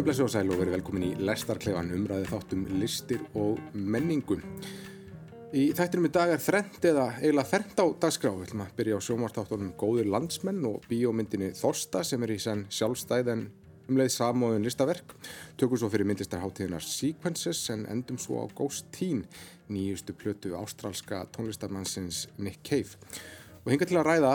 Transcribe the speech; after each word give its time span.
Komið 0.00 0.14
blessu 0.14 0.24
og 0.24 0.30
sæl 0.32 0.48
og 0.48 0.56
verið 0.56 0.74
velkomin 0.78 1.02
í 1.04 1.08
Lestarklefan 1.28 1.90
umræði 1.92 2.28
þáttum 2.30 2.60
listir 2.80 3.20
og 3.36 3.58
menningu. 3.76 4.38
Í 5.52 5.64
þættinum 5.76 6.06
í 6.08 6.10
dag 6.14 6.30
er 6.32 6.40
þrend 6.40 6.86
eða 6.88 7.02
eiginlega 7.18 7.50
þernd 7.50 7.82
á 7.84 7.86
dagskrá. 8.06 8.30
Við 8.32 8.46
ætlum 8.46 8.62
að 8.64 8.70
byrja 8.78 8.96
á 8.96 9.04
sjómartáttunum 9.04 9.74
Góðir 9.82 10.08
landsmenn 10.08 10.64
og 10.70 10.86
bíómyndinni 10.88 11.50
Þorsta 11.58 12.00
sem 12.08 12.24
er 12.24 12.32
í 12.32 12.38
senn 12.40 12.62
sjálfstæð 12.72 13.28
en 13.34 13.42
umleið 13.90 14.14
samóðun 14.14 14.64
listaverk. 14.64 15.12
Tökum 15.60 15.82
svo 15.82 15.90
fyrir 15.92 16.08
myndlistarháttíðinar 16.08 16.86
Sequences 16.86 17.60
en 17.76 17.84
endum 17.92 18.16
svo 18.16 18.40
á 18.40 18.48
Ghost 18.56 18.88
Teen, 18.96 19.26
nýjustu 19.68 20.16
plötu 20.16 20.54
ástrálska 20.56 21.26
tónlistamannsins 21.36 22.24
Nick 22.40 22.64
Cave. 22.64 22.96
Og 23.66 23.74
hinga 23.74 23.84
til 23.84 24.00
að 24.00 24.08
ræða 24.14 24.32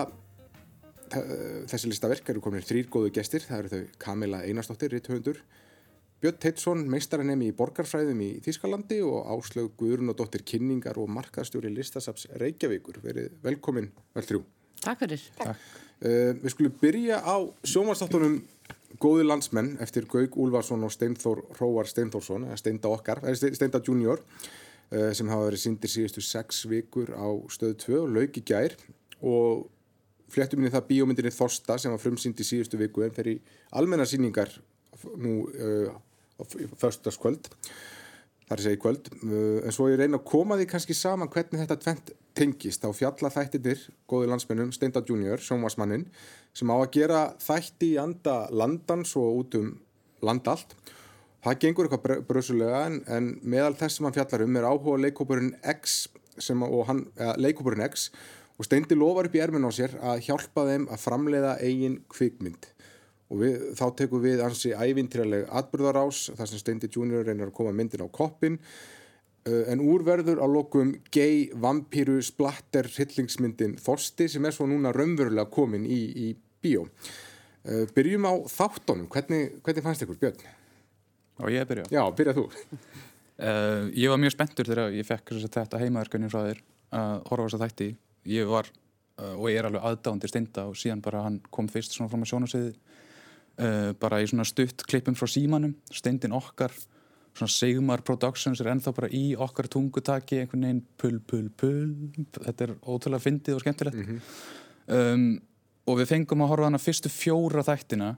þessi 1.11 1.91
listaverk 1.91 2.29
eru 2.33 2.41
komin 2.43 2.65
þrýr 2.65 2.89
góðu 2.91 3.11
gestir, 3.13 3.43
það 3.45 3.59
eru 3.59 3.71
þau 3.71 3.99
Kamila 4.01 4.41
Einarstóttir, 4.47 4.93
Ritthöfundur, 4.95 5.41
Björn 6.23 6.37
Teitsson, 6.41 6.83
meistaranemi 6.89 7.51
í 7.51 7.53
borgarfræðum 7.53 8.21
í 8.23 8.29
Þískalandi 8.41 9.01
og 9.05 9.27
Áslög 9.35 9.75
Guðrun 9.77 10.09
og 10.09 10.15
dóttir 10.17 10.45
kynningar 10.47 10.97
og 10.97 11.11
markaðstjóri 11.13 11.69
listasaps 11.69 12.29
Reykjavíkur. 12.41 13.01
Verið 13.03 13.35
velkomin, 13.43 13.91
vel 14.15 14.23
þrjú. 14.25 14.39
Takk 14.81 15.03
fyrir. 15.03 15.25
Takk. 15.37 15.67
Uh, 15.99 16.31
við 16.39 16.53
skulum 16.55 16.77
byrja 16.81 17.19
á 17.21 17.35
sjómanstáttunum 17.67 18.39
Góði 18.95 19.25
landsmenn 19.27 19.73
eftir 19.83 20.05
Gaug 20.07 20.37
Úlfarsson 20.39 20.87
og 20.87 20.93
Steinþór 20.95 21.41
Róar 21.59 21.89
Steinþórsson, 21.91 22.47
eða 22.47 22.59
Steinda 22.61 22.91
okkar, 22.95 23.19
eða 23.27 23.51
Steinda 23.57 23.81
junior, 23.83 24.23
uh, 24.95 25.11
sem 25.13 25.29
hafa 25.29 25.49
verið 25.49 25.65
sindir 25.65 25.91
síðustu 25.91 26.23
sex 26.23 26.63
vikur 26.71 27.11
á 27.11 27.27
stöðu 27.51 27.75
2 27.85 27.97
og 28.01 28.13
lauk 28.15 28.39
í 28.39 28.45
gær 28.47 28.77
og 29.19 29.67
fléttum 30.31 30.61
minni 30.61 30.73
það 30.73 30.87
bíómyndinni 30.89 31.33
Þorsta 31.33 31.77
sem 31.81 31.93
var 31.93 32.01
frumsýnd 32.01 32.39
í 32.41 32.47
síðustu 32.47 32.79
viku 32.81 33.05
en 33.05 33.13
fer 33.15 33.29
í 33.31 33.35
almenna 33.77 34.07
síningar 34.09 34.51
nú 35.21 35.43
uh, 35.51 35.91
á 36.39 36.43
förstaskvöld 36.81 37.49
þar 38.45 38.59
er 38.59 38.63
segið 38.65 38.81
kvöld. 38.83 39.09
Uh, 39.23 39.61
en 39.65 39.75
svo 39.75 39.89
ég 39.91 39.99
reyna 40.01 40.19
að 40.19 40.27
koma 40.29 40.57
því 40.59 40.69
kannski 40.71 40.97
saman 40.97 41.31
hvernig 41.33 41.61
þetta 41.63 41.79
tvent 41.81 42.11
tengist. 42.35 42.83
Á 42.85 42.91
fjallafættinir 42.93 43.87
góði 44.09 44.29
landsmennum 44.31 44.73
Steinda 44.75 45.03
Junior, 45.05 45.41
sjónvarsmannin 45.41 46.07
sem 46.55 46.69
á 46.69 46.75
að 46.75 46.91
gera 46.97 47.23
þætti 47.41 47.95
í 47.95 48.01
anda 48.01 48.45
landans 48.51 49.15
og 49.19 49.41
út 49.43 49.57
um 49.59 49.73
landallt 50.25 50.75
það 51.45 51.59
gengur 51.61 51.87
eitthvað 51.87 52.23
brösulega 52.25 52.81
en, 52.87 53.01
en 53.11 53.33
meðal 53.45 53.75
þess 53.77 53.99
sem 53.99 54.07
hann 54.07 54.15
fjallar 54.15 54.45
um 54.45 54.57
er 54.57 54.67
áhuga 54.67 55.01
leikópurinn 55.03 55.53
X 55.75 55.97
sem, 56.41 56.61
hann, 56.87 57.05
eða, 57.19 57.35
leikópurinn 57.41 57.85
X 57.85 58.09
og 58.55 58.67
Steindi 58.67 58.95
lofar 58.95 59.27
upp 59.27 59.35
í 59.35 59.41
ermin 59.43 59.67
á 59.67 59.71
sér 59.75 59.97
að 59.99 60.23
hjálpa 60.29 60.65
þeim 60.69 60.87
að 60.91 61.01
framleiða 61.03 61.53
eigin 61.65 61.99
kvikmynd. 62.11 62.69
Og 63.33 63.41
við, 63.41 63.55
þá 63.75 63.85
tekum 63.99 64.21
við 64.23 64.43
ansi 64.45 64.71
ævintýraleg 64.77 65.47
atbyrðarás 65.49 66.27
þar 66.37 66.49
sem 66.51 66.61
Steindi 66.61 66.89
Junior 66.93 67.25
reynir 67.25 67.49
að 67.49 67.55
koma 67.57 67.73
myndin 67.75 68.05
á 68.05 68.09
koppin 68.13 68.59
uh, 68.61 69.63
en 69.71 69.81
úrverður 69.81 70.39
á 70.39 70.47
lokum 70.47 70.93
gay, 71.11 71.47
vampíru, 71.51 72.19
splatter 72.23 72.87
hryllingsmyndin 72.93 73.79
Þorsti 73.81 74.29
sem 74.31 74.45
er 74.45 74.55
svo 74.55 74.69
núna 74.69 74.93
raunverulega 74.95 75.49
komin 75.51 75.89
í, 75.89 75.99
í 76.29 76.29
bíó. 76.63 76.85
Uh, 77.65 77.83
byrjum 77.97 78.29
á 78.29 78.33
þáttunum. 78.53 79.09
Hvernig, 79.11 79.57
hvernig 79.65 79.89
fannst 79.89 80.05
ykkur 80.05 80.21
Björn? 80.21 80.47
Og 81.41 81.51
ég 81.51 81.67
byrja? 81.67 81.89
Já, 81.91 82.05
byrja 82.15 82.37
þú. 82.37 82.47
Uh, 83.35 83.89
Ég 83.91 84.07
var 84.13 84.21
mjög 84.21 84.37
spenntur 84.37 84.69
þegar 84.69 84.93
ég 84.95 85.03
fekk 85.09 85.33
þetta 85.43 85.81
heimaverkunni 85.81 86.29
frá 86.31 86.45
þér 86.45 86.61
að 86.95 87.15
horfa 87.27 87.49
þess 87.49 87.57
að 87.57 87.63
þætti 87.65 87.87
ég 88.25 88.49
var 88.49 88.69
uh, 89.21 89.35
og 89.35 89.49
ég 89.51 89.59
er 89.59 89.69
alveg 89.69 89.85
aðdándir 89.85 90.31
steinda 90.31 90.67
og 90.69 90.79
síðan 90.79 91.03
bara 91.05 91.25
hann 91.27 91.39
kom 91.53 91.69
fyrst 91.71 91.95
svona 91.95 92.11
frá 92.11 92.19
maður 92.19 92.33
sjónasviði 92.33 92.73
uh, 92.73 93.93
bara 94.01 94.21
í 94.21 94.27
svona 94.31 94.47
stutt 94.47 94.85
klippum 94.89 95.17
frá 95.17 95.29
símanum 95.29 95.75
steindin 95.93 96.35
okkar 96.35 96.73
svona 97.35 97.51
Sigmar 97.51 98.03
Productions 98.05 98.61
er 98.63 98.71
ennþá 98.71 98.93
bara 98.95 99.09
í 99.11 99.23
okkar 99.35 99.67
tungutaki 99.71 100.39
einhvern 100.41 100.67
veginn 100.67 100.83
pull 101.01 101.17
pull 101.27 101.49
pull 101.59 101.89
þetta 102.37 102.67
er 102.67 102.75
ótrúlega 102.79 103.23
fyndið 103.23 103.57
og 103.57 103.65
skemmtilegt. 103.65 103.97
Mm 103.97 104.05
-hmm. 104.05 104.21
um, 104.95 105.41
og 105.85 105.99
við 105.99 106.11
fengum 106.13 106.41
að 106.41 106.51
horfa 106.53 106.69
hana 106.69 106.81
fyrstu 106.81 107.11
fjóra 107.11 107.63
þættina 107.63 108.15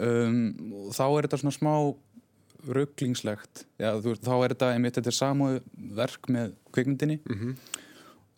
um, 0.00 0.44
og 0.84 0.92
þá 0.92 1.06
er 1.08 1.22
þetta 1.26 1.40
svona 1.40 1.56
smá 1.56 1.74
rugglingslegt. 2.68 3.66
Þá 3.78 4.34
er 4.44 4.52
þetta 4.52 4.72
einmitt 4.74 4.96
þetta 4.98 5.08
er 5.08 5.20
samúðu 5.22 5.60
verk 5.96 6.28
með 6.28 6.54
kvikmyndinni. 6.72 7.20
Mm 7.24 7.38
-hmm 7.38 7.77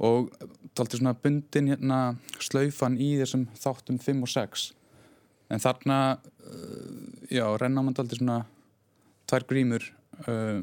og 0.00 0.31
talti 0.77 0.99
svona 0.99 1.15
bundin 1.19 1.71
hérna 1.72 2.00
slaufan 2.41 2.99
í 3.00 3.12
þessum 3.21 3.47
þáttum 3.61 4.00
5 4.00 4.27
og 4.27 4.33
6 4.33 4.66
en 5.50 5.62
þarna 5.62 6.00
uh, 6.16 7.09
já, 7.28 7.44
renna 7.61 7.84
mann 7.84 7.97
talti 7.97 8.19
svona 8.21 8.43
tvær 9.31 9.47
grímur 9.50 9.84
uh, 10.27 10.61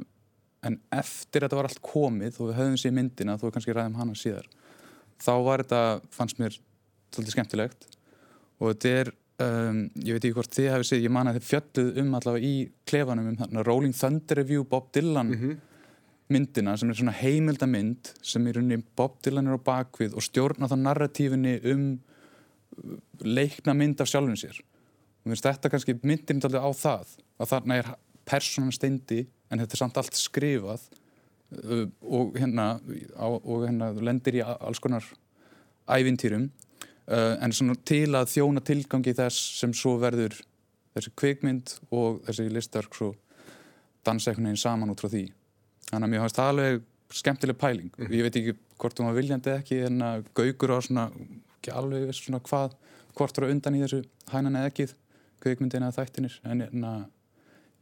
en 0.68 0.80
eftir 0.96 1.46
þetta 1.46 1.60
var 1.60 1.70
allt 1.70 1.84
komið 1.86 2.40
og 2.42 2.50
við 2.50 2.58
höfum 2.60 2.80
sér 2.82 2.96
myndina, 2.96 3.38
þú 3.38 3.54
kannski 3.54 3.76
ræðum 3.76 4.00
hana 4.00 4.18
síðar 4.18 4.50
þá 5.22 5.32
var 5.46 5.64
þetta, 5.64 5.84
fannst 6.14 6.42
mér 6.42 6.58
talti 7.14 7.34
skemmtilegt. 7.34 7.88
Og 8.62 8.74
þetta 8.74 8.92
er, 9.02 9.14
um, 9.44 9.80
ég 10.02 10.18
veit 10.18 10.26
ekki 10.26 10.36
hvort 10.38 10.54
þið 10.54 10.70
hefði 10.74 10.90
séð, 10.90 11.06
ég 11.06 11.14
man 11.14 11.30
að 11.30 11.40
þið 11.40 11.48
fjalluð 11.52 12.02
um 12.04 12.20
allavega 12.20 12.52
í 12.52 12.58
klefanum 12.90 13.32
um 13.32 13.40
þarna 13.40 13.66
Rolling 13.68 13.98
Thunder 13.98 14.42
Review 14.42 14.68
Bob 14.68 14.92
Dylan 14.96 15.34
mm 15.34 15.42
-hmm 15.42 15.64
myndina 16.34 16.76
sem 16.78 16.90
er 16.92 17.00
svona 17.00 17.16
heimildamind 17.16 18.12
sem 18.26 18.48
í 18.48 18.54
rauninni 18.56 18.84
Bob 19.00 19.20
Dylan 19.24 19.48
er 19.48 19.60
á 19.60 19.68
bakvið 19.70 20.18
og 20.18 20.26
stjórna 20.26 20.68
það 20.68 20.84
narratífinni 20.84 21.54
um 21.72 21.86
uh, 21.96 22.98
leikna 23.24 23.76
mynd 23.78 24.04
af 24.04 24.12
sjálfum 24.12 24.36
sér. 24.40 24.60
Og 25.24 25.32
finnst 25.32 25.48
þetta 25.48 25.72
kannski 25.72 25.98
myndin 26.04 26.44
á 26.44 26.72
það 26.76 27.16
að 27.38 27.52
þarna 27.54 27.80
er 27.80 27.92
personan 28.28 28.76
steindi 28.76 29.24
en 29.48 29.62
þetta 29.62 29.78
er 29.78 29.84
samt 29.84 30.00
allt 30.02 30.20
skrifað 30.20 30.84
uh, 31.64 31.88
og 32.04 32.36
hérna 32.40 32.74
og 33.24 33.64
hérna 33.64 33.94
lendir 33.96 34.42
í 34.42 34.44
alls 34.44 34.84
konar 34.84 35.08
ævintýrum 35.88 36.50
uh, 36.50 37.36
en 37.40 37.56
svona 37.56 37.78
til 37.88 38.12
að 38.20 38.34
þjóna 38.36 38.64
tilgangi 38.68 39.16
þess 39.16 39.62
sem 39.62 39.76
svo 39.76 39.96
verður 40.02 40.36
þessi 40.98 41.16
kvikmynd 41.16 41.78
og 41.96 42.24
þessi 42.28 42.52
listark 42.52 42.96
svo 42.98 43.14
dansa 44.04 44.32
einhvern 44.32 44.52
veginn 44.52 44.66
saman 44.66 44.92
út 44.92 45.04
frá 45.04 45.12
því 45.12 45.28
þannig 45.90 46.08
að 46.08 46.14
mér 46.14 46.24
finnst 46.24 46.40
það 46.40 46.54
alveg 46.54 46.86
skemmtileg 47.18 47.60
pæling 47.60 47.92
mm. 47.96 48.14
ég 48.14 48.28
veit 48.28 48.40
ekki 48.40 48.56
hvort 48.78 49.00
hún 49.00 49.10
var 49.10 49.18
viljandi 49.18 49.54
ekki 49.54 49.82
en 49.88 50.04
að 50.06 50.26
gaugur 50.38 50.76
á 50.76 50.80
svona 50.84 51.06
ekki 51.58 51.74
alveg 51.74 52.08
veist 52.10 52.26
svona 52.26 52.42
hvað 52.44 52.76
hvort 53.18 53.40
voru 53.40 53.52
undan 53.54 53.78
í 53.78 53.84
þessu 53.84 54.02
hænan 54.32 54.60
eða 54.60 54.72
ekkið 54.72 54.96
kveikmyndin 55.44 55.86
eða 55.88 56.02
þættinir 56.02 56.40
en, 56.48 56.66
en 56.68 56.88
að 56.88 57.06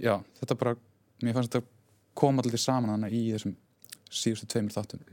já 0.02 0.14
þetta 0.42 0.60
bara 0.62 0.76
mér 1.24 1.38
fannst 1.38 1.56
þetta 1.56 1.74
koma 2.16 2.44
alltaf 2.44 2.62
saman 2.62 2.94
hana 2.94 3.10
í 3.10 3.24
þessum 3.34 3.56
síðustu 4.10 4.48
tveimur 4.52 4.76
þáttum 4.76 5.04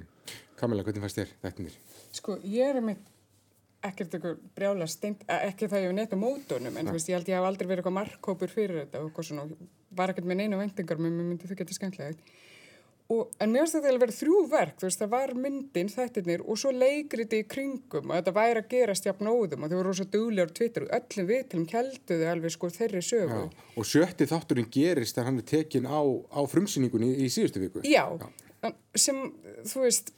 Kamila, 0.59 0.85
hvernig 0.87 1.03
fannst 1.03 1.19
þér 1.19 1.33
þættinir? 1.43 1.79
Sko 2.15 2.37
ég 2.47 2.77
er 2.77 2.85
með 2.85 3.01
ekkert 3.83 4.13
eitthvað 4.15 4.43
brjála 4.55 4.87
steint, 4.87 5.25
ekki 5.27 5.67
það 5.71 5.81
ég 5.83 5.89
hef 5.89 5.97
neitt 5.97 6.13
á 6.15 6.19
mótunum 6.21 6.77
en 6.79 6.91
ja. 6.91 6.95
veist, 6.95 7.09
ég 7.11 7.19
held 7.19 7.31
ég 7.33 7.41
hef 7.41 7.49
aldrei 7.49 7.67
verið 7.67 7.83
eitthvað 7.83 7.97
markkópur 7.97 8.53
fyrir 8.53 8.85
þetta 8.85 9.01
og 9.03 9.19
svona, 9.27 9.47
var 9.99 10.13
ekkert 10.13 10.29
með 10.31 10.39
neina 10.43 10.61
vendingar 10.61 11.03
mér 11.03 11.17
myndi 11.17 11.51
þau 11.51 11.57
geta 11.59 11.75
skemmtilegt 11.75 12.31
Og, 13.13 13.33
en 13.43 13.51
mér 13.53 13.65
finnst 13.65 13.77
þetta 13.77 13.91
að 13.91 14.03
vera 14.03 14.15
þrjú 14.17 14.37
verk, 14.53 14.77
veist, 14.81 15.01
það 15.03 15.11
var 15.13 15.33
myndin, 15.37 15.91
þættirnir 15.93 16.45
og 16.47 16.61
svo 16.61 16.71
leikriti 16.73 17.43
í 17.43 17.49
kringum 17.51 18.13
og 18.13 18.15
þetta 18.19 18.35
væri 18.37 18.63
að 18.63 18.71
gerast 18.71 19.09
jafn 19.09 19.29
óðum 19.29 19.67
og 19.67 19.73
þau 19.73 19.77
voru 19.79 19.89
rosa 19.91 20.07
duglegar 20.15 20.55
Twitter 20.57 20.87
og 20.87 20.95
öllum 20.99 21.29
vitlum 21.29 21.67
kelduðu 21.69 22.31
alveg 22.31 22.55
sko 22.55 22.71
þeirri 22.73 23.03
sögu. 23.05 23.43
Já, 23.43 23.67
og 23.77 23.89
sjötti 23.91 24.29
þátturinn 24.31 24.71
gerist 24.73 25.19
þegar 25.19 25.29
hann 25.29 25.43
er 25.43 25.49
tekin 25.53 25.91
á, 25.91 26.01
á 26.01 26.41
frumsýningunni 26.49 27.11
í, 27.13 27.27
í 27.27 27.35
síðustu 27.35 27.63
viku. 27.65 27.85
Já, 27.85 28.07
Já, 28.63 28.71
sem, 28.95 29.19
þú 29.67 29.81
veist, 29.83 30.13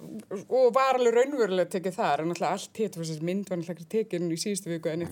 og 0.53 0.67
var 0.77 0.99
alveg 0.99 1.15
raunverulega 1.17 1.71
tekið 1.73 1.95
þar, 1.97 2.23
en 2.23 2.35
alltaf 2.35 2.51
allt 2.59 2.81
hitt, 2.83 2.99
mynd 3.25 3.49
var 3.49 3.63
alltaf 3.63 3.87
tekin 3.89 4.29
í 4.29 4.37
síðustu 4.37 4.69
viku 4.75 4.93
en 4.93 5.07
í 5.07 5.09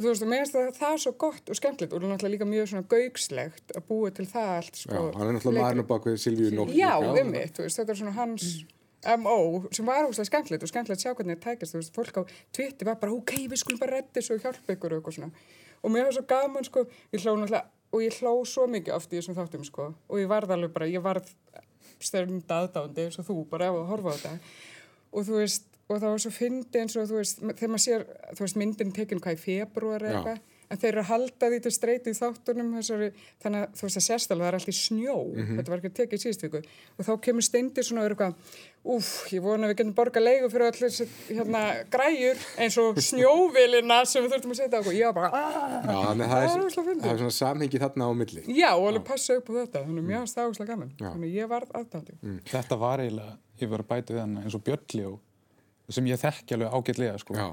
þannig 0.00 0.06
þú 0.06 0.10
veist, 0.10 0.24
og 0.24 0.30
mér 0.30 0.42
finnst 0.42 0.56
það, 0.56 0.68
það 0.78 0.94
er 0.94 1.00
svo 1.04 1.12
gott 1.20 1.50
og 1.50 1.58
skemmtilegt 1.58 1.92
og 1.92 2.00
það 2.00 2.10
náttúrulega 2.10 2.34
líka 2.34 2.46
mjög 2.48 2.68
svona 2.70 2.88
gaugslegt 2.90 3.74
að 3.76 3.86
búa 3.88 4.10
til 4.16 4.26
það 4.30 4.50
allt 4.56 4.76
sko, 4.80 4.94
Já, 4.96 5.00
hann 5.16 5.26
er 5.26 5.34
náttúrulega 5.36 5.64
maður 5.66 5.88
bak 5.90 6.08
við 6.08 6.16
Silvíu 6.24 6.50
Nótt 6.56 6.74
Já, 6.76 6.92
um 7.00 7.32
mitt, 7.34 7.52
þú 7.56 7.66
veist, 7.66 7.80
þetta 7.80 7.94
er 7.94 8.00
svona 8.00 8.14
hans 8.16 8.46
mm. 8.48 8.76
MO 9.20 9.36
sem 9.72 9.88
var 9.88 10.08
óslega 10.08 10.28
skemmtilegt 10.28 10.64
og 10.64 10.72
skemmtilegt 10.72 11.00
að 11.00 11.04
sjá 11.04 11.12
hvernig 11.16 11.40
það 11.40 11.44
tækast, 11.46 11.72
þú 11.74 11.80
veist, 11.80 11.94
fólk 11.96 12.16
á 12.20 12.22
Twitter 12.56 12.84
var 12.88 12.98
bara, 13.00 13.16
ok, 13.16 13.32
við 13.48 13.58
skulum 13.62 13.80
bara 13.80 13.96
redda 13.98 14.12
þessu 14.18 14.36
og 14.36 14.42
hjálpa 14.44 14.76
ykkur 14.76 14.92
og 14.92 15.00
eitthvað 15.00 15.16
svona, 15.16 15.30
og 15.80 15.94
mér 15.94 16.08
var 16.08 16.16
svo 16.16 16.24
gaman 16.28 16.68
sko, 16.68 16.84
ég 17.14 17.24
hló 17.24 17.36
náttúrulega, 17.40 17.64
og 17.90 18.04
ég 18.04 18.18
hló 18.20 18.34
svo 18.44 18.66
mikið 18.70 18.96
oft 18.96 19.12
í 19.12 19.16
þessum 19.16 19.38
þáttum 19.38 19.64
sko, 19.64 19.88
og 20.04 20.20
ég 20.20 20.28
varð 20.28 20.52
alveg 20.56 20.74
bara, 20.76 20.90
ég 20.92 21.00
varð 21.00 21.32
og 25.90 25.96
að 25.96 26.04
þetta 26.04 26.06
og 26.06 26.06
og 26.06 26.06
það 26.06 26.14
var 26.14 26.22
svo 26.22 26.32
fyndi 26.36 26.80
eins 26.84 26.96
og 26.96 27.10
þú 27.10 27.18
veist 27.18 27.42
þegar 27.42 27.74
maður 27.74 27.84
sér, 27.86 28.06
þú 28.30 28.46
veist 28.46 28.58
myndin 28.62 28.94
tekinn 28.94 29.22
hvað 29.22 29.36
í 29.36 29.44
februar 29.44 30.06
eða 30.06 30.20
eitthvað 30.20 30.56
en 30.70 30.78
þeir 30.78 30.90
eru 30.92 31.02
að 31.02 31.08
halda 31.10 31.48
því 31.50 31.58
til 31.64 31.70
streyti 31.74 32.12
í 32.12 32.14
þáttunum 32.14 32.68
þessari, 32.76 33.08
þannig 33.42 33.64
að 33.64 33.72
þú 33.74 33.86
veist 33.86 33.98
að 33.98 34.04
sérstaklega 34.04 34.44
það 34.44 34.50
er 34.50 34.56
allt 34.58 34.70
í 34.70 34.74
snjó, 34.78 35.14
þetta 35.48 35.72
var 35.72 35.80
ekki 35.80 35.90
tekið 35.98 36.12
í 36.14 36.22
síðust 36.22 36.44
viku. 36.44 36.60
Og 36.94 37.06
þá 37.08 37.10
kemur 37.26 37.42
steindir 37.46 37.86
svona 37.86 38.04
og 38.04 38.06
er 38.06 38.14
eitthvað 38.14 38.60
úf, 38.94 39.08
ég 39.34 39.42
vona 39.42 39.66
að 39.66 39.72
við 39.72 39.80
getum 39.80 39.96
borga 39.98 40.22
leigu 40.22 40.50
fyrir 40.52 40.68
allir 40.68 41.10
hérna 41.26 41.62
græjur 41.90 42.44
eins 42.62 42.78
og 42.78 43.00
snjóvilina 43.10 43.96
sem 44.06 44.22
við 44.22 44.36
þurftum 44.36 44.54
að 44.54 44.60
setja 44.60 44.78
á 44.78 44.80
okkur, 44.80 44.94
ég 44.94 45.10
var 45.10 45.16
bara 45.18 45.40
aaaah, 45.40 45.90
að 45.90 46.22
það 46.22 46.44
er 46.44 46.54
ógeðslega 46.54 46.86
fyndið. 46.86 47.08
það 47.08 47.18
svona 47.24 47.36
samhengi 47.40 47.82
þarna 47.82 48.06
á 48.06 48.12
milli. 48.22 48.44
já, 48.46 48.70
og 48.76 48.86
alveg 48.92 49.08
passa 49.10 49.40
upp 49.40 49.50
á 49.50 49.52
þetta, 49.58 49.82
þannig 49.88 50.04
að 50.04 50.06
mér 50.06 50.22
finnst 50.22 50.38
það 50.38 50.52
óslega 50.54 50.70
gaman, 50.70 50.94
þannig 51.02 51.26
að 51.26 51.34
ég 51.40 51.50
varð 51.50 51.74
aðdándi. 51.82 52.20
Þetta 52.54 52.80
var 52.86 53.02
eiginlega, 53.02 53.36
ég 53.60 53.74
var 53.74 53.84
að 53.84 53.90
bæta 53.90 54.14
við 54.14 54.22
hann 54.22 54.38
eins 54.44 54.56
og 54.56 54.64
Björnljó 54.70 55.12
sem 55.94 56.08
ég 56.10 56.20
þekki 56.22 56.56
alveg 56.56 56.78
ágætlega 56.78 57.18
sko. 57.22 57.36
Já. 57.38 57.50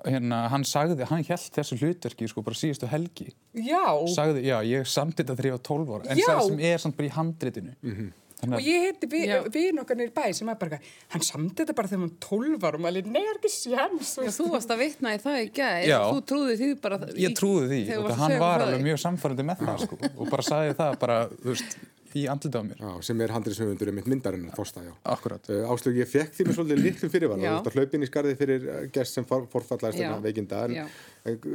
Hérna, 0.00 0.44
hann 0.48 0.62
sagði, 0.64 1.04
hann 1.10 1.24
held 1.28 1.50
þessu 1.52 1.76
hlutverki 1.80 2.28
sko 2.30 2.44
bara 2.46 2.56
síðustu 2.56 2.88
helgi. 2.88 3.26
Já, 3.52 3.82
Sagði, 4.14 4.46
já, 4.48 4.56
ég 4.64 4.88
samti 4.88 5.20
þetta 5.20 5.36
þegar 5.36 5.50
ég 5.50 5.56
var 5.58 5.64
12 5.68 5.92
ára, 5.96 6.06
en 6.08 6.22
það 6.24 6.42
sem 6.46 6.62
er 6.70 6.80
samt 6.80 6.96
bara 6.96 7.10
í 7.10 7.14
handritinu. 7.18 7.74
Þannig 8.40 8.56
og 8.56 8.62
að, 8.62 8.68
ég 8.70 8.84
heiti 8.86 9.08
vi, 9.12 9.18
Já. 9.28 9.34
vin 9.52 9.80
okkar 9.82 9.98
nýr 10.00 10.12
bæ 10.16 10.22
sem 10.32 10.48
er 10.48 10.56
bara, 10.56 10.78
hann 11.12 11.24
samti 11.26 11.60
þetta 11.60 11.74
bara 11.76 11.90
þegar 11.90 12.02
hann 12.06 12.14
12 12.24 12.64
árum, 12.70 12.86
alveg, 12.88 13.10
nei, 13.12 13.20
er 13.20 13.36
ekki 13.36 13.50
sjans, 13.52 14.14
Já, 14.16 14.30
þú 14.32 14.46
varst 14.54 14.72
að 14.72 14.80
vitna 14.80 15.12
í 15.12 15.20
það 15.20 15.40
í 15.42 15.50
gær, 15.58 15.84
Já. 15.90 15.98
þú 16.08 16.22
trúði 16.30 16.56
því 16.62 16.68
bara 16.86 16.98
ég 17.20 17.34
trúði 17.36 17.68
því, 17.68 17.80
og 17.98 18.08
að 18.08 18.22
hann 18.22 18.36
var 18.40 18.64
alveg 18.64 18.86
mjög 18.86 19.02
samfærandi 19.04 19.46
með 19.50 19.64
það 19.66 19.84
sko, 19.84 19.98
og 20.14 20.32
bara 20.32 20.46
sagði 20.46 20.78
það 20.80 20.96
bara, 21.04 21.18
þú 21.34 21.52
veist, 21.52 21.76
í 22.18 22.24
andlita 22.30 22.60
á 22.60 22.64
mér. 22.66 22.80
Já, 22.80 22.90
sem 23.06 23.20
er 23.22 23.32
handriðshöfundur 23.34 23.92
um. 23.92 24.00
Akkurat. 25.14 25.46
Uh, 25.50 25.70
Áslug, 25.70 25.96
ég 26.00 26.08
fekk 26.10 26.34
því 26.34 26.46
með 26.48 26.58
svolítið 26.58 26.82
litlum 26.84 27.12
fyrirvara, 27.12 27.52
að 27.60 27.76
hlaupin 27.76 28.04
í 28.04 28.08
skarði 28.08 28.34
fyrir 28.38 28.66
uh, 28.66 28.80
gest 28.94 29.16
sem 29.16 29.26
for, 29.28 29.46
forfallaðist 29.52 30.24
veikinda, 30.24 30.64
en 30.66 30.76
Já. 30.80 30.84
uh, 31.30 31.46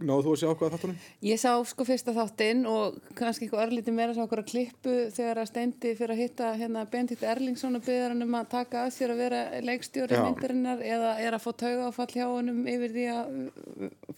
náðu 0.00 0.26
þú 0.26 0.34
að 0.34 0.40
sjá 0.42 0.48
okkur 0.52 0.68
að 0.68 0.76
þáttunum? 0.76 1.02
Ég 1.28 1.42
sá 1.42 1.50
sko 1.70 1.86
fyrsta 1.88 2.14
þáttinn 2.16 2.62
og 2.70 2.98
kannski 3.18 3.48
eitthvað 3.48 3.64
örlítið 3.66 3.98
meira 3.98 4.16
sá 4.16 4.22
okkur 4.24 4.44
að 4.44 4.50
klippu 4.52 4.96
þegar 5.16 5.42
að 5.42 5.50
steindi 5.50 5.94
fyrir 5.98 6.14
að 6.14 6.22
hitta 6.22 6.52
hérna 6.60 6.86
Benedikt 6.92 7.26
Erlingsson 7.34 7.80
og 7.80 7.86
byggja 7.86 8.08
hann 8.12 8.26
um 8.28 8.38
að 8.38 8.50
taka 8.54 8.86
að 8.86 8.94
sér 8.98 9.14
að 9.14 9.22
vera 9.24 9.42
leikstjóri 9.64 10.20
myndarinnar 10.20 10.84
eða 10.84 11.12
er 11.24 11.36
að 11.36 11.44
fá 11.44 11.50
tauga 11.64 11.90
áfall 11.90 12.10
hjá 12.14 12.26
honum 12.28 12.64
yfir 12.70 12.94
því 12.94 13.06
að 13.14 13.34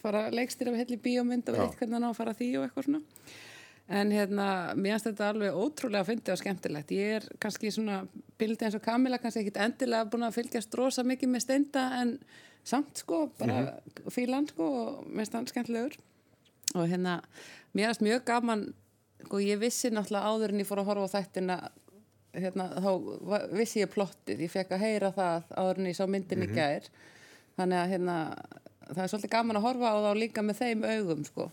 fara 0.01 0.27
leikstýra 0.33 0.73
við 0.73 0.83
helli 0.85 1.01
bíómynd 1.01 1.51
og 1.51 1.59
veit 1.59 1.77
hvernig 1.79 1.97
hann 1.97 2.07
á 2.07 2.11
að 2.11 2.17
fara 2.19 2.33
að 2.33 2.41
því 2.41 2.49
og 2.57 2.67
eitthvað 2.67 2.89
svona. 2.89 3.03
En 3.89 4.09
hérna, 4.11 4.73
mér 4.75 4.97
finnst 4.97 5.05
þetta 5.07 5.29
alveg 5.31 5.55
ótrúlega 5.55 6.03
fyndið 6.09 6.33
og 6.33 6.39
skemmtilegt. 6.41 6.89
Ég 6.91 7.13
er 7.21 7.27
kannski 7.39 7.69
svona 7.71 8.01
bildi 8.37 8.65
eins 8.67 8.75
og 8.75 8.81
Kamila, 8.83 9.15
kannski 9.23 9.45
ekkit 9.45 9.59
endilega 9.63 10.09
búin 10.11 10.25
að 10.27 10.35
fylgjast 10.41 10.75
rosa 10.75 11.05
mikið 11.07 11.31
með 11.31 11.45
steinda 11.45 11.85
en 12.01 12.11
samt 12.67 12.99
sko, 12.99 13.31
bara 13.39 13.61
Mhm. 13.61 14.11
fílan 14.11 14.47
sko 14.49 14.63
og 14.81 15.05
mér 15.07 15.23
finnst 15.23 15.33
hann 15.33 15.47
skemmtilegur. 15.47 15.95
Og 16.75 16.87
hérna, 16.89 17.21
mér 17.73 17.87
finnst 17.93 18.01
mjög 18.03 18.25
gaman, 18.25 18.73
sko 19.23 19.37
ég 19.39 19.57
vissi 19.59 19.89
náttúrulega 19.89 20.27
áður 20.35 20.49
en 20.49 20.59
ég 20.59 20.67
fór 20.67 20.79
að 20.83 20.85
horfa 20.91 21.07
á 21.07 21.15
þættina, 21.15 21.69
hérna, 22.33 22.69
þá 22.83 23.49
vissi 23.55 23.79
ég 23.85 23.89
plottið, 23.93 24.39
ég 24.41 24.51
fekk 24.51 24.71
að 24.71 24.79
heyra 24.83 25.11
það 25.13 25.43
áður 25.55 25.77
en 25.79 25.85
ég 25.85 25.95
sá 25.95 26.05
myndin 26.05 26.43
í 26.43 26.53
gær. 26.53 26.83
Þannig 27.57 27.77
að 27.85 27.89
hérna, 27.89 28.35
það 28.91 29.03
er 29.03 29.07
svolítið 29.07 29.29
gaman 29.31 29.55
að 29.55 29.61
horfa 29.61 29.95
á 29.95 29.97
þá 30.03 30.11
líka 30.19 30.41
með 30.43 30.55
þeim 30.59 30.83
augum 30.83 31.23
sko 31.25 31.51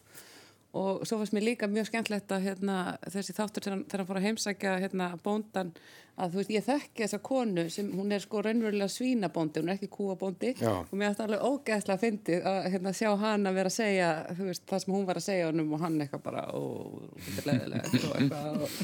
og 0.74 1.04
svo 1.06 1.20
fannst 1.20 1.34
mér 1.36 1.44
líka 1.46 1.68
mjög 1.70 1.86
skemmtlegt 1.90 2.32
að 2.34 2.48
hérna, 2.48 2.78
þessi 3.06 3.34
þáttur 3.36 3.62
þegar 3.64 3.76
hann- 4.00 4.08
fór 4.08 4.18
að 4.18 4.26
heimsækja 4.26 4.72
hérna, 4.82 5.06
bóndan 5.22 5.70
að 6.18 6.30
þú 6.34 6.38
veist 6.40 6.50
ég 6.54 6.64
þekki 6.66 7.02
þessa 7.04 7.18
konu 7.26 7.64
sem 7.70 7.88
hún 7.94 8.12
er 8.14 8.22
sko 8.22 8.42
raunverulega 8.42 8.90
svínabóndi 8.90 9.62
hún 9.62 9.70
er 9.72 9.78
ekki 9.78 9.88
kúabóndi 9.94 10.52
Já. 10.58 10.70
og 10.82 10.92
mér 10.94 11.08
finnst 11.10 11.22
alveg 11.24 11.42
ógeðslega 11.46 12.02
fyndið 12.04 12.44
að 12.50 12.68
hérna, 12.74 12.92
sjá 12.94 13.10
hann 13.18 13.46
að 13.50 13.54
vera 13.58 13.72
að 13.72 13.78
segja 13.78 14.10
veist, 14.38 14.66
það 14.70 14.84
sem 14.84 14.94
hún 14.94 15.06
var 15.08 15.18
að 15.22 15.26
segja 15.26 15.48
honum 15.50 15.72
og 15.74 15.80
hann 15.86 15.98
eitthvað 16.04 16.22
bara 16.28 16.44
og 16.54 17.08
þetta 17.18 17.42
er 17.42 17.50
leðilegt 17.50 17.94
og 18.10 18.16
eitthvað 18.20 18.62
og, 18.62 18.78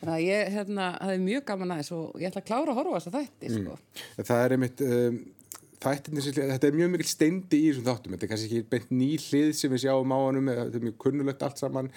þannig 0.00 0.14
að 0.16 0.24
ég 0.26 0.52
hérna, 0.56 0.86
það 1.00 1.12
er 1.16 1.24
mjög 1.26 1.44
gaman 1.52 1.74
aðeins 1.76 1.92
og 1.96 2.20
ég 2.20 2.28
ætla 2.30 2.42
að 2.44 2.48
klára 2.52 2.72
að 2.72 2.80
horfa 2.80 2.92
á 2.92 2.96
þessa 3.00 3.14
þætti 3.18 3.52
sko. 3.56 3.76
Það 4.22 4.44
er 4.46 4.56
einmitt, 4.56 4.84
um, 4.86 5.20
þættinni, 5.86 6.26
þetta 6.36 6.70
er 6.70 6.78
mjög 6.82 6.92
mikil 6.92 7.08
steindi 7.10 7.62
í 7.62 7.70
þessum 7.70 7.88
þáttum, 7.88 8.16
þetta 8.16 8.28
er 8.28 8.32
kannski 8.34 8.50
ekki 8.50 8.70
beint 8.74 8.94
ný 8.94 9.10
hlið 9.22 9.50
sem 9.56 9.72
við 9.72 9.84
sjáum 9.86 10.14
á 10.14 10.18
honum, 10.18 10.52
eða 10.52 10.68
þetta 10.68 10.80
er 10.82 10.86
mjög 10.90 11.00
kunnulegt 11.06 11.44
allt 11.46 11.62
saman, 11.62 11.90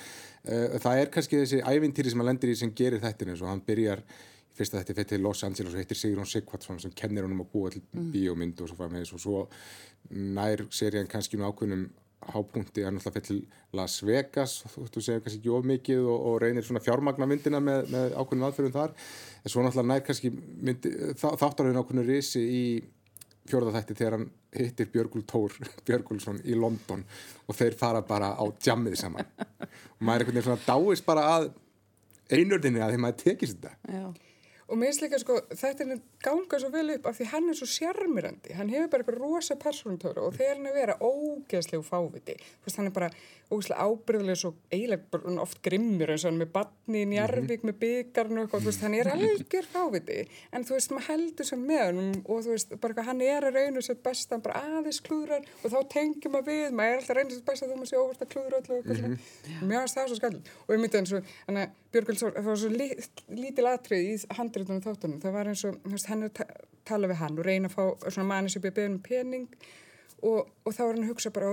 uh, 0.48 0.66
það 0.80 1.04
er 1.04 1.14
kannski 1.14 1.44
þessi 1.44 1.64
ævintýri 1.66 2.14
sem 2.14 2.22
hann 2.22 2.32
lendir 2.32 2.54
í 2.54 2.60
sem 2.60 2.76
gerir 2.78 3.04
þættinu, 3.04 3.38
svo 3.40 3.50
hann 3.52 3.66
byrjar 3.66 4.06
í 4.06 4.28
fyrsta 4.60 4.82
þetta 4.82 4.96
fyrir 4.98 5.10
til 5.14 5.24
Los 5.24 5.46
Angeles 5.48 5.74
og 5.74 5.80
heitir 5.80 5.98
Sigrun 5.98 6.28
Sigvardsson 6.28 6.82
sem 6.84 6.94
kennir 6.96 7.26
honum 7.26 7.46
að 7.46 7.50
búa 7.54 7.72
til 7.74 7.84
bíómynd 8.14 8.60
og 8.60 8.70
svo 8.70 8.78
framvegis. 8.80 9.14
Og 9.16 9.24
svo 9.24 9.42
nær 10.12 10.66
serían 10.76 11.10
kannski 11.10 11.40
nú 11.40 11.48
ákveðnum 11.48 11.88
hápunkti 12.30 12.84
hann 12.84 13.00
alltaf 13.00 13.16
fyrir 13.16 13.28
til 13.30 13.38
Las 13.78 14.02
Vegas 14.04 14.58
þú 14.76 15.02
segir 15.02 15.22
kannski 15.24 15.40
ekki 15.40 15.54
of 15.56 15.68
mikið 15.70 16.04
og, 16.04 16.26
og 16.32 16.40
reynir 16.44 16.66
svona 16.68 16.84
fjármagna 16.84 17.28
myndina 17.30 17.62
með, 17.64 17.88
með 17.94 18.16
ákveðnum 18.20 18.48
aðferðum 18.50 18.76
þar. 18.76 18.96
En 19.40 19.54
svo 19.54 19.64
náttúrulega 19.64 19.94
nær 19.94 20.08
kannski 20.10 20.34
myndi, 20.36 20.94
þa 21.22 21.36
þáttarhauðin 21.40 21.84
ákveðinu 21.84 22.08
risi 22.10 22.44
í 22.44 22.64
fjórða 23.50 23.74
þætti 23.78 23.98
þegar 24.00 24.16
hann 24.18 24.28
hittir 24.56 24.92
Björgul 24.94 25.26
Tór 25.30 25.56
Björgulsson 25.88 26.42
í 26.46 26.58
London 26.58 27.04
og 27.48 27.58
þeir 27.58 27.78
fara 27.80 28.02
bara 28.06 28.34
á 28.38 28.44
jammið 28.66 28.98
saman 29.02 29.30
og 29.40 30.02
maður 30.06 30.26
er 30.26 30.26
einhvern 30.26 30.40
veginn 30.40 30.48
svona 30.48 30.68
dáist 30.70 31.08
bara 31.08 31.28
að 31.36 31.50
einurðinni 32.30 32.82
að 32.86 32.96
því 32.96 33.04
maður 33.06 33.22
tekist 33.24 33.58
þetta 33.58 33.96
Já. 34.00 34.29
Og 34.70 34.78
mér 34.78 34.92
finnst 34.92 35.02
líka 35.02 35.18
sko, 35.18 35.34
þetta 35.58 35.86
er 35.86 36.02
ganga 36.22 36.58
svo 36.62 36.70
vel 36.74 36.90
upp 36.94 37.06
af 37.10 37.16
því 37.18 37.26
hann 37.32 37.48
er 37.50 37.56
svo 37.58 37.68
sjarmirandi, 37.70 38.54
hann 38.54 38.70
hefur 38.70 38.90
bara 38.92 39.02
eitthvað 39.02 39.22
rosa 39.24 39.56
persónutöru 39.58 40.22
og 40.28 40.34
þegar 40.38 40.56
hann 40.60 40.68
er 40.68 40.74
að 40.74 40.80
vera 40.80 40.98
ógeðslegu 41.02 41.84
fáviti, 41.88 42.36
veist, 42.66 42.78
hann 42.78 42.90
er 42.90 42.94
bara 42.94 43.10
ógeðslega 43.50 43.86
ábyrðulega 43.88 44.42
svo 44.44 44.52
eiginlega 44.70 45.42
oft 45.42 45.60
grimmur 45.66 46.10
eins 46.14 46.26
og 46.26 46.30
hann 46.30 46.42
með 46.44 46.52
badni 46.54 47.00
í 47.02 47.06
Njarvík 47.10 47.62
með 47.66 47.76
byggarn 47.82 48.38
og 48.38 48.44
eitthvað, 48.46 48.82
hann 48.84 48.96
er 49.00 49.08
algjör 49.16 49.66
fáviti, 49.74 50.20
en 50.54 50.62
þú 50.68 50.72
veist, 50.78 50.92
maður 50.94 51.10
heldur 51.16 51.46
sem 51.50 51.62
með 51.72 51.84
hann 51.88 52.12
og 52.20 52.38
þú 52.46 52.50
veist, 52.54 52.70
bara 52.86 53.08
hann 53.10 53.22
er 53.26 53.42
að 53.50 53.56
reyna 53.58 53.82
sér 53.82 53.98
besta, 54.06 54.32
hann 54.36 54.46
bara 54.46 54.62
aðeins 54.68 55.02
klúðrar 55.02 55.44
og 55.64 55.68
þá 55.74 55.80
tengjum 55.96 56.32
maður 56.38 56.48
við, 56.52 56.70
maður 56.78 56.94
er 56.94 56.98
alltaf 57.00 57.14
að 57.16 57.20
reyna 57.24 57.34
sér 57.34 57.48
besta 57.50 57.66
þú 57.66 57.74
maður 57.80 57.90
sé 57.90 57.98
óvart 57.98 58.22
að 58.22 58.32
klúðra 58.36 58.62
öllu 58.62 58.74
og 58.78 58.84
svona, 58.86 59.18
mér 59.66 59.82
finnst 59.82 59.98
það 59.98 60.06
svo 60.14 60.18
skall 60.20 60.38
að 64.60 64.66
í 64.66 64.74
handritunum 64.74 64.86
þáttunum, 64.86 65.22
það 65.24 65.38
var 65.38 65.52
eins 65.52 65.66
og, 65.70 65.80
hann 66.10 66.26
er 66.26 66.32
að 66.32 66.36
ta 66.40 66.48
tala 66.90 67.10
við 67.10 67.22
hann 67.22 67.40
og 67.40 67.48
reyna 67.48 67.70
að 67.70 67.76
fá 67.76 68.10
svona 68.10 68.28
manni 68.32 68.52
sem 68.54 68.64
beðið 68.64 68.92
um 68.92 69.00
pening 69.06 69.48
og, 70.26 70.48
og 70.66 70.76
þá 70.76 70.84
er 70.86 70.94
hann 70.94 71.04
að 71.04 71.12
hugsa 71.14 71.34
bara, 71.36 71.50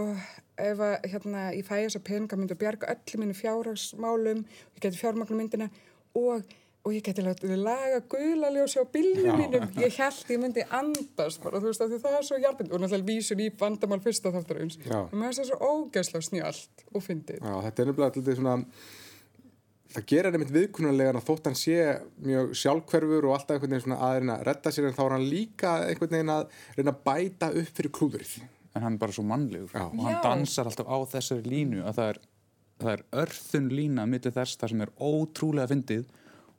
ef 0.58 0.84
að, 0.88 0.94
hérna, 1.12 1.48
ég 1.54 1.66
fæ 1.66 1.74
þessa 1.78 2.04
peninga 2.06 2.38
myndi 2.38 2.56
að 2.56 2.62
bjarga 2.62 2.94
öllu 2.94 3.22
mínu 3.22 3.36
fjárhagsmálum, 3.38 4.46
ég 4.76 4.86
geti 4.86 5.00
fjármagnum 5.00 5.42
myndina 5.42 5.68
og, 6.16 6.56
og 6.86 6.94
ég 6.94 7.06
geti 7.06 7.22
laga 7.22 8.02
gula 8.10 8.50
ljósi 8.54 8.82
á 8.82 8.84
bílnum 8.90 9.40
mínum, 9.42 9.70
ég 9.82 9.98
held 10.00 10.34
ég 10.34 10.42
myndi 10.42 10.66
andast 10.66 11.42
bara, 11.44 11.62
þú 11.62 11.70
veist, 11.70 11.86
því 11.86 12.02
það 12.02 12.20
er 12.20 12.28
svo 12.30 12.42
hjálpind 12.42 12.74
og 12.74 12.82
náttúrulega 12.82 13.10
vísun 13.12 13.42
í 13.44 13.50
vandamál 13.60 14.02
fyrsta 14.02 14.32
Já. 14.32 15.00
og 15.04 15.14
mér 15.14 15.30
finnst 15.30 15.42
það 15.44 15.50
svo 15.52 15.72
ógeðslega 15.72 16.30
snjált 16.30 16.86
og 16.92 17.04
fyndið. 17.06 17.42
Já, 17.42 17.54
þetta 17.68 17.82
er 17.82 17.92
nefnilega 17.92 18.10
alltaf 18.10 18.40
svona 18.40 18.60
það 19.96 20.06
gerir 20.12 20.26
hann 20.28 20.36
einmitt 20.38 20.52
viðkunnarlega 20.54 21.12
að 21.16 21.24
þótt 21.26 21.48
hann 21.50 21.56
sé 21.58 21.76
mjög 22.26 22.52
sjálfhverfur 22.60 23.26
og 23.30 23.34
alltaf 23.36 23.56
einhvern 23.56 23.72
veginn 23.74 23.84
svona 23.86 23.98
að 24.06 24.18
reyna 24.20 24.36
að 24.38 24.44
redda 24.50 24.72
sér 24.76 24.88
en 24.90 24.96
þá 24.98 25.02
er 25.06 25.14
hann 25.16 25.26
líka 25.32 25.72
einhvern 25.88 26.14
veginn 26.16 26.32
að 26.36 26.46
reyna 26.76 26.92
að 26.94 27.02
bæta 27.08 27.50
upp 27.62 27.70
fyrir 27.80 27.92
klúðurinn 27.98 28.46
en 28.76 28.82
hann 28.84 28.96
er 28.98 29.02
bara 29.06 29.12
svo 29.16 29.24
mannlegur 29.24 29.72
Já. 29.72 29.84
og 29.88 30.00
hann 30.04 30.16
Já. 30.18 30.22
dansar 30.26 30.68
alltaf 30.68 30.86
á 30.92 30.96
þessari 31.16 31.46
línu 31.48 31.80
að 31.88 31.94
það 32.00 32.08
er, 32.12 32.18
það 32.82 32.92
er 32.92 33.04
örþun 33.22 33.68
lína 33.72 34.04
millir 34.06 34.34
þess 34.36 34.58
það 34.60 34.72
sem 34.74 34.82
er 34.84 34.92
ótrúlega 35.00 35.70
fyndið 35.72 36.04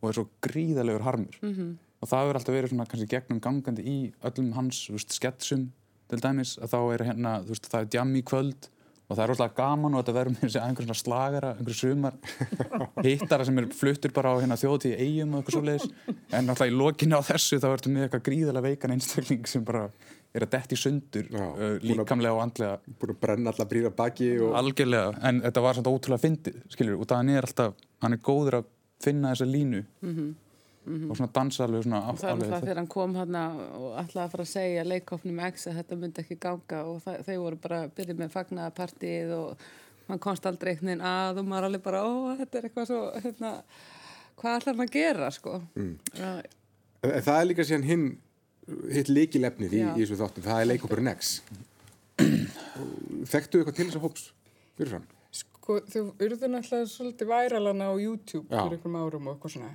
og 0.02 0.10
er 0.10 0.18
svo 0.18 0.28
gríðalegur 0.48 1.06
harmur 1.06 1.38
Mhm. 1.42 1.54
-hmm. 1.58 1.76
og 2.02 2.10
það 2.10 2.24
hefur 2.24 2.36
alltaf 2.40 2.56
verið 2.58 2.70
svona 2.74 2.86
kannski 2.90 3.08
gegnum 3.14 3.40
gangandi 3.42 3.84
í 3.86 4.14
öllum 4.24 4.54
hans 4.54 4.88
veist, 4.90 5.14
sketsum 5.14 5.72
til 6.10 6.20
dæmis 6.20 6.58
að 6.58 6.70
þá 6.74 6.80
er 6.94 7.04
hérna, 7.12 7.32
þú 7.44 7.50
veist, 7.54 7.70
það 7.70 7.82
er 7.82 7.86
djam 7.94 8.16
í 8.16 8.22
kvöld 8.24 8.70
og 9.08 9.16
það 9.16 9.24
er 9.24 9.32
rosalega 9.32 9.56
gaman 9.56 9.96
og 9.96 10.02
þetta 10.04 10.16
verður 10.18 10.34
með 10.36 10.44
þessi 10.44 10.62
einhver 10.62 10.88
svona 10.88 11.00
slagara, 11.00 11.52
einhver 11.56 11.78
sumar 11.80 12.18
hittara 13.06 13.48
sem 13.48 13.62
er 13.62 13.68
fluttur 13.80 14.14
bara 14.16 14.34
á 14.36 14.40
hérna, 14.42 14.58
þjóðtíð 14.60 14.96
eigum 15.06 15.34
og 15.34 15.42
eitthvað 15.42 15.56
svo 15.56 15.64
leiðis 15.64 15.86
en 16.36 16.50
náttúrulega 16.50 16.74
í 16.74 16.78
lokinu 16.82 17.20
á 17.20 17.28
þessu 17.30 17.60
þá 17.64 17.68
ertu 17.72 17.94
með 17.94 18.08
eitthvað 18.08 18.26
gríðalega 18.28 18.68
veikan 18.68 18.96
einstakling 18.98 19.48
sem 19.48 19.64
bara 19.68 19.86
er 20.36 20.44
að 20.44 20.52
detti 20.58 20.80
sundur 20.80 21.30
Já, 21.32 21.46
uh, 21.46 21.78
líkamlega 21.82 22.36
og 22.36 22.42
andlega. 22.44 22.80
búin 23.00 23.14
að 23.14 23.22
brenna 23.24 23.54
alla 23.54 23.68
brýra 23.72 23.94
baki 23.96 24.28
og 24.44 24.58
algjörlega, 24.60 25.14
en 25.30 25.40
þetta 25.46 25.64
var 25.64 25.80
svona 25.80 25.94
ótrúlega 25.96 26.26
fyndið, 26.26 26.60
skilur, 26.76 27.00
og 27.00 27.08
það 27.08 27.24
hann 27.24 27.32
er 27.38 27.48
alltaf 27.48 27.80
hann 28.04 28.18
er 28.18 28.22
góður 28.28 28.60
að 28.60 28.68
finna 29.08 29.32
þessa 29.32 29.48
línu 29.50 29.86
og 30.88 31.18
svona 31.18 31.34
dansa 31.36 31.66
alveg 31.66 31.84
svona 31.86 32.02
Og 32.12 32.20
það 32.20 32.28
er 32.28 32.34
alveg 32.34 32.44
náttúrulega 32.44 32.66
þegar 32.66 32.80
hann 32.82 32.92
kom 32.94 33.16
hann 33.18 33.40
og 33.40 33.88
ætlaði 34.02 34.24
að 34.24 34.32
fara 34.36 34.46
að 34.46 34.52
segja 34.52 34.86
leikofnum 34.88 35.42
X 35.48 35.68
að 35.68 35.82
þetta 35.82 35.98
myndi 36.04 36.24
ekki 36.24 36.40
ganga 36.46 36.84
og 36.88 37.02
það, 37.06 37.18
þau 37.28 37.38
voru 37.44 37.60
bara 37.66 37.80
byrja 37.98 38.18
með 38.22 38.32
fagnaðarpartíið 38.36 39.34
og 39.38 39.66
hann 40.08 40.24
komst 40.24 40.48
aldrei 40.48 40.72
einhvern 40.74 40.94
veginn 40.94 41.08
að 41.10 41.42
og 41.42 41.50
maður 41.50 41.68
alveg 41.70 41.84
bara, 41.84 42.04
ó, 42.08 42.12
þetta 42.40 42.60
er 42.60 42.70
eitthvað 42.70 42.88
svo, 42.92 43.02
hérna, 43.26 43.52
hvað 44.40 44.60
ætlar 44.62 44.78
hann 44.78 44.86
að 44.86 44.96
gera, 44.96 45.32
sko? 45.36 45.58
Mm. 45.76 45.98
En 47.08 47.28
það 47.28 47.42
er 47.42 47.50
líka 47.52 47.68
síðan 47.68 47.88
hinn 47.88 48.08
hitt 48.92 49.12
líkilefnið 49.12 49.76
í, 49.76 49.84
í 49.84 50.02
þessu 50.02 50.22
þáttum 50.22 50.48
það 50.48 50.64
er 50.64 50.72
leikopurinn 50.74 51.12
X 51.14 51.38
Þekktu 52.18 53.62
eitthvað 53.62 53.78
til 53.78 53.86
þess 53.88 54.00
að 54.00 54.04
hóps 54.08 54.26
fyrirfram? 54.78 55.06
sko, 55.68 55.82
þau 55.92 56.24
urðu 56.24 56.50
náttúrulega 56.52 56.88
svolítið 56.92 57.30
væralana 57.32 57.92
á 57.92 57.96
YouTube 58.00 58.48
Já. 58.48 58.64
fyrir 58.64 58.78
einhverjum 58.78 58.98
árum 59.02 59.28
og 59.28 59.36
eitthvað 59.36 59.54
svona 59.56 59.72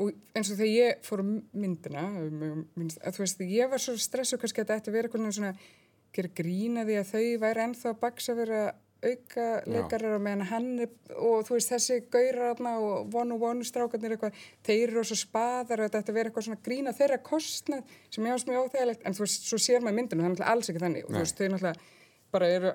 og 0.00 0.10
eins 0.34 0.50
og 0.50 0.58
þegar 0.58 0.72
ég 0.72 1.04
fór 1.06 1.22
myndina 1.24 2.06
minnst, 2.74 3.00
að 3.00 3.18
þú 3.18 3.24
veist, 3.24 3.44
ég 3.46 3.70
var 3.70 3.82
svo 3.82 3.94
stressuð 4.00 4.42
kannski 4.42 4.62
að 4.62 4.66
þetta 4.66 4.80
ætti 4.80 4.92
að 4.92 4.96
vera 4.98 5.10
eitthvað 5.10 5.36
svona 5.38 5.52
gera 6.14 6.32
grína 6.40 6.86
því 6.86 6.96
að 7.00 7.12
þau 7.12 7.44
væri 7.44 7.64
ennþá 7.68 7.92
að 7.92 8.00
baksa 8.02 8.34
vera 8.38 8.64
auka 9.04 9.46
leikarar 9.68 10.16
og 10.16 10.22
meðan 10.24 10.46
hann 10.48 10.68
og 10.84 11.42
þú 11.46 11.56
veist 11.56 11.72
þessi 11.72 11.98
gaurar 12.12 12.60
og 12.70 13.16
on 13.20 13.34
one 13.36 13.66
strákarnir 13.66 14.14
eitthvað, 14.16 14.38
þeir 14.64 14.84
eru 14.86 15.04
svo 15.04 15.18
spaðar 15.20 15.84
og 15.84 15.92
þetta 15.92 16.14
vera 16.16 16.30
eitthvað 16.30 16.46
svona 16.48 16.62
grína 16.64 16.94
þeirra 16.96 17.20
kostnað 17.24 17.96
sem 18.08 18.24
ég 18.24 18.36
ást 18.36 18.48
mjög 18.48 18.70
óþægilegt. 18.70 19.04
En 19.04 19.16
þú 19.16 19.26
veist, 19.26 19.48
svo 19.50 19.60
sér 19.60 19.84
maður 19.84 19.98
myndinu, 20.00 20.24
er 20.24 20.32
náttúrulega 20.32 20.54
alls 20.54 20.72
ekki 20.72 20.84
þannig. 20.84 21.04
Og 21.04 21.12
þú 21.12 21.20
veist, 21.20 21.36
þau 21.36 21.52
náttúrulega 21.52 21.92
bara 22.34 22.50
eru, 22.50 22.72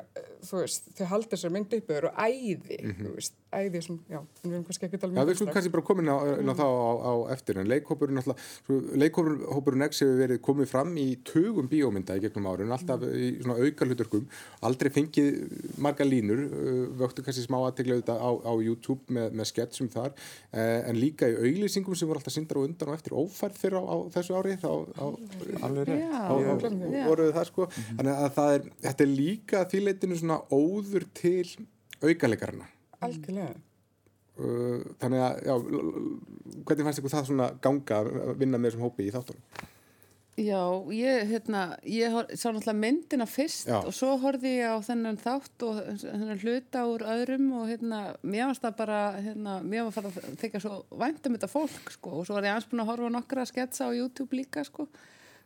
þú 0.48 0.62
veist, 0.62 0.92
þau 0.96 1.06
halda 1.14 1.34
þessar 1.34 1.56
myndi 1.56 1.82
upp 1.82 1.90
og 1.90 1.98
eru 1.98 2.12
æði, 2.16 2.78
þú 3.02 3.16
veist, 3.18 3.36
æði 3.50 3.80
sem, 3.82 4.00
já, 4.10 4.20
en 4.20 4.44
við 4.46 4.54
erum 4.54 4.66
kannski 4.68 4.86
ekki 4.86 4.98
að 4.98 5.02
tala 5.02 5.12
Mhm. 5.14 5.18
Já, 5.18 5.24
um 5.24 5.30
við 5.30 5.38
skulum 5.40 5.54
kannski 5.56 5.72
bara 5.74 5.86
komin 5.90 6.10
á, 6.14 6.18
inn 6.40 6.50
á 6.50 6.56
það 6.60 6.70
á, 6.70 6.92
á 7.02 7.14
eftir 7.34 7.58
en 7.58 7.68
leikhópurinn 7.72 8.20
alltaf, 8.22 8.44
leikhópurinn 9.02 9.86
X 9.90 10.02
hefur 10.04 10.20
verið 10.22 10.40
komið 10.46 10.68
fram 10.70 10.92
í 11.02 11.08
tugum 11.26 11.70
bíómynda 11.72 12.18
í 12.18 12.22
gegnum 12.24 12.46
árun, 12.52 12.74
alltaf 12.76 13.02
í 13.10 13.30
svona 13.42 13.58
auka 13.58 13.88
hluturkum, 13.90 14.28
aldrei 14.62 14.92
fengið 14.94 15.40
marga 15.82 16.06
línur, 16.06 16.44
uh, 16.46 16.86
vöktu 17.02 17.26
kannski 17.26 17.46
smá 17.48 17.58
aðtegla 17.66 17.98
auðvitað 17.98 18.22
á, 18.22 18.30
á 18.46 18.54
YouTube 18.62 19.02
með, 19.10 19.34
með 19.34 19.50
sketsum 19.52 19.90
þar, 19.90 20.14
uh, 20.54 20.90
en 20.90 20.96
líka 21.02 21.30
í 21.30 21.38
auglýsingum 21.42 21.98
sem 21.98 22.08
voru 22.10 22.22
alltaf 22.22 22.34
sindar 22.38 22.62
og 22.62 22.70
undan 22.70 22.94
og 22.94 23.00
eftir 23.00 23.18
ófærð 23.18 23.58
fyrir 23.66 23.80
á, 23.82 23.84
á 23.90 23.96
þessu 24.14 24.38
ári, 24.38 24.58
þá, 24.62 24.72
á, 24.94 25.06
alveg 25.66 25.90
rétt. 25.90 26.06
Já, 26.06 26.22
á, 26.22 26.34
á, 26.38 26.56
já. 26.94 27.06
voruð 27.10 27.34
það 27.34 27.50
sko, 27.50 27.70
þannig 27.98 28.14
að 28.16 28.34
það 28.38 28.54
er, 28.60 28.68
þetta 28.88 29.08
er 29.08 29.14
líka 29.18 29.64
að 29.64 29.70
því 29.74 29.86
leitinu 29.90 30.20
svona 30.22 30.42
óður 30.54 31.08
til 31.18 31.48
aukalegarna. 32.04 32.70
Algjörlega. 33.06 33.56
Uh, 34.40 34.86
þannig 35.02 35.20
að, 35.26 35.42
já, 35.44 35.56
hvernig 36.64 36.86
fannst 36.88 37.02
ykkur 37.02 37.12
það 37.12 37.26
svona 37.28 37.50
ganga 37.66 37.98
að 38.06 38.38
vinna 38.40 38.58
með 38.62 38.72
þessum 38.72 38.86
hópi 38.88 39.08
í 39.10 39.12
þáttunum? 39.12 39.66
Já, 40.40 40.62
ég, 40.96 41.26
hérna, 41.28 41.62
ég 41.84 42.14
sá 42.40 42.46
náttúrulega 42.48 42.78
myndina 42.80 43.26
fyrst 43.28 43.68
Já. 43.68 43.82
og 43.82 43.92
svo 43.92 44.14
horfði 44.22 44.54
ég 44.62 44.72
á 44.72 44.80
þennan 44.88 45.18
þátt 45.20 45.66
og 45.68 45.82
þennan 46.00 46.40
hluta 46.40 46.86
úr 46.88 47.04
öðrum 47.12 47.50
og 47.60 47.66
hérna, 47.68 48.00
mér 48.24 48.48
varst 48.48 48.64
það 48.64 48.78
bara, 48.80 49.00
hérna, 49.20 49.58
mér 49.68 49.90
var 49.90 49.98
fara 49.98 50.14
að 50.14 50.38
þykja 50.40 50.62
svo 50.64 50.78
vænt 51.02 51.28
um 51.28 51.36
þetta 51.36 51.52
fólk, 51.52 51.92
sko, 51.98 52.14
og 52.22 52.30
svo 52.30 52.38
var 52.38 52.48
ég 52.48 52.54
aðeins 52.56 52.70
búin 52.72 52.86
að 52.86 52.92
horfa 52.94 53.12
nokkra 53.18 53.46
sketsa 53.52 53.90
á 53.92 53.98
YouTube 53.98 54.40
líka, 54.40 54.64
sko, 54.64 54.88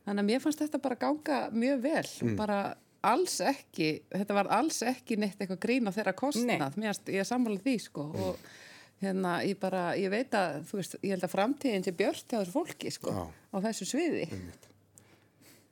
þannig 0.05 0.21
að 0.21 0.29
mér 0.29 0.45
fannst 0.45 0.61
þetta 0.61 0.83
bara 0.85 1.01
ganga 1.07 1.41
mjög 1.57 1.81
vel, 1.87 2.05
Mm. 2.21 2.37
bara 2.37 2.59
alls 3.03 3.39
ekki, 3.41 3.89
þetta 4.13 4.33
var 4.37 4.47
alls 4.55 4.81
ekki 4.87 5.17
neitt 5.19 5.39
eitthvað 5.41 5.59
grín 5.65 5.87
á 5.87 5.91
þeirra 5.95 6.13
kostnað, 6.15 6.77
mér 6.79 6.91
varst, 6.93 7.09
ég 7.11 7.27
sammála 7.27 7.59
því, 7.63 7.75
sko, 7.83 8.03
Mm. 8.13 8.21
og 8.23 8.37
hérna, 9.03 9.31
ég 9.43 9.59
bara, 9.59 9.81
ég 9.99 10.09
veit 10.09 10.31
að, 10.31 10.61
þú 10.69 10.79
veist, 10.79 10.95
ég 11.03 11.09
held 11.15 11.23
að 11.27 11.33
framtíðin 11.35 11.83
sé 11.83 11.91
björt 11.91 12.27
hjá 12.31 12.39
þessu 12.39 12.53
fólki, 12.55 12.91
sko, 12.91 13.11
Já. 13.11 13.23
á 13.27 13.57
þessu 13.67 13.85
sviði. 13.89 14.27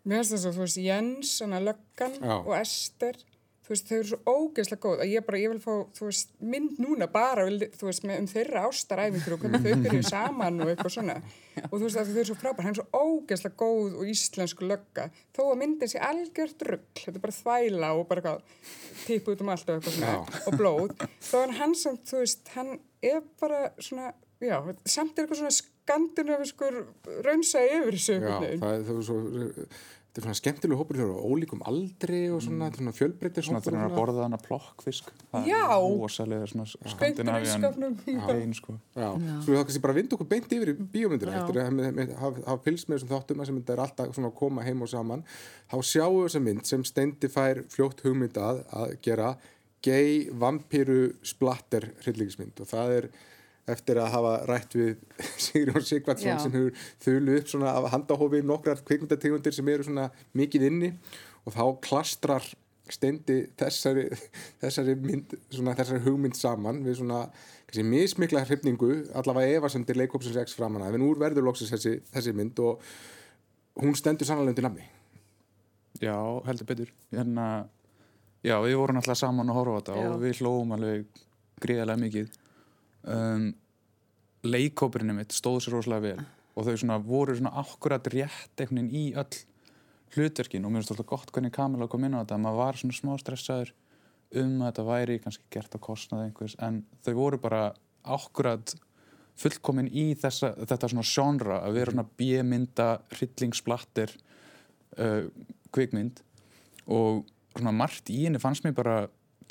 Mér 0.04 0.18
finnst 0.24 0.34
þess 0.34 0.46
að 0.50 0.56
þú 0.58 0.64
veist 0.66 0.82
Jens, 0.82 1.32
Löggan 1.42 2.16
Já. 2.22 2.36
og 2.42 2.54
Ester, 2.58 3.16
þú 3.62 3.72
veist, 3.74 3.88
þau 3.88 3.98
eru 3.98 4.10
svo 4.10 4.20
ógeðslega 4.36 4.82
góð 4.84 5.02
að 5.04 5.12
ég 5.12 5.26
bara, 5.28 5.40
ég 5.42 5.52
vil 5.54 5.62
fá, 5.62 5.72
þú 5.98 6.08
veist, 6.08 6.32
mynd 6.54 6.80
núna 6.82 7.08
bara, 7.12 7.46
þú 7.78 7.88
veist, 7.88 8.06
með, 8.08 8.22
um 8.24 8.30
þeirra 8.32 8.64
ástaræfingur 8.68 9.36
og 9.36 9.44
hvernig 9.44 9.62
þau 9.66 9.84
byrjuðu 9.86 10.08
saman 10.10 10.58
og 10.64 10.72
eitthvað 10.74 10.96
svona. 10.96 11.18
Og 11.68 11.76
þú 11.76 11.82
veist, 11.86 12.00
þau 12.00 12.16
eru 12.16 12.26
svo 12.32 12.38
frábær, 12.42 12.66
hann 12.68 12.76
er 12.76 12.80
svo 12.82 13.04
ógeðslega 13.06 13.60
góð 13.62 14.00
og 14.02 14.12
íslensku 14.12 14.68
lögga, 14.70 15.08
þó 15.38 15.42
að 15.46 15.60
myndin 15.62 15.92
sé 15.94 16.02
algjört 16.10 16.66
rugg, 16.68 16.88
þetta 17.00 17.18
er 17.20 17.26
bara 17.28 17.38
þvæla 17.38 17.94
og 18.00 18.04
bara 18.10 18.24
eitthvað, 18.24 18.74
típu 19.06 19.36
út 19.36 19.46
um 19.46 19.54
allt 19.54 19.70
og 19.70 19.78
eitthvað 19.78 19.98
svona, 20.00 20.18
Já. 20.18 20.44
og 20.50 20.60
blóð. 20.60 20.96
Þá 21.30 21.36
er 21.44 21.56
hann 21.62 21.78
samt, 21.78 22.04
þú 22.10 22.24
veist, 22.26 22.54
hann 22.58 22.74
er 23.14 23.22
bara 23.42 23.62
svona, 23.78 24.12
já, 24.42 24.58
samt 24.90 25.16
er 25.20 25.28
eitthvað 25.28 25.44
svona 25.44 25.56
skandinaviskur 25.60 26.78
raunsa 27.26 27.64
yfir 27.68 27.98
þessu 27.98 28.18
Já, 28.20 28.38
það 28.38 28.48
er, 28.52 28.86
það 28.88 28.94
er 28.96 29.06
svo, 29.08 29.18
þetta 30.12 30.20
er 30.20 30.26
svona 30.28 30.38
skemmtilegu 30.42 30.76
hópur 30.76 30.98
hjá 31.00 31.06
ólíkum 31.08 31.62
aldri 31.70 32.18
og 32.36 32.42
svona, 32.44 32.68
er 32.68 32.76
svona 32.76 32.92
fjölbreytir 32.92 33.46
svona 33.48 33.62
þegar 33.64 33.78
hann 33.80 33.86
er 33.86 33.94
að 33.94 34.00
borða 34.02 34.26
hana 34.26 34.40
plokkfisk. 34.44 35.08
Það 35.32 35.46
Já. 35.48 35.62
úr 35.80 36.12
skandinavian 36.12 37.48
ísskápnum. 37.48 37.96
pein 38.28 38.54
sko. 38.54 38.76
Já, 38.96 39.08
svo 39.16 39.54
við 39.54 39.62
þá 39.62 39.64
kannski 39.70 39.82
bara 39.86 39.96
vind 39.96 40.16
okkur 40.18 40.28
beint 40.34 40.52
yfir 40.52 40.74
í 40.74 40.76
bíómyndina 40.98 41.32
Já. 41.32 41.40
eftir 41.46 41.62
að 41.64 42.14
hafa- 42.20 42.60
fylgst 42.66 42.90
með 42.92 43.00
þessum 43.00 43.14
þáttum 43.16 43.40
að 43.40 43.46
sem 43.52 43.62
þetta 43.62 43.74
er 43.78 43.84
alltaf 43.86 44.14
svona 44.16 44.28
að 44.34 44.36
koma 44.36 44.62
heim 44.68 44.82
og 44.84 44.90
saman 44.92 45.24
þá 45.72 45.78
sjáum 45.80 46.20
við 46.20 46.28
þessa 46.28 46.44
mynd 46.44 46.66
sem 46.66 46.84
Steindi 46.84 47.28
fær 47.32 47.64
fljótt 47.72 48.04
hugmynd 48.04 48.36
að 48.36 48.66
að 48.76 48.96
gera 49.02 49.38
gay 49.82 50.28
vampíru 50.30 51.16
splatter 51.24 51.88
hryllingsmynd 52.04 52.60
og 52.60 52.68
það 52.68 52.98
er 53.00 53.08
eftir 53.70 54.00
að 54.02 54.14
hafa 54.16 54.34
rætt 54.50 54.76
við 54.78 55.04
Sigrjón 55.46 55.86
Sigvardsson 55.86 56.42
sem 56.42 56.56
hefur 56.56 56.88
þulu 57.04 57.38
upp 57.40 57.52
svona 57.52 57.76
af 57.78 57.92
handahófi 57.94 58.42
nokkrar 58.46 58.82
kvikmyndategundir 58.88 59.56
sem 59.56 59.70
eru 59.74 59.88
svona 59.88 60.10
mikið 60.38 60.68
inni 60.72 60.92
og 61.46 61.56
þá 61.56 61.64
klastrar 61.86 62.46
steindi 62.92 63.38
þessari, 63.60 64.08
þessari, 64.64 64.96
mynd, 65.00 65.36
svona, 65.54 65.76
þessari 65.78 66.04
hugmynd 66.06 66.38
saman 66.38 66.82
við 66.86 67.00
svona 67.02 67.24
kannski, 67.70 67.86
mismikla 67.88 68.44
hrifningu 68.48 68.92
allavega 69.18 69.60
efasendir 69.60 70.00
leikópsins 70.02 70.40
X 70.42 70.58
framan 70.58 70.86
að 70.86 70.98
en 70.98 71.06
úr 71.08 71.22
verður 71.22 71.48
loksins 71.48 71.72
þessi, 71.74 72.00
þessi 72.12 72.36
mynd 72.36 72.60
og 72.66 72.84
hún 73.82 73.96
stendur 73.96 74.28
sannlega 74.28 74.52
undir 74.52 74.68
nafni. 74.68 74.88
Já, 76.02 76.18
heldur 76.48 76.68
betur. 76.68 76.90
Hérna, 77.14 77.46
já, 78.44 78.56
við 78.66 78.76
vorum 78.82 79.00
alltaf 79.00 79.20
saman 79.20 79.52
að 79.54 79.60
horfa 79.60 79.78
á 79.78 79.80
þetta 79.80 79.98
Já. 80.00 80.08
og 80.10 80.24
við 80.24 80.42
hlóum 80.42 80.74
alveg 80.76 81.22
gríðarlega 81.62 82.02
mikið 82.02 82.41
um, 83.04 83.50
leikópurinn 84.46 85.16
mitt 85.18 85.36
stóð 85.36 85.62
sér 85.66 85.78
rosalega 85.78 86.08
vel 86.08 86.26
og 86.56 86.68
þau 86.68 86.76
svona 86.76 86.98
voru 87.04 87.36
svona 87.38 87.54
akkurat 87.62 88.08
rétt 88.12 88.60
einhvern 88.60 88.82
veginn 88.82 88.96
í 88.98 89.04
öll 89.16 89.42
hlutverkin 90.16 90.66
og 90.66 90.74
mér 90.74 90.82
finnst 90.82 90.94
alltaf 90.96 91.10
gott 91.14 91.32
hvernig 91.32 91.54
Kamila 91.56 91.88
kom 91.88 92.04
inn 92.04 92.18
á 92.18 92.22
þetta. 92.22 92.40
Maður 92.42 92.60
var 92.60 92.80
svona 92.80 92.98
smá 92.98 93.14
stressaður 93.22 93.74
um 94.42 94.58
að 94.62 94.70
þetta 94.70 94.88
væri 94.88 95.20
kannski 95.24 95.48
gert 95.54 95.76
á 95.76 95.80
kostnað 95.84 96.26
einhvers 96.26 96.56
en 96.64 96.82
þau 97.06 97.14
voru 97.18 97.40
bara 97.42 97.62
akkurat 98.02 98.74
fullkomin 99.40 99.88
í 99.88 100.12
þessa, 100.20 100.54
þetta 100.60 100.92
svona 100.92 101.08
genre 101.08 101.60
að 101.62 101.78
vera 101.80 101.94
svona 101.94 102.08
bímynda 102.20 102.88
hryllingsblatter 103.16 104.14
uh, 105.00 105.28
kvikmynd 105.72 106.22
og 106.92 107.24
svona 107.56 107.74
margt 107.76 108.12
í 108.12 108.24
henni 108.26 108.42
fannst 108.42 108.66
mér 108.66 108.76
bara 108.78 108.98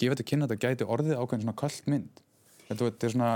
gefa 0.00 0.16
þetta 0.16 0.28
kynna 0.28 0.48
að 0.48 0.54
þetta 0.54 0.68
gæti 0.68 0.90
orðið 0.96 1.20
ákveðin 1.20 1.46
svona 1.46 1.60
kallt 1.60 1.88
mynd 1.90 2.22
þetta, 2.70 2.86
þetta 2.86 3.08
er 3.08 3.14
svona 3.16 3.32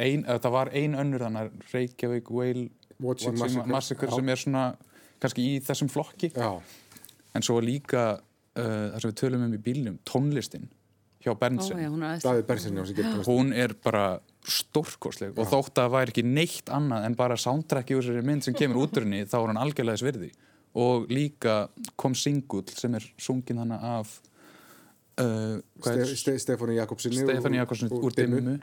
ein, 0.00 0.24
eða 0.24 0.40
það 0.46 0.56
var 0.56 0.72
ein 0.82 0.98
önnur 1.02 1.26
þannig 1.26 1.46
að 1.46 1.70
Reykjavík 1.74 2.32
Whale 2.32 2.66
Watching 3.02 3.38
Watching 3.40 3.68
Massacre. 3.70 4.10
Sem 4.12 4.32
er 4.32 4.40
svona 4.40 4.64
kannski 5.20 5.44
í 5.44 5.60
þessum 5.64 5.92
flokki. 5.92 6.32
Já, 6.36 6.56
en 7.36 7.44
svo 7.44 7.60
líka 7.64 8.08
uh, 8.16 8.64
það 8.64 8.98
sem 9.02 9.12
við 9.12 9.20
tölum 9.20 9.46
um 9.46 9.54
í 9.56 9.62
bílnum, 9.62 10.00
tónlistin 10.08 10.68
hjá 11.26 11.32
Ó, 11.34 11.38
Berntsen 11.38 11.80
já, 11.82 11.88
hún 13.26 13.52
er 13.52 13.64
er 13.66 13.74
bara 13.82 14.20
stórkostleg 14.46 15.34
og 15.34 15.48
þótt 15.50 15.74
að 15.74 15.86
það 15.86 15.94
væri 15.96 16.12
ekki 16.12 16.24
neitt 16.26 16.70
annað 16.70 17.06
en 17.08 17.16
bara 17.18 17.38
soundtracki 17.40 17.96
úr 17.96 18.04
þessari 18.04 18.26
mynd 18.28 18.46
sem 18.46 18.54
kemur 18.54 18.84
út 18.84 18.94
úr 18.94 19.06
henni 19.06 19.24
þá 19.26 19.40
er 19.40 19.48
hann 19.50 19.62
algjörlega 19.64 19.98
þess 19.98 20.06
virði. 20.06 20.30
Og 20.76 21.06
líka 21.08 21.54
kom 21.96 22.14
singull 22.14 22.66
sem 22.68 22.94
er 22.98 23.04
sungin 23.18 23.62
hana 23.62 23.80
af 23.96 24.18
uh, 25.18 25.58
Ste, 25.80 26.06
Ste, 26.16 26.34
Stefáni 26.42 26.76
Jakobsinni 26.78 27.22
Stefán 27.24 27.54
Jakobsson 27.56 27.90
og- 27.92 27.98
og 27.98 28.10
úr 28.10 28.16
Dimmu. 28.16 28.58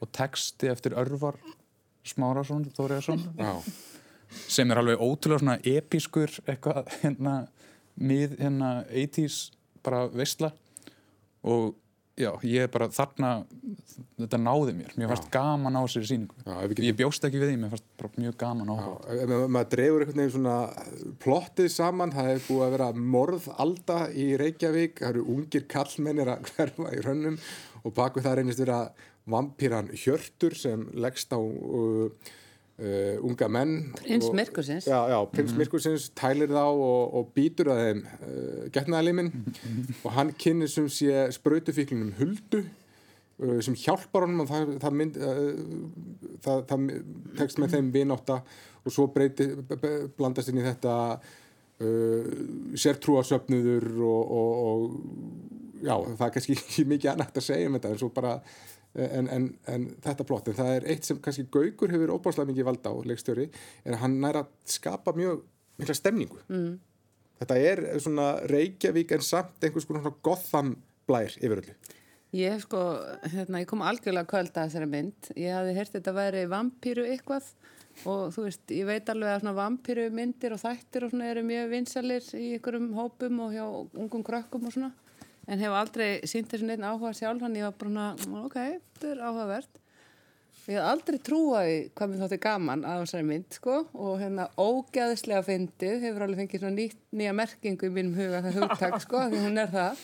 Og 0.00 0.12
texti 0.12 0.68
eftir 0.70 0.94
Örvar 0.94 1.36
Smárasson, 2.04 2.64
Þóriðarsson. 2.76 3.20
Já, 3.38 3.62
sem 4.48 4.70
er 4.70 4.76
alveg 4.80 4.98
ótrúlega 5.00 5.40
svona 5.42 5.58
episkur 5.64 6.28
eitthvað 6.46 6.88
hérna 7.02 7.34
mið 7.98 8.36
hérna 8.38 8.84
80s 8.92 9.50
bara 9.82 10.06
veistla 10.12 10.52
og 11.42 11.74
já, 12.18 12.30
ég 12.46 12.66
er 12.66 12.70
bara 12.72 12.88
þarna 12.92 13.30
þetta 14.18 14.40
náði 14.42 14.74
mér, 14.78 14.94
mér 14.98 15.12
fannst 15.12 15.28
gaman 15.34 15.78
á 15.78 15.82
þessari 15.84 16.10
síningu 16.10 16.38
já, 16.42 16.54
við 16.56 16.74
getum 16.74 16.88
ég 16.88 16.98
bjóst 16.98 17.28
ekki 17.28 17.42
við 17.42 17.52
því, 17.52 17.58
mér 17.62 17.74
fannst 17.74 17.86
bara 18.00 18.24
mjög 18.24 18.38
gaman 18.42 18.72
á 18.72 18.76
það 18.78 19.22
ef 19.24 19.34
maður 19.56 19.70
dreifur 19.74 20.04
einhvern 20.04 20.22
veginn 20.22 20.34
svona 20.36 20.56
plottið 21.24 21.70
saman, 21.74 22.14
það 22.14 22.30
hefur 22.32 22.48
búið 22.48 22.66
að 22.66 22.74
vera 22.76 22.88
morðalda 23.16 24.00
í 24.14 24.26
Reykjavík 24.42 25.02
það 25.02 25.12
eru 25.12 25.28
ungir 25.36 25.68
kallmennir 25.70 26.32
að 26.34 26.50
hverfa 26.52 26.96
í 26.96 27.04
rönnum 27.06 27.38
og 27.84 27.94
baku 27.96 28.24
það 28.24 28.40
reynist 28.40 28.64
vera 28.64 28.82
vampíran 29.28 29.92
Hjörtur 29.92 30.56
sem 30.56 30.86
leggst 30.96 31.32
á 31.34 31.40
uh, 31.40 32.10
uh, 32.78 33.14
unga 33.26 33.48
menn 33.52 33.76
Prins 33.98 34.30
prins 35.32 35.54
Myrkursins 35.58 36.10
tælir 36.18 36.52
þá 36.52 36.64
og, 36.64 37.14
og 37.20 37.32
býtur 37.36 37.72
að 37.74 37.84
þeim 37.84 38.02
uh, 38.06 38.66
getnaðaliminn 38.74 39.32
og 40.02 40.12
hann 40.16 40.34
kynir 40.38 40.70
sem 40.72 40.88
sé 40.92 41.26
sprautufíklinum 41.36 42.14
Huldu 42.20 42.62
uh, 43.42 43.58
sem 43.64 43.76
hjálpar 43.78 44.26
honum 44.26 44.44
og 44.44 44.50
það, 44.50 44.72
það, 44.82 44.96
mynd, 45.00 45.18
uh, 45.18 46.32
það, 46.44 46.64
það 46.70 46.88
tekst 47.38 47.60
með 47.62 47.76
þeim 47.76 47.92
vinátta. 47.94 48.40
Og 48.86 48.94
svo 48.94 49.08
breyti, 49.12 49.50
blandast 50.16 50.48
inn 50.52 50.60
í 50.62 50.64
þetta 50.64 50.94
uh, 51.18 52.32
sértrúasöfnuður 52.78 53.88
og, 54.06 54.34
og, 54.38 54.50
og 54.64 55.84
já, 55.84 55.94
það 55.94 56.26
er 56.28 56.34
kannski 56.36 56.56
ekki 56.58 56.88
mikið 56.94 57.14
annað 57.14 57.40
að 57.42 57.48
segja 57.50 57.70
um 57.70 57.78
þetta 57.78 57.94
en 57.94 58.02
svo 58.02 58.10
bara 58.14 58.34
en, 58.98 59.30
en, 59.34 59.46
en 59.70 59.86
þetta 60.04 60.26
plott, 60.28 60.50
en 60.50 60.58
það 60.58 60.72
er 60.74 60.88
eitt 60.94 61.08
sem 61.08 61.20
kannski 61.22 61.46
Gaugur 61.52 61.94
hefur 61.94 62.14
óbáslega 62.16 62.50
mikið 62.50 62.68
valda 62.68 62.92
á 62.92 62.96
leikstjóri 63.10 63.48
er 63.48 63.96
að 63.96 64.02
hann 64.04 64.18
næra 64.22 64.44
að 64.44 64.74
skapa 64.78 65.14
mjög 65.16 65.44
mikla 65.78 65.96
stemningu 65.96 66.40
mm. 66.48 66.72
þetta 67.42 67.60
er 67.70 67.84
svona 68.02 68.32
Reykjavík 68.50 69.14
en 69.16 69.24
samt 69.24 69.64
einhvers 69.64 69.88
konar 69.88 70.04
svona 70.06 70.22
Gotham 70.26 70.74
blær 71.08 71.38
yfir 71.38 71.62
öllu 71.62 71.78
Ég 72.36 72.52
hef 72.52 72.66
sko, 72.66 72.78
hérna, 73.32 73.62
ég 73.62 73.68
kom 73.70 73.80
algjörlega 73.80 74.28
kvölda 74.28 74.66
þessari 74.66 74.84
mynd. 74.92 75.30
Ég 75.32 75.54
hafði 75.56 75.76
heyrt 75.78 75.94
þetta 75.94 76.12
að 76.12 76.18
væri 76.18 76.42
vampýru 76.52 77.06
eitthvað 77.08 77.46
og 78.04 78.34
þú 78.34 78.44
veist, 78.44 78.64
ég 78.76 78.84
veit 78.84 79.08
alveg 79.08 79.32
að 79.32 79.40
svona 79.40 79.54
vampýru 79.56 80.04
myndir 80.14 80.52
og 80.54 80.60
þættir 80.60 81.06
og 81.06 81.14
svona 81.14 81.30
eru 81.32 81.44
mjög 81.48 81.70
vinsalir 81.72 82.26
í 82.36 82.50
ykkurum 82.58 82.90
hópum 82.98 83.40
og 83.46 83.54
hjá 83.56 83.64
ungum 83.64 84.26
krökkum 84.26 84.68
og 84.68 84.74
svona 84.76 84.92
en 85.48 85.62
hef 85.62 85.74
aldrei 85.74 86.08
sínt 86.28 86.50
þessu 86.52 86.68
neitt 86.68 86.84
áhuga 86.84 87.14
sjálf 87.16 87.44
hann 87.44 87.56
ég 87.56 87.66
var 87.66 87.76
bara 87.80 88.08
svona, 88.20 88.42
ok, 88.46 88.58
þetta 88.94 89.12
er 89.12 89.22
áhugavert. 89.24 89.80
Ég 90.68 90.76
hef 90.76 90.84
aldrei 90.84 91.16
trúaði 91.24 91.76
hvað 91.96 92.10
mér 92.12 92.22
þótti 92.22 92.38
gaman 92.44 92.84
að 92.84 93.02
þessari 93.06 93.26
mynd 93.30 93.56
sko 93.56 93.76
og 93.96 94.18
hérna 94.20 94.50
ógæðislega 94.60 95.46
fyndið 95.46 96.04
hefur 96.04 96.26
alveg 96.26 96.42
fengið 96.42 96.64
svona 96.64 96.76
ný, 96.76 96.86
nýja 97.16 97.34
merkingu 97.38 97.88
í 97.88 97.94
mínum 97.94 98.18
huga 98.18 98.42
það 98.44 98.58
hugtak 98.60 98.98
sko 99.00 99.22
því 99.30 99.44
hún 99.46 99.62
er 99.62 99.72
það. 99.72 100.02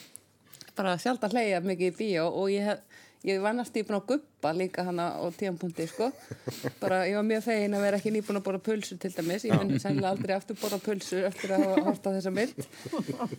Bara 0.75 0.97
sjálf 0.99 1.27
að 1.29 1.37
hleyja 1.37 1.61
mikið 1.63 1.91
í 1.91 1.97
bíó 1.99 2.31
og 2.31 2.49
ég 2.55 2.71
hef 2.71 2.94
Ég 3.25 3.41
var 3.41 3.55
næst 3.57 3.73
íbúin 3.81 3.97
á 3.97 4.05
guppa 4.05 4.51
líka 4.53 4.83
hana 4.85 5.17
á 5.17 5.25
tíampunkti, 5.33 5.87
sko. 5.89 6.11
Bara, 6.83 7.07
ég 7.09 7.17
var 7.17 7.25
mjög 7.25 7.47
fegin 7.47 7.77
að 7.77 7.85
vera 7.87 7.97
ekki 7.97 8.11
nýbúin 8.13 8.37
að 8.37 8.43
bóra 8.45 8.59
pulsu 8.61 8.99
til 9.01 9.11
dæmis. 9.15 9.47
Ég 9.49 9.63
finn 9.63 9.81
sannlega 9.81 10.11
aldrei 10.11 10.35
aftur 10.37 10.59
bóra 10.61 10.77
pulsu 10.83 11.23
eftir 11.25 11.55
að 11.57 11.65
hafa 11.65 11.85
hort 11.87 12.05
á 12.05 12.11
þessa 12.19 12.33
mynd. 12.37 12.67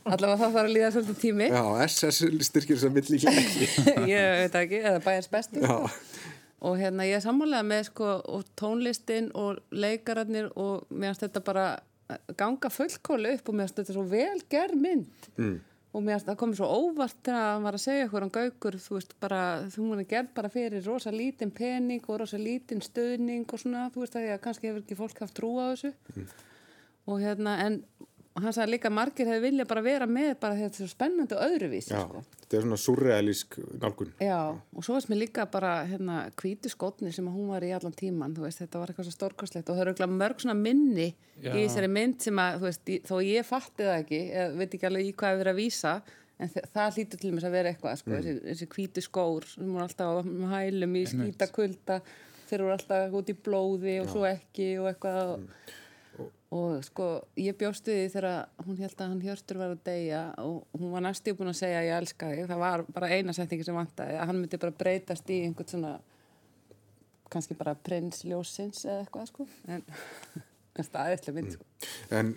Allavega 0.09 0.39
það 0.39 0.55
þarf 0.55 0.57
að 0.63 0.71
líða 0.71 0.89
svolítið 0.95 1.19
tími. 1.21 1.49
Já, 1.53 1.61
SS 1.85 2.23
styrkir 2.47 2.79
þessa 2.79 2.91
mynd 2.95 3.11
líka 3.13 3.35
ekki. 3.43 3.69
ég 4.15 4.31
veit 4.39 4.57
ekki, 4.63 4.81
eða 4.81 5.03
bæjars 5.05 5.29
bestu. 5.35 5.61
Já. 5.61 5.77
Og 6.65 6.81
hérna 6.81 7.05
ég 7.05 7.19
er 7.19 7.25
sammálega 7.27 7.69
með, 7.69 7.83
sko, 7.91 8.09
og 8.25 8.49
tónlistin 8.57 9.29
og 9.37 9.61
leikararnir 9.69 10.49
og 10.55 10.89
mér 10.89 11.13
finnst 11.13 11.27
þetta 11.27 11.45
bara 11.45 11.69
ganga 12.41 12.73
fullkóli 12.73 13.37
upp 13.37 13.53
og 13.53 13.61
mér 13.61 13.69
finnst 13.69 13.83
þetta 13.83 13.99
svo 13.99 14.09
velgerð 14.09 14.81
mynd. 14.81 15.31
Mm 15.37 15.55
og 15.95 16.03
mér 16.03 16.23
það 16.25 16.39
komið 16.41 16.59
svo 16.59 16.67
óvart 16.67 17.19
þegar 17.23 17.45
hann 17.53 17.65
var 17.65 17.77
að 17.77 17.83
segja 17.85 18.07
á 18.11 18.35
gaugur, 18.37 18.77
þú 18.83 18.97
veist, 18.97 19.13
bara 19.23 19.41
þú 19.71 19.85
múin 19.85 20.03
að 20.03 20.09
gerð 20.11 20.33
bara 20.35 20.51
fyrir 20.51 20.83
rosa 20.89 21.13
lítinn 21.15 21.53
pening 21.55 22.09
og 22.09 22.19
rosa 22.19 22.39
lítinn 22.41 22.83
stöðning 22.83 23.45
og 23.47 23.61
svona 23.61 23.85
þú 23.93 24.03
veist 24.03 24.17
að 24.19 24.27
ég 24.27 24.43
kannski 24.43 24.69
hefur 24.71 24.83
ekki 24.83 24.99
fólk 24.99 25.23
haft 25.23 25.37
trú 25.39 25.53
á 25.55 25.71
þessu 25.71 25.93
mm. 25.93 26.27
og 27.11 27.23
hérna 27.23 27.55
en 27.63 27.79
hann 28.43 28.55
sagði 28.55 28.73
líka 28.73 28.89
að 28.89 28.95
margir 28.97 29.29
hefur 29.29 29.43
viljað 29.45 29.67
bara 29.69 29.81
vera 29.85 30.07
með 30.09 30.33
bara 30.41 30.57
þetta 30.59 30.75
er 30.75 30.81
svo 30.81 30.91
spennandi 30.91 31.35
og 31.37 31.43
öðruvísi 31.45 31.93
Já, 31.93 32.01
sko. 32.03 32.23
þetta 32.41 32.57
er 32.57 32.65
svona 32.65 32.79
surrealísk 32.83 33.55
nálgun 33.79 34.11
Já, 34.19 34.39
og 34.51 34.85
svo 34.85 34.97
veist 34.97 35.11
mér 35.11 35.21
líka 35.21 35.45
bara 35.51 35.71
hérna 35.87 36.17
kvíti 36.35 36.71
skotni 36.71 37.13
sem 37.15 37.29
hún 37.31 37.53
var 37.53 37.63
í 37.63 37.71
allan 37.75 37.95
tíman 37.95 38.35
veist, 38.35 38.59
þetta 38.59 38.81
var 38.81 38.91
eitthvað 38.91 39.07
svo 39.07 39.15
stórkostlegt 39.15 39.71
og 39.71 39.79
það 39.79 39.93
eru 39.93 40.09
mörg 40.11 40.43
svona 40.43 40.57
minni 40.59 41.07
Já. 41.39 41.53
í 41.53 41.61
þessari 41.61 41.91
mynd 41.95 42.19
sem 42.27 42.43
að 42.43 42.67
veist, 42.67 42.91
þó 43.07 43.15
ég 43.23 43.47
fatti 43.47 43.87
það 43.87 44.01
ekki 44.01 44.21
ég 44.25 44.59
veit 44.59 44.77
ekki 44.77 44.91
alveg 44.91 45.07
í 45.07 45.15
hvað 45.15 45.37
við 45.37 45.45
erum 45.45 45.55
að 45.55 45.61
vísa 45.63 45.95
en 46.35 46.51
það 46.51 46.99
hlýtur 46.99 47.21
til 47.21 47.31
og 47.31 47.37
með 47.37 47.47
að 47.47 47.55
vera 47.55 47.71
eitthvað 47.71 47.97
sko, 48.01 48.11
mm. 48.11 48.19
þessi, 48.19 48.35
þessi 48.49 48.69
kvíti 48.75 49.05
skór 49.05 49.47
sem 49.47 49.71
voru 49.71 49.87
alltaf 49.87 50.19
á 50.19 50.47
hælum 50.57 50.99
í 50.99 51.05
skítakulda 51.07 52.01
þeir 52.49 52.65
voru 52.65 52.75
alltaf 52.75 53.15
út 53.15 53.31
í 53.31 53.39
blóði 53.47 53.97
og 54.01 54.09
Já. 54.09 54.11
svo 54.11 54.27
ekki 54.27 54.69
og 54.81 54.91
eitthvað 54.91 55.37
mm 55.39 55.81
og 56.55 56.83
sko 56.85 57.07
ég 57.39 57.57
bjóstu 57.59 57.91
því 57.91 58.09
þegar 58.13 58.65
hún 58.65 58.79
held 58.79 58.95
að 58.95 59.11
hann 59.11 59.21
Hjörstur 59.23 59.59
var 59.59 59.73
að 59.73 59.83
deyja 59.87 60.21
og 60.43 60.79
hún 60.79 60.93
var 60.93 61.03
næstíð 61.05 61.37
búin 61.39 61.51
að 61.51 61.59
segja 61.59 61.79
að 61.81 61.87
ég 61.89 61.99
elska 61.99 62.31
þig. 62.31 62.49
Það 62.51 62.61
var 62.63 62.83
bara 62.95 63.11
eina 63.11 63.35
setningi 63.35 63.67
sem 63.67 63.77
vantæði 63.77 64.19
að 64.19 64.29
hann 64.31 64.41
myndi 64.41 64.61
bara 64.61 64.77
breytast 64.83 65.31
í 65.33 65.41
einhvern 65.47 65.71
svona 65.71 65.93
kannski 67.33 67.57
bara 67.59 67.75
prinsljósins 67.87 68.85
eða 68.85 69.03
eitthvað 69.03 69.31
sko. 69.31 69.47
En 69.67 69.83
staðislega 70.89 71.35
mynd 71.39 71.57
sko. 71.57 71.67
En 72.15 72.35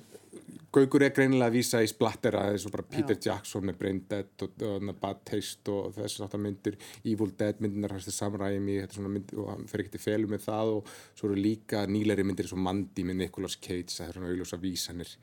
Gaugur 0.69 1.01
er 1.01 1.15
greinilega 1.17 1.49
að 1.49 1.55
vísa 1.57 1.79
í 1.81 1.89
splattera 1.89 2.43
eins 2.51 2.67
og 2.69 2.75
bara 2.75 2.85
Peter 2.85 3.17
Já. 3.17 3.31
Jackson 3.31 3.65
með 3.65 3.79
Brain 3.81 4.01
Dead 4.11 4.45
og, 4.45 4.65
og 4.69 4.91
Bad 5.01 5.23
Taste 5.31 5.73
og 5.73 5.95
þess 5.97 6.21
að 6.27 6.37
myndir 6.45 6.77
Evil 7.09 7.33
Dead 7.41 7.63
myndirnar 7.65 7.95
hans 7.97 8.09
til 8.09 8.13
samræmi 8.13 8.77
myndir, 8.85 9.39
og 9.41 9.49
hann 9.55 9.65
fer 9.71 9.85
ekki 9.85 9.95
til 9.97 10.03
felu 10.03 10.29
með 10.29 10.45
það 10.45 10.75
og 10.75 10.91
svo 11.15 11.31
eru 11.31 11.41
líka 11.41 11.87
nýleiri 11.89 12.27
myndir 12.27 12.45
eins 12.45 12.57
og 12.57 12.61
Mandy 12.67 13.07
með 13.09 13.23
Nicolas 13.23 13.57
Cage 13.57 13.95
það 13.95 14.11
er 14.11 14.19
svona 14.19 14.35
auðvitað 14.35 14.67
vísanir 14.67 15.15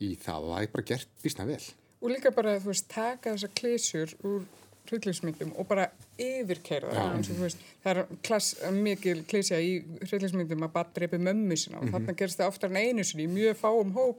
í 0.00 0.14
það 0.22 0.48
og 0.48 0.54
það 0.54 0.64
er 0.64 0.72
bara 0.78 0.88
gert 0.92 1.12
vísna 1.26 1.48
vel 1.50 1.60
og 1.98 2.14
líka 2.14 2.32
bara 2.32 2.56
þú 2.62 2.72
veist 2.72 2.88
taka 2.94 3.34
þessa 3.34 3.52
klísjur 3.60 4.16
úr 4.24 4.48
hryllingsmyndum 4.88 5.54
og 5.58 5.68
bara 5.70 5.88
yfirkeira 6.20 6.92
það 6.92 7.16
eins 7.16 7.30
og 7.32 7.38
þú 7.38 7.46
veist, 7.46 7.64
það 7.84 8.00
er 8.02 8.20
klass, 8.28 8.50
mikil 8.74 9.16
klísja 9.30 9.60
í 9.62 9.74
hryllingsmyndum 10.04 10.64
að 10.66 10.74
bara 10.76 10.94
drepi 10.96 11.20
mömmu 11.22 11.56
sína 11.56 11.78
og 11.78 11.84
mm 11.84 11.88
-hmm. 11.88 11.98
þarna 11.98 12.18
gerst 12.22 12.40
það 12.40 12.52
oftar 12.52 12.70
en 12.70 12.76
einu 12.76 13.04
sinni 13.04 13.26
í 13.26 13.34
mjög 13.34 13.56
fáum 13.64 13.92
hóp, 13.92 14.18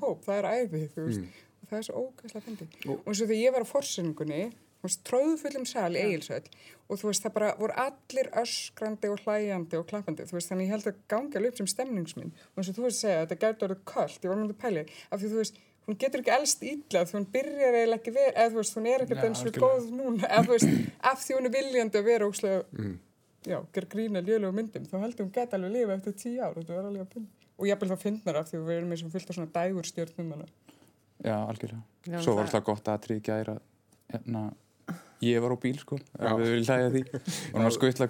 hóp 0.00 0.24
það 0.24 0.36
er 0.38 0.68
veist, 0.70 1.20
mm. 1.20 1.28
og 1.62 1.68
það 1.70 1.78
er 1.78 1.82
svo 1.82 1.94
ógæslega 2.02 2.44
fendi 2.44 2.68
og, 2.88 2.98
og 2.98 3.08
eins 3.08 3.20
og 3.20 3.28
þegar 3.28 3.44
ég 3.44 3.52
var 3.52 3.62
á 3.62 3.72
forsengunni 3.74 4.52
tróðufullum 4.80 5.66
sal 5.68 5.92
í 5.94 6.00
Egilsvöld 6.00 6.48
og 6.88 6.98
þú 6.98 7.10
veist 7.10 7.24
það 7.24 7.34
bara 7.34 7.50
voru 7.58 7.74
allir 7.76 8.30
öskrandi 8.40 9.10
og 9.12 9.20
hlæjandi 9.24 9.76
og 9.76 9.86
klappandi 9.90 10.24
þú 10.24 10.38
veist 10.38 10.50
þannig 10.50 10.66
ég 10.66 10.74
held 10.74 10.86
að 10.88 11.02
gangi 11.12 11.36
alveg 11.36 11.52
upp 11.52 11.60
sem 11.60 11.70
stemningsminn 11.70 12.32
og 12.32 12.62
eins 12.62 12.70
og 12.70 12.78
þú 12.78 12.86
veist 12.86 12.96
að 12.96 13.02
segja 13.04 13.18
að 13.18 13.26
þetta 13.26 13.40
gæti 13.44 13.66
orðið 13.66 13.82
kallt, 13.92 14.24
ég 14.24 14.32
var 14.32 14.40
með 14.40 14.48
þetta 14.48 14.62
pæli 14.64 14.84
af 15.10 15.20
því 15.20 15.32
þú 15.32 15.42
veist 15.42 15.60
hún 15.88 15.98
getur 16.00 16.22
ekki 16.22 16.34
elst 16.36 16.64
ítla 16.66 17.04
því 17.08 17.18
hún 17.18 17.28
byrjar 17.34 17.76
eiginlega 17.78 18.00
ekki 18.00 18.14
verið 18.14 18.36
eða 18.36 18.52
þú 18.52 18.60
veist, 18.60 18.78
hún 18.78 18.88
er 18.90 19.04
ekkert 19.06 19.26
eins 19.26 19.44
og 19.44 19.60
góð 19.64 19.90
núna 19.94 20.28
eða 20.28 20.46
þú 20.46 20.56
veist, 20.56 20.70
af 21.10 21.24
því 21.24 21.38
hún 21.38 21.48
er 21.48 21.54
viljandi 21.56 22.00
að 22.00 22.08
vera 22.10 22.30
óslega, 22.30 22.62
mm. 22.76 22.96
já, 23.50 23.58
ger 23.74 23.86
grína 23.96 24.24
lélögu 24.24 24.56
myndum, 24.56 24.86
þá 24.86 24.96
heldur 25.00 25.26
hún 25.26 25.34
geta 25.34 25.58
alveg 25.58 25.70
að 25.70 25.78
lifa 25.78 25.98
eftir 25.98 26.18
tíu 26.22 26.40
ár, 26.40 26.56
þetta 26.58 26.76
verður 26.76 26.90
alveg 26.92 27.06
að 27.06 27.14
finna 27.16 27.40
og 27.60 27.68
ég 27.68 27.76
vil 27.80 27.90
þá 27.90 27.98
finna 28.00 28.24
það 28.24 28.40
af 28.40 28.48
því 28.48 28.58
við 28.64 28.78
erum 28.78 28.92
eins 28.94 29.04
og 29.04 29.12
fullt 29.12 29.30
af 29.30 29.36
svona 29.36 29.52
dægur 29.52 29.88
stjórnum 29.88 30.32
hana. 30.32 30.46
Já, 31.20 31.36
algjörlega. 31.36 31.82
Já, 32.08 32.18
Svo 32.24 32.32
var 32.38 32.46
alltaf 32.46 32.64
gott 32.64 32.86
að 32.88 33.02
tryggja 33.04 33.34
hérna, 33.36 34.42
ég 35.20 35.42
var 35.44 35.52
á 35.52 35.58
bíl 35.60 35.76
sko 35.76 35.98
við 36.00 36.46
viljum 36.46 36.64
hlæga 36.70 36.88
því. 36.94 37.02
Og 37.52 37.58
hann 37.58 37.68
var 37.68 37.76
skuttla 37.76 38.08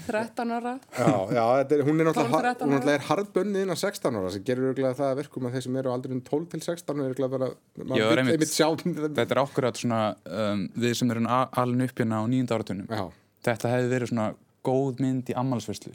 13 0.08 0.52
ára. 0.52 0.80
Já, 0.98 1.28
já 1.32 1.60
er, 1.60 1.84
hún 1.84 2.00
er 2.00 2.06
náttúrulega 2.10 3.00
hardbönnið 3.10 3.62
inn 3.62 3.74
á 3.74 3.78
16 3.78 4.16
ára. 4.16 4.32
sem 4.32 4.44
gerur 4.44 4.74
það 4.96 5.10
að 5.10 5.16
verkum 5.16 5.46
að 5.46 5.52
þeir 5.52 5.62
sem 5.62 5.76
eru 5.76 5.92
aldrei 5.92 6.20
12 6.20 6.48
til 6.48 6.62
16 6.62 7.02
er 7.06 7.12
bara 7.28 7.50
Já, 7.96 8.06
einmitt, 8.18 8.60
Þetta 9.16 9.36
er 9.36 9.44
ákveðat 9.44 9.78
svona 9.78 10.16
um, 10.26 10.70
við 10.76 10.94
sem 10.94 11.12
erum 11.12 11.28
alveg 11.28 11.92
uppjörna 11.92 12.16
á 12.16 12.24
nýjunda 12.28 12.56
áratunum 12.56 13.12
Þetta 13.46 13.70
hefði 13.70 13.88
verið 13.90 14.08
svona 14.08 14.34
góð 14.66 15.00
mynd 15.00 15.30
í 15.30 15.34
ammalsverslu 15.38 15.94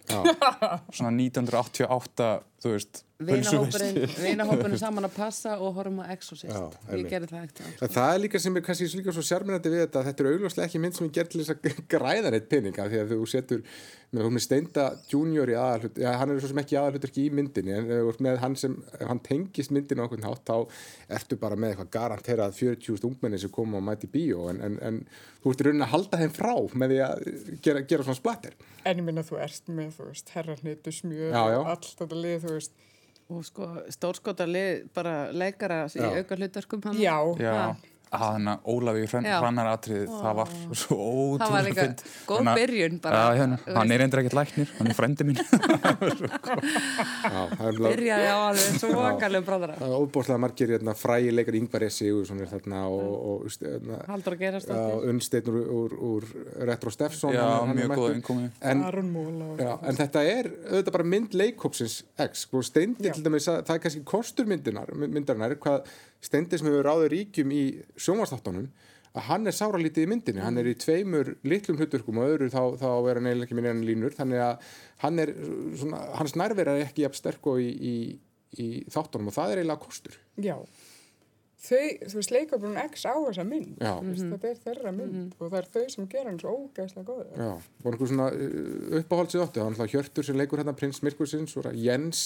svona 0.95 1.11
1988 1.17 2.41
þú 2.61 2.75
veist 2.75 3.05
vinahópurinn 3.21 4.79
saman 4.81 5.05
að 5.05 5.13
passa 5.13 5.57
og 5.61 5.75
horfum 5.77 6.01
að 6.01 6.13
exorcist. 6.15 6.53
Já, 6.55 6.97
ég 6.97 7.09
gerði 7.11 7.29
það 7.29 7.47
ekkert 7.47 7.95
það 7.97 8.13
er 8.15 8.21
líka 8.23 8.41
sem 8.41 8.57
er 8.57 8.65
kannski 8.65 8.89
líka 8.97 9.15
svo 9.17 9.25
sérmennandi 9.27 9.73
við 9.73 9.83
þetta 9.85 10.05
þetta 10.09 10.25
er 10.25 10.29
augljóslega 10.31 10.69
ekki 10.69 10.81
mynd 10.81 10.97
sem 10.97 11.09
er 11.09 11.15
gerð 11.19 11.33
til 11.35 11.43
þess 11.43 11.55
að 11.55 11.81
græða 11.95 12.33
neitt 12.33 12.49
peninga 12.53 12.87
því 12.89 13.03
að 13.03 13.13
þú 13.13 13.29
setur 13.29 13.65
með, 14.11 14.29
með 14.37 14.45
Steinda 14.47 14.87
junior 15.11 15.53
í 15.53 15.57
aðalhut 15.61 16.01
ja, 16.01 16.15
hann 16.21 16.33
er 16.33 16.41
svo 16.41 16.53
sem 16.53 16.63
ekki 16.65 16.79
aðalhutur 16.81 17.13
ekki 17.13 17.27
í 17.27 17.35
myndinni 17.41 17.77
en 17.77 17.91
með 18.25 18.41
hann 18.45 18.57
sem, 18.59 18.79
hann 19.05 19.21
tengist 19.27 19.75
myndinu 19.75 20.07
okkur 20.07 20.25
nátt 20.25 20.49
þá 20.49 20.57
ertu 21.21 21.41
bara 21.41 21.61
með 21.61 21.75
eitthvað 21.75 21.93
garanterað 21.99 22.57
40.000 22.57 23.11
ungmenni 23.11 23.43
sem 23.43 23.53
koma 23.53 23.79
og 23.83 23.87
mæti 23.91 24.09
bíó 24.11 24.49
en, 24.55 24.65
en, 24.65 24.81
en 24.81 25.03
þú 25.41 25.53
ert 25.53 25.63
í 25.63 25.69
rauninni 25.69 25.87
að 25.87 25.95
halda 25.95 26.21
þeim 26.21 26.35
frá 26.37 26.53
með 26.77 26.93
því 26.93 26.99
að 27.05 27.23
gera, 27.65 27.83
gera 27.89 28.07
svona 28.07 28.19
splatter. 28.19 28.57
En 28.85 29.01
ég 29.01 29.05
minna 29.05 29.25
þú 29.25 29.39
ert 29.41 29.71
með, 29.73 29.93
þú 29.97 30.09
veist, 30.11 30.33
herrarnitu 30.35 30.93
smjög 30.95 31.37
og 31.37 31.71
allt 31.71 31.89
þetta 32.01 32.19
lið, 32.21 32.45
þú 32.51 32.59
veist. 32.59 32.77
Og 33.31 33.45
sko 33.47 33.67
stórskotarlið 33.95 34.89
bara 34.95 35.15
leikara 35.31 35.85
í 35.95 36.03
auka 36.03 36.35
hlutarkum 36.35 36.83
hann 36.89 36.99
já, 36.99 37.15
já. 37.39 37.77
Þannig 38.11 38.57
að 38.57 38.65
Ólafi 38.73 39.05
hrannar 39.07 39.69
atrið, 39.71 40.09
það 40.11 40.33
var 40.41 40.49
svo 40.75 40.97
ótrúlega 40.99 41.45
Það 41.45 41.53
var 41.55 41.67
líka 41.69 41.85
góð 42.27 42.49
byrjun 42.59 42.97
bara. 43.05 43.21
Já, 43.21 43.39
hérna, 43.39 43.59
hann 43.77 43.95
er 43.95 44.03
endur 44.03 44.23
ekkert 44.25 44.35
læknir, 44.35 44.73
hann 44.81 44.91
er 44.91 44.97
frendi 44.99 45.27
mín. 45.29 45.39
Byrjaði 47.85 48.33
á 48.35 48.39
alveg 48.49 48.81
svo 48.83 48.91
vakalum 48.97 49.47
bráðara. 49.47 49.77
Það 49.79 49.95
er 49.95 50.03
óbúrslega 50.03 50.43
margir 50.43 50.73
hérna, 50.75 50.97
frægi 50.99 51.31
leikar 51.37 51.59
Yngvar 51.61 51.87
Essi 51.87 52.11
og 52.11 52.27
þarna 52.27 52.83
og 52.91 53.47
hérna, 53.55 54.01
Haldur 54.11 54.37
að 54.37 54.43
gerast 54.43 54.73
þetta. 54.73 54.99
Unnsteinn 55.13 55.53
úr, 55.55 55.63
úr, 55.79 55.97
úr 56.11 56.29
Retro 56.67 56.91
Steffsson. 56.91 57.39
Já, 57.39 57.47
mjög 57.71 57.95
góð 57.95 58.17
innkomi. 58.17 58.51
En, 58.59 58.83
en 58.83 60.03
þetta 60.03 60.27
er 60.27 60.51
auðvitað 60.51 60.93
bara 60.99 61.11
mynd 61.15 61.39
leikópsins 61.39 62.01
X. 62.27 62.47
Sko, 62.49 62.67
Steindi 62.67 63.07
til 63.07 63.23
dæmis 63.23 63.47
að 63.53 63.63
það 63.69 63.77
er 63.79 63.83
kannski 63.87 64.07
kostur 64.09 64.51
myndarinnar 64.51 65.59
hvað 65.63 65.85
Steindi 66.21 66.59
sem 66.61 66.69
hefur 66.69 66.87
ráður 66.87 67.15
ríkjum 67.15 67.53
í 67.57 67.65
sjónvastáttunum 67.97 68.69
að 69.11 69.27
hann 69.27 69.51
er 69.51 69.57
sáralítið 69.57 70.07
í 70.07 70.11
myndinni, 70.13 70.43
hann 70.45 70.61
er 70.61 70.69
í 70.71 70.77
tveimur 70.79 71.33
litlum 71.49 71.81
hluturkum 71.81 72.21
og 72.23 72.35
öðru 72.35 72.51
þá, 72.53 72.61
þá 72.79 72.91
er 72.93 73.19
hann 73.19 73.27
eiginlega 73.27 73.49
ekki 73.49 73.59
minni 73.59 73.73
en 73.73 73.83
línur, 73.89 74.15
þannig 74.15 74.43
að 74.45 74.69
hann 75.03 75.23
er 75.25 75.33
svona, 75.81 76.03
hans 76.21 76.37
nærvera 76.39 76.77
er 76.77 76.87
ekki 76.87 77.03
jafn 77.07 77.19
sterk 77.19 77.51
og 77.51 77.59
í, 77.63 77.71
í, 77.75 77.97
í 78.63 78.69
þáttunum 78.93 79.33
og 79.33 79.37
það 79.37 79.55
er 79.55 79.63
eiginlega 79.63 79.83
kostur. 79.83 80.21
Já. 80.39 80.55
Þau, 81.61 81.89
þú 82.09 82.17
veist, 82.17 82.31
leikabrún 82.33 82.79
X 82.81 83.03
á 83.05 83.13
þessa 83.13 83.43
mynd. 83.45 83.75
Já. 83.83 83.91
Þú 83.99 84.13
veist, 84.13 84.29
Þetta 84.31 84.49
er 84.49 84.63
þeirra 84.63 84.95
mynd 84.97 85.35
og 85.35 85.51
það 85.51 85.59
er 85.59 85.69
þau 85.75 85.83
sem 85.93 86.07
gera 86.15 86.31
hann 86.31 86.41
svo 86.41 86.55
ógeðslega 86.55 87.11
góða. 87.11 87.27
Já, 87.35 87.51
og 87.83 87.91
einhver 87.91 88.13
svona 88.15 88.31
uh, 88.31 88.95
uppáhaldsið 89.03 89.45
óttu, 89.45 89.65
hann 89.67 89.77
hlað 89.77 89.93
Hjörtur 89.97 90.29
sem 90.29 90.39
leikur 90.41 90.63
hérna 90.63 90.77
prins 90.79 91.03
það 91.03 91.77
Jens 91.83 92.23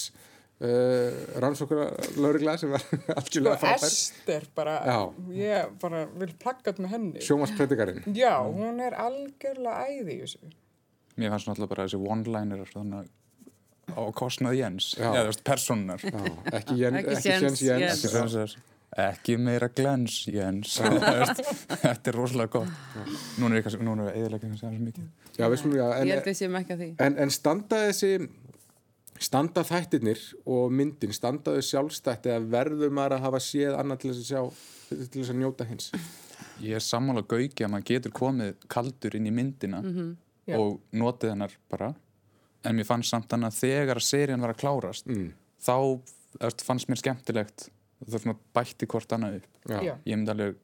uh, 0.60 1.40
rannsókara 1.42 1.88
laurugla 2.20 2.56
sem 2.60 2.70
var 2.74 2.84
algjörlega 3.18 3.54
Og 3.56 3.60
frábær 3.64 3.88
Ester 3.88 4.46
bara, 4.54 4.76
Já. 4.86 4.98
ég 5.34 5.72
bara 5.82 6.04
vil 6.20 6.34
plaggat 6.42 6.78
með 6.82 6.94
henni. 6.94 7.24
sjómaspredikarin 7.24 8.04
Já, 8.14 8.36
hún 8.46 8.80
er 8.84 8.94
algjörlega 8.94 9.88
æði 9.90 10.18
í 10.18 10.20
þessu. 10.24 10.52
Mér 11.18 11.30
fannst 11.34 11.46
náttúrulega 11.50 11.74
bara 11.74 11.88
þessi 11.88 12.00
one-liner 12.10 12.64
að 12.64 13.10
á 13.94 14.02
kostnað 14.16 14.56
Jens 14.58 14.92
Já. 14.98 15.10
eða 15.10 15.24
þú 15.26 15.32
veist, 15.32 15.42
personar 15.46 16.00
Já, 16.04 16.14
ekki, 16.58 16.78
Jen, 16.80 16.94
Ekki 17.02 17.16
ekki 17.18 17.28
Jens, 17.28 17.42
Jens 17.42 17.60
Jens 17.64 17.82
Jens. 17.82 18.04
Ekki 18.04 18.14
að- 18.14 18.70
ekki 18.94 19.34
meira 19.42 19.66
glens 19.74 20.20
Jens 20.30 20.76
þetta 21.82 22.10
er 22.12 22.14
rosalega 22.14 22.60
gott 22.60 23.38
núna 23.42 23.58
er 23.58 23.64
er 23.66 24.20
eðilega 24.20 24.38
kannski 24.44 24.54
að 24.54 24.60
segja 24.60 24.78
svo 24.78 24.84
mikið 24.86 25.06
Já, 25.34 25.48
við 25.50 25.58
skulum, 25.58 25.76
já, 25.80 25.86
Ég 25.90 26.12
held 26.14 26.14
en, 26.14 26.28
við 26.28 26.36
séum 26.38 26.58
ekki 26.60 26.74
að 26.76 26.82
því. 26.84 26.88
en, 27.06 27.16
en 27.24 27.32
standa 27.34 27.80
þessi 27.88 28.10
standa 29.24 29.64
þættirnir 29.66 30.20
og 30.50 30.72
myndin, 30.74 31.14
standa 31.16 31.54
þau 31.56 31.64
sjálfstætt 31.68 32.28
eða 32.30 32.44
verður 32.52 32.92
maður 32.94 33.18
að 33.18 33.26
hafa 33.28 33.40
séð 33.42 33.78
annað 33.78 34.02
til 34.02 34.12
þess 34.12 34.22
að 34.22 34.30
sjá 34.30 35.00
til 35.00 35.20
þess 35.20 35.32
að 35.32 35.40
njóta 35.40 35.68
hins 35.68 35.90
ég 36.62 36.78
er 36.78 36.84
sammála 36.84 37.24
gauki 37.26 37.64
að 37.64 37.72
maður 37.72 37.88
getur 37.90 38.14
komið 38.14 38.56
kaldur 38.70 39.16
inn 39.18 39.28
í 39.30 39.34
myndina 39.34 39.80
Já. 40.44 40.58
og 40.58 40.80
notið 40.92 41.34
hennar 41.34 41.54
bara 41.72 41.92
en 42.64 42.76
mér 42.76 42.88
fannst 42.88 43.12
samt 43.12 43.30
þannig 43.32 43.52
að 43.52 43.60
þegar 43.62 44.00
að 44.00 44.08
serían 44.08 44.44
var 44.44 44.54
að 44.54 44.60
klárast 44.62 45.08
mm. 45.08 45.30
þá 45.62 45.76
eftir, 46.40 46.66
fannst 46.68 46.90
mér 46.90 47.00
skemmtilegt 47.00 47.68
það 48.04 48.18
svona 48.20 48.37
bætti 48.56 48.88
hvort 48.90 49.16
annað 49.16 49.40
upp 49.40 49.70
Já. 49.72 49.78
Já. 49.80 49.94
ég 50.04 50.18
myndi 50.18 50.34
alveg 50.34 50.60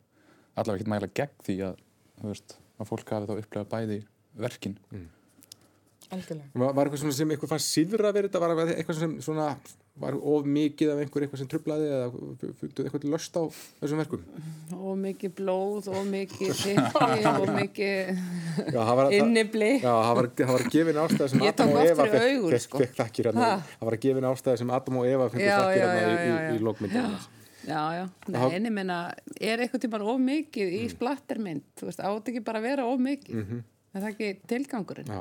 allavega 0.59 0.83
ekki 0.83 0.93
mæla 0.93 1.11
gegn 1.21 1.47
því 1.47 1.57
að, 1.71 1.81
veist, 2.27 2.59
að 2.77 2.91
fólk 2.91 3.15
hafi 3.15 3.31
þá 3.31 3.35
upplegað 3.39 3.73
bæði 3.75 3.99
verkin 4.41 4.77
Algjörlega. 4.91 5.09
Var, 6.11 6.73
var 6.75 6.89
eitthvað 6.89 7.03
svona 7.05 7.15
sem 7.15 7.31
eitthvað 7.31 7.53
fannst 7.55 7.71
síðra 7.77 8.11
verið 8.15 8.31
þetta 8.33 8.43
var 8.43 8.73
eitthvað 8.75 8.99
sem 8.99 9.13
svona 9.23 9.47
var 10.01 10.15
of 10.17 10.47
mikið 10.49 10.91
af 10.95 11.01
einhver 11.03 11.25
eitthvað 11.27 11.41
sem 11.43 11.49
trublaði 11.51 11.89
eða 11.91 12.07
eitthvað 12.87 13.03
til 13.05 13.11
löst 13.13 13.37
á 13.37 13.43
þessum 13.83 14.01
verkum 14.01 14.23
Og 14.75 14.95
mikið 14.99 15.35
blóð, 15.39 15.91
og 15.93 16.07
mikið 16.09 16.55
tippi, 16.63 17.17
og 17.31 17.51
mikið 17.55 19.11
innibli. 19.19 19.73
já, 19.83 19.91
það 19.91 20.15
var, 20.21 20.31
var 20.53 20.65
gefin 20.75 21.03
ástæða 21.05 21.29
sem 21.33 21.45
Ég 21.45 21.59
tók 21.59 21.67
Adam 21.67 21.75
og 21.77 21.91
Eva 21.91 22.07
fekk, 22.07 22.47
fekk, 22.55 22.65
sko. 22.65 22.81
fekk 22.85 22.97
þakkir 23.03 23.31
hérna, 23.31 23.51
það 23.75 23.91
var 23.91 23.99
gefin 24.07 24.29
ástæða 24.31 24.63
sem 24.63 24.73
Adam 24.79 25.01
og 25.03 25.11
Eva 25.11 25.29
þakkir 25.33 25.47
já, 25.51 25.59
hérna 25.77 26.39
í, 26.55 26.63
lókmyndinu 26.65 27.21
Já, 27.69 27.81
já. 27.93 28.05
En 28.57 28.65
ég 28.65 28.73
meina, 28.73 29.01
er 29.37 29.61
eitthvað 29.61 29.83
tímar 29.85 30.05
of 30.09 30.17
mikið 30.25 30.71
í 30.79 30.81
splattermynd? 30.95 31.67
Þú 31.77 31.91
veist, 31.91 32.01
átt 32.01 32.31
ekki 32.33 32.41
bara 32.47 32.63
að 32.63 32.67
vera 32.71 32.87
of 32.89 33.03
mikið? 33.05 33.37
Mhm. 33.43 33.61
Er 33.91 34.01
það 34.05 34.09
ekki 34.15 34.31
tilgangurinn? 34.49 35.11
Já, 35.13 35.21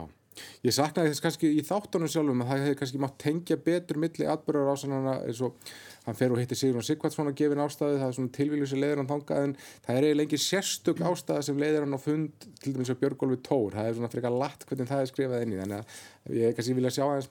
ég 0.63 0.75
saknaði 0.75 1.11
þess 1.11 1.23
kannski 1.23 1.49
í 1.57 1.63
þáttunum 1.65 2.11
sjálfum 2.11 2.43
að 2.43 2.51
það 2.51 2.61
hefði 2.63 2.77
kannski 2.81 3.01
mátt 3.03 3.17
tengja 3.21 3.57
betur 3.65 3.99
milli 4.01 4.27
atbyrjar 4.29 4.71
ásannana 4.73 5.15
eins 5.25 5.41
og 5.45 5.71
hann 6.05 6.17
fer 6.19 6.33
og 6.33 6.39
hittir 6.41 6.59
Sigrun 6.59 6.85
Sigvardsson 6.85 7.31
að 7.31 7.37
gefin 7.41 7.63
ástæði 7.63 7.99
það 7.99 8.07
er 8.07 8.15
svona 8.17 8.33
tilvílu 8.37 8.69
sem 8.69 8.81
leiðir 8.81 9.01
hann 9.01 9.09
þangað 9.09 9.47
en 9.47 9.55
það 9.87 9.99
er 9.99 10.07
eiginlega 10.07 10.27
engin 10.29 10.43
sérstök 10.45 11.03
ástæða 11.09 11.45
sem 11.49 11.59
leiðir 11.59 11.85
hann 11.85 11.97
á 11.97 12.05
fund 12.05 12.47
til 12.63 12.75
dæmis 12.75 12.93
á 12.93 12.99
Björgólfi 13.01 13.41
Tór 13.49 13.75
það 13.75 13.89
er 13.89 13.97
svona 13.99 14.11
frekar 14.13 14.37
latt 14.37 14.65
hvernig 14.69 14.91
það 14.91 15.03
er 15.03 15.11
skrifað 15.11 15.45
inn 15.45 15.57
í 15.57 15.59
þannig 15.63 15.97
að 16.29 16.39
ég 16.39 16.55
kannski 16.57 16.77
vilja 16.79 16.93
sjá 16.95 17.03
aðeins 17.09 17.29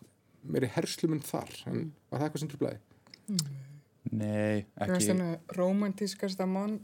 meiri 0.48 0.70
hersluminn 0.76 1.24
þar 1.24 1.56
en 1.70 1.88
var 2.10 2.20
það 2.20 2.28
eitthvað 2.28 2.44
sem 2.44 2.52
trúblaði? 2.52 2.84
nei, 3.28 3.38
Þú 3.38 3.67
veist 4.08 4.84
ekki 4.84 5.08
þannig 5.10 5.56
romantískasta 5.58 6.46
mon, 6.48 6.78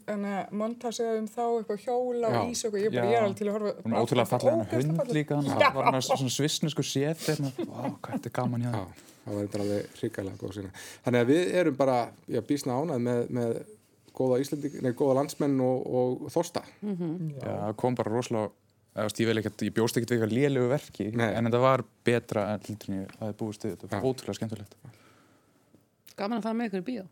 montasið 0.52 1.20
um 1.20 1.28
þá 1.30 1.42
eitthvað 1.46 1.84
hjóla 1.86 2.32
og 2.32 2.52
ís 2.52 2.64
og 2.66 2.74
eitthvað, 2.74 2.84
ég, 2.84 2.94
bara, 2.94 3.08
ég 3.08 3.18
er 3.18 3.26
alveg 3.26 3.38
til 3.40 3.48
að 3.48 3.56
horfa 3.58 3.74
hún 3.84 3.94
er 3.94 4.04
ótrúlega 4.04 4.30
fallega 4.32 4.56
hann 4.56 4.64
Ógeðslega 4.64 4.90
hund 4.90 5.00
falleg. 5.00 5.18
líka 5.18 5.38
hann 5.40 5.50
Já. 5.64 5.70
var 5.76 5.90
hann 5.90 6.04
svona 6.04 6.34
svissnesku 6.36 6.86
sétt 6.86 7.24
vá, 7.40 7.82
hvað 7.88 8.16
þetta 8.18 8.30
er 8.32 8.36
gaman 8.40 8.66
hjá 8.66 8.72
Já, 8.74 8.82
það 8.84 9.12
það 9.24 9.38
var 9.38 9.46
þetta 9.46 9.62
alveg 9.64 9.94
hrikalega 10.00 10.40
góð 10.42 10.58
sinna. 10.58 10.74
Þannig 11.06 11.22
að 11.24 11.30
við 11.32 11.54
erum 11.62 11.78
bara, 11.78 11.94
já, 12.28 12.40
bísna 12.44 12.74
ánað 12.76 13.06
með, 13.06 13.22
með 13.38 13.54
góða 14.14 14.40
Íslandi, 14.42 14.70
nei, 14.84 14.90
góða 14.98 15.14
landsmenn 15.20 15.56
og, 15.64 15.86
og 15.88 16.26
þorsta. 16.34 16.60
Já, 16.84 17.48
það 17.48 17.78
kom 17.80 17.96
bara 17.98 18.12
rosalega 18.12 18.50
ég, 18.94 19.38
ekkert, 19.40 19.64
ég 19.66 19.74
bjóst 19.74 19.96
ekkert 19.98 20.12
við 20.12 20.20
eitthvað 20.20 20.36
lélegu 20.36 20.68
verki 20.70 21.08
Nei. 21.16 21.30
en 21.34 21.48
þetta 21.48 21.62
var 21.62 21.82
betra 22.06 22.44
en 22.54 22.60
en 22.68 23.00
ég 23.00 23.16
hafði 23.18 23.36
búist 23.40 23.64
við 23.66 23.74
þetta 23.74 23.96
var 23.96 24.06
ótrúlega 24.06 24.38
skemmtilegt 24.38 24.76
Gaman 26.14 26.38
að 26.38 26.44
fara 26.46 26.54
með 26.54 26.68
ykkur 26.68 26.82
í 26.82 26.86
bíó. 26.86 27.04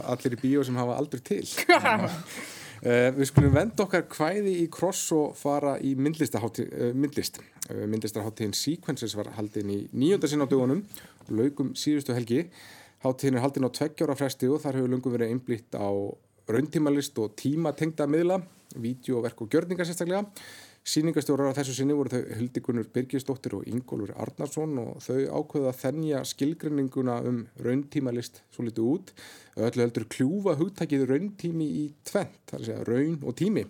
Allir 0.00 0.36
í 0.36 0.40
bíó 0.40 0.62
sem 0.64 0.76
hafa 0.80 0.94
aldrei 0.96 1.20
til. 1.26 1.42
Uh, 1.68 3.10
við 3.18 3.28
skulum 3.28 3.52
venda 3.52 3.84
okkar 3.84 4.06
kvæði 4.08 4.54
í 4.62 4.68
kross 4.72 5.10
og 5.12 5.34
fara 5.36 5.74
í 5.84 5.92
myndlistahátti, 6.00 6.64
uh, 6.72 6.94
myndlist. 6.96 7.42
Uh, 7.68 7.84
myndlistarháttíðin 7.92 8.56
Sequences 8.56 9.16
var 9.18 9.34
haldin 9.36 9.74
í 9.74 9.78
nýjönda 9.92 10.30
sinn 10.32 10.40
á 10.40 10.48
dögunum, 10.48 10.80
laukum 11.28 11.74
síðustu 11.76 12.16
helgi. 12.16 12.46
Háttíðin 13.04 13.36
er 13.36 13.44
haldin 13.44 13.68
á 13.68 13.76
tveggjára 13.76 14.16
fresti 14.16 14.48
og 14.48 14.62
þar 14.64 14.80
hefur 14.80 14.94
lungum 14.94 15.12
verið 15.18 15.34
einblýtt 15.34 15.76
á 15.76 15.92
rauntímalist 16.48 17.20
og 17.20 17.36
tímatengda 17.36 18.08
miðla, 18.08 18.40
vídeoverk 18.80 19.44
og 19.44 19.52
gjörningar 19.52 19.88
sérstaklega. 19.88 20.24
Sýningastjórar 20.82 21.54
á 21.54 21.58
þessu 21.60 21.76
sinni 21.76 21.94
voru 21.94 22.10
þau 22.10 22.24
Hildikunur 22.40 22.88
Birgisdóttir 22.90 23.54
og 23.54 23.68
Ingólfur 23.70 24.16
Arnarsson 24.18 24.72
og 24.82 24.96
þau 25.04 25.20
ákveða 25.38 25.70
að 25.70 25.78
þennja 25.78 26.22
skilgreininguna 26.26 27.20
um 27.30 27.36
rauntímalist 27.62 28.40
svo 28.50 28.66
litið 28.66 28.88
út. 28.90 29.12
Öllu 29.62 29.84
heldur 29.84 30.08
kljúfa 30.10 30.56
hugtakið 30.58 31.06
rauntími 31.12 31.68
í 31.84 31.84
tvent, 32.02 32.34
það 32.50 32.58
er 32.58 32.64
að 32.64 32.68
segja 32.72 32.88
raun 32.90 33.20
og 33.22 33.38
tími. 33.38 33.64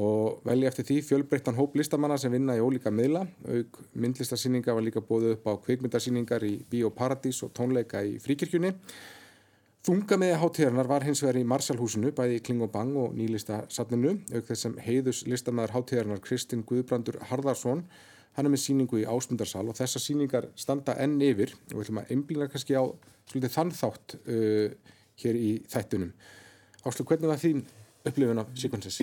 Og 0.00 0.40
velja 0.48 0.72
eftir 0.72 0.88
því 0.88 0.98
fjölbreyttan 1.10 1.58
hóp 1.60 1.76
listamanna 1.76 2.16
sem 2.16 2.32
vinna 2.32 2.56
í 2.56 2.64
ólíka 2.64 2.88
miðla. 2.88 3.26
Auk 3.52 3.82
myndlistarsýninga 3.92 4.72
var 4.72 4.88
líka 4.88 5.04
bóðið 5.04 5.36
upp 5.36 5.50
á 5.52 5.60
kvikmyndarsýningar 5.66 6.48
í 6.48 6.54
Bíóparadís 6.72 7.42
og 7.44 7.52
tónleika 7.52 8.00
í 8.08 8.16
Fríkirkjunni. 8.24 8.72
Þunga 9.82 10.14
með 10.14 10.36
hátíðarnar 10.38 10.86
var 10.86 11.02
hins 11.02 11.20
vegar 11.24 11.40
í 11.40 11.48
Marsalhúsinu, 11.50 12.12
bæði 12.14 12.36
í 12.38 12.42
Kling 12.46 12.60
og 12.62 12.68
Bang 12.70 12.94
og 13.02 13.16
nýlista 13.18 13.64
safninu, 13.66 14.12
auk 14.30 14.46
þess 14.46 14.62
sem 14.68 14.76
heiðus 14.78 15.24
listamæður 15.26 15.74
hátíðarnar 15.74 16.22
Kristinn 16.22 16.62
Guðbrandur 16.68 17.18
Harðarsson, 17.26 17.82
hann 18.36 18.46
er 18.46 18.54
með 18.54 18.62
síningu 18.62 19.00
í 19.00 19.08
Ásmundarsal 19.10 19.64
og 19.66 19.74
þessar 19.80 20.04
síningar 20.04 20.48
standa 20.54 20.94
enn 21.02 21.18
yfir 21.26 21.56
og 21.56 21.74
við 21.74 21.82
ætlum 21.82 22.00
að 22.04 22.14
einblýna 22.14 22.48
kannski 22.54 22.78
á 22.78 22.86
svolítið 23.26 23.56
þann 23.56 23.74
þátt 23.80 24.16
uh, 24.22 24.94
hér 25.24 25.42
í 25.42 25.52
þættunum. 25.74 26.16
Áslu, 26.86 27.10
hvernig 27.10 27.34
var 27.34 27.42
þín 27.42 27.66
upplifun 28.06 28.46
af 28.46 28.54
Sequences? 28.62 29.02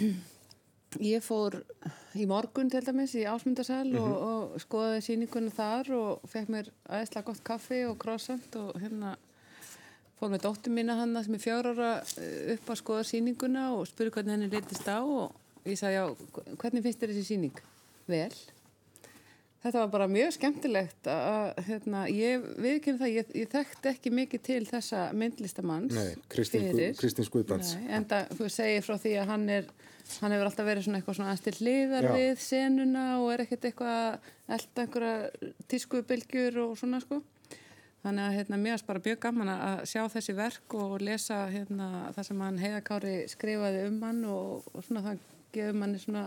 Ég 1.04 1.22
fór 1.28 1.60
í 2.16 2.24
morgun 2.24 2.72
til 2.72 2.88
dæmis 2.88 3.20
í 3.20 3.28
Ásmundarsal 3.28 3.90
og, 4.00 4.14
og 4.16 4.62
skoðaði 4.64 5.10
síningunum 5.12 5.52
þar 5.60 5.92
og 6.00 6.30
fekk 6.32 6.56
mér 6.56 6.72
aðeinslega 6.88 7.34
gott 7.34 7.50
kaffi 7.52 7.84
og 7.84 8.00
croissant 8.00 8.56
og 8.64 8.80
hérna 8.80 9.18
fór 10.20 10.32
með 10.34 10.46
dóttur 10.46 10.76
mína 10.76 10.98
hann 11.00 11.18
sem 11.24 11.36
er 11.38 11.44
fjár 11.44 11.72
ára 11.72 11.92
eh, 12.20 12.54
upp 12.56 12.72
að 12.72 12.82
skoða 12.82 13.08
síninguna 13.08 13.70
og 13.78 13.88
spurði 13.90 14.16
hvernig 14.18 14.36
henni 14.36 14.52
leytist 14.52 14.88
á 14.92 15.00
og 15.00 15.68
ég 15.68 15.80
sagði 15.80 16.00
já, 16.00 16.06
hvernig 16.62 16.86
finnst 16.86 17.04
þér 17.04 17.14
þessi 17.16 17.28
síning? 17.34 17.62
Vel. 18.10 18.32
Þetta 19.60 19.82
var 19.82 19.90
bara 19.92 20.08
mjög 20.08 20.32
skemmtilegt 20.38 21.08
að 21.12 21.58
hérna, 21.68 22.06
ég 22.08 22.46
viðkynna 22.64 23.02
það, 23.02 23.10
ég, 23.12 23.32
ég 23.42 23.50
þekkti 23.52 23.90
ekki 23.92 24.14
mikið 24.16 24.44
til 24.48 24.60
þessa 24.70 25.02
myndlistamanns 25.20 25.98
Nei. 25.98 26.14
Kristín 26.32 27.28
Guðbrands. 27.34 27.74
En 27.92 28.08
það, 28.08 28.32
þú 28.40 28.52
segir 28.56 28.86
frá 28.88 28.96
því 28.96 29.18
að 29.20 29.34
hann 29.34 29.50
er 29.58 29.68
hann 30.18 30.34
hefur 30.34 30.48
alltaf 30.50 30.66
verið 30.66 30.86
svona 30.86 31.00
eitthvað 31.00 31.18
svona 31.20 31.34
aðstil 31.36 31.56
hliðar 31.60 32.08
Já. 32.08 32.12
við 32.16 32.40
senuna 32.42 33.04
og 33.20 33.34
er 33.34 33.44
ekkert 33.44 33.68
eitthvað 33.70 34.00
að 34.00 34.56
elda 34.56 34.86
einhverja 34.86 35.52
tískubylgjur 35.70 36.62
og 36.64 36.72
svona 36.80 37.02
sko 37.04 37.20
þannig 38.04 38.26
að 38.26 38.36
hérna, 38.38 38.60
mér 38.60 38.76
varst 38.76 38.88
bara 38.88 39.02
mjög 39.04 39.20
gaman 39.26 39.52
að 39.54 39.82
sjá 39.92 40.04
þessi 40.14 40.36
verk 40.38 40.76
og 40.80 40.96
lesa 41.04 41.40
hérna, 41.52 41.90
það 42.16 42.30
sem 42.30 42.44
hann 42.46 42.62
Heiðakári 42.62 43.16
skrifaði 43.32 43.82
um 43.90 44.00
hann 44.06 44.22
og, 44.30 44.70
og 44.74 44.86
svona 44.86 45.04
það 45.08 45.26
gefur 45.56 45.80
manni 45.82 46.00
svona 46.02 46.26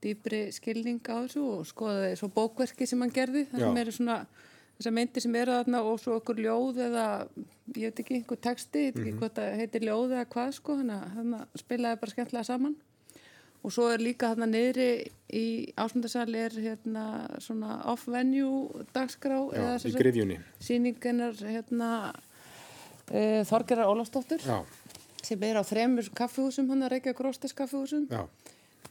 dýpri 0.00 0.46
skilning 0.52 1.00
á 1.08 1.24
þessu 1.24 1.44
og 1.44 1.66
skoðaði 1.68 2.16
svo 2.20 2.30
bókverki 2.34 2.88
sem 2.88 3.00
hann 3.04 3.12
gerði 3.14 3.46
Já. 3.52 3.68
eru 3.68 3.94
svona 3.94 4.20
þessar 4.78 4.96
myndir 4.96 5.24
sem 5.24 5.34
eru 5.36 5.56
þarna 5.58 5.82
og 5.84 5.98
svo 6.00 6.18
okkur 6.20 6.40
ljóð 6.40 6.80
eða 6.86 7.06
ég 7.76 7.90
veit 7.90 8.00
ekki, 8.00 8.20
einhver 8.20 8.40
texti, 8.40 8.86
ég 8.88 8.94
veit 8.96 9.02
ekki 9.04 9.18
hvað 9.20 9.34
það 9.36 9.58
heitir 9.60 9.84
ljóð 9.88 10.14
eða 10.14 10.28
hvað 10.34 10.54
sko, 10.56 10.78
þannig 10.80 10.96
að 10.96 11.18
þarna 11.18 11.42
spilaði 11.62 12.00
bara 12.00 12.14
skemmtilega 12.14 12.48
saman 12.48 12.78
og 13.60 13.72
svo 13.74 13.90
er 13.92 14.00
líka 14.00 14.30
þarna 14.32 14.46
niðri 14.48 14.88
í 15.36 15.44
ásmundarsal 15.78 16.30
er 16.34 16.54
hérna 16.56 17.04
svona 17.42 17.80
off-venue 17.92 18.84
dagskrá 18.96 19.36
Já, 19.52 19.58
eða 19.60 19.74
í 19.90 19.92
grifjunni. 19.98 20.38
síninginar 20.64 21.36
hérna 21.44 21.90
e, 23.10 23.42
Þorgerar 23.48 23.90
Ólafsdóttur 23.92 24.40
Já, 24.46 24.62
sem 25.22 25.42
er 25.44 25.60
á 25.60 25.64
þremur 25.66 26.08
kaffihúsum 26.16 26.70
hann 26.72 26.86
að 26.86 26.96
reykja 26.96 27.16
gróstes 27.18 27.52
kaffihúsum. 27.56 28.08
Já, 28.10 28.24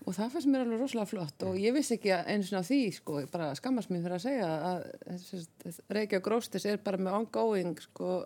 og 0.05 0.13
það 0.15 0.35
fannst 0.35 0.47
mér 0.53 0.63
alveg 0.67 0.83
rosalega 0.83 1.09
flott 1.09 1.43
og 1.49 1.57
ég 1.59 1.73
vissi 1.75 1.97
ekki 1.97 2.13
einu 2.15 2.45
sinni 2.45 2.61
á 2.61 2.69
því 2.69 2.79
sko, 2.95 3.19
ég 3.25 3.31
bara 3.33 3.49
skammast 3.57 3.89
mér 3.91 4.05
fyrir 4.05 4.19
að 4.19 4.25
segja 4.27 4.51
að 4.69 5.81
reykja 5.97 6.21
gróstes 6.23 6.65
er 6.69 6.77
bara 6.85 7.01
með 7.01 7.17
ongoing 7.23 7.73
sko, 7.89 8.19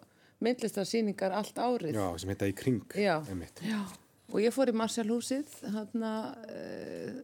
myndlistarsýningar 0.44 1.32
allt 1.40 1.56
árið. 1.56 1.96
Já, 1.96 2.08
sem 2.20 2.34
heita 2.36 2.52
í 2.52 2.56
kring 2.58 2.84
Já. 3.00 3.16
Já, 3.64 3.80
og 4.34 4.42
ég 4.42 4.54
fór 4.54 4.72
í 4.72 4.78
Marshallhúsið 4.78 5.52
hann 5.76 6.08
uh, 6.10 7.20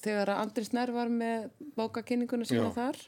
þegar 0.00 0.32
að 0.32 0.40
Andris 0.46 0.72
Nær 0.72 0.92
var 0.94 1.12
með 1.12 1.50
bókakynninguna 1.76 2.48
sína 2.48 2.70
Já. 2.70 2.76
þar. 2.78 3.00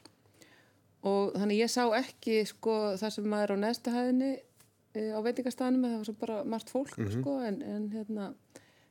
Og 1.07 1.33
þannig 1.37 1.61
ég 1.63 1.71
sá 1.71 1.83
ekki 1.97 2.41
sko 2.49 2.75
það 2.99 3.15
sem 3.15 3.27
maður 3.31 3.55
á 3.57 3.63
neðstu 3.63 3.93
hæðinni 3.95 4.31
uh, 4.37 5.11
á 5.17 5.19
veitingastæðanum 5.25 5.87
það 5.87 5.97
var 5.97 6.09
svo 6.09 6.17
bara 6.21 6.37
margt 6.53 6.73
fólk 6.73 6.93
sko 7.17 7.39
en, 7.47 7.59
en 7.65 7.89
hérna 7.95 8.29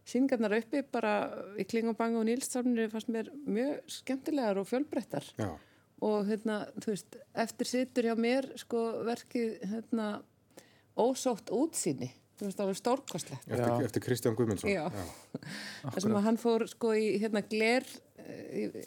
síningarnar 0.07 0.59
uppi 0.61 0.83
bara 0.95 1.15
í 1.59 1.67
Klingabanga 1.67 2.21
og 2.21 2.29
Nílstafnir 2.29 2.91
fannst 2.93 3.11
mér 3.11 3.31
mjög 3.47 3.81
skemmtilegar 3.91 4.61
og 4.61 4.69
fjölbreyttar. 4.71 5.27
Og 6.07 6.27
hérna, 6.29 6.61
þú 6.77 6.93
veist, 6.93 7.17
eftir 7.33 7.71
situr 7.71 8.11
hjá 8.11 8.15
mér 8.19 8.51
sko 8.61 8.83
verkið 9.07 9.57
hérna 9.71 10.11
ósótt 10.97 11.51
útsýni 11.55 12.11
þú 12.37 12.49
veist, 12.49 12.61
alveg 12.61 12.77
stórkostlegt 12.81 13.46
eftir, 13.49 13.66
Já. 13.66 13.85
eftir 13.87 14.03
Kristján 14.05 14.37
Guðmundsson. 14.37 14.70
Já. 14.70 14.90
þar 15.87 16.01
sem 16.05 16.16
að 16.18 16.27
hann 16.29 16.37
fór 16.42 16.66
sko 16.68 16.92
í 16.96 17.07
hérna 17.22 17.42
gler 17.49 17.87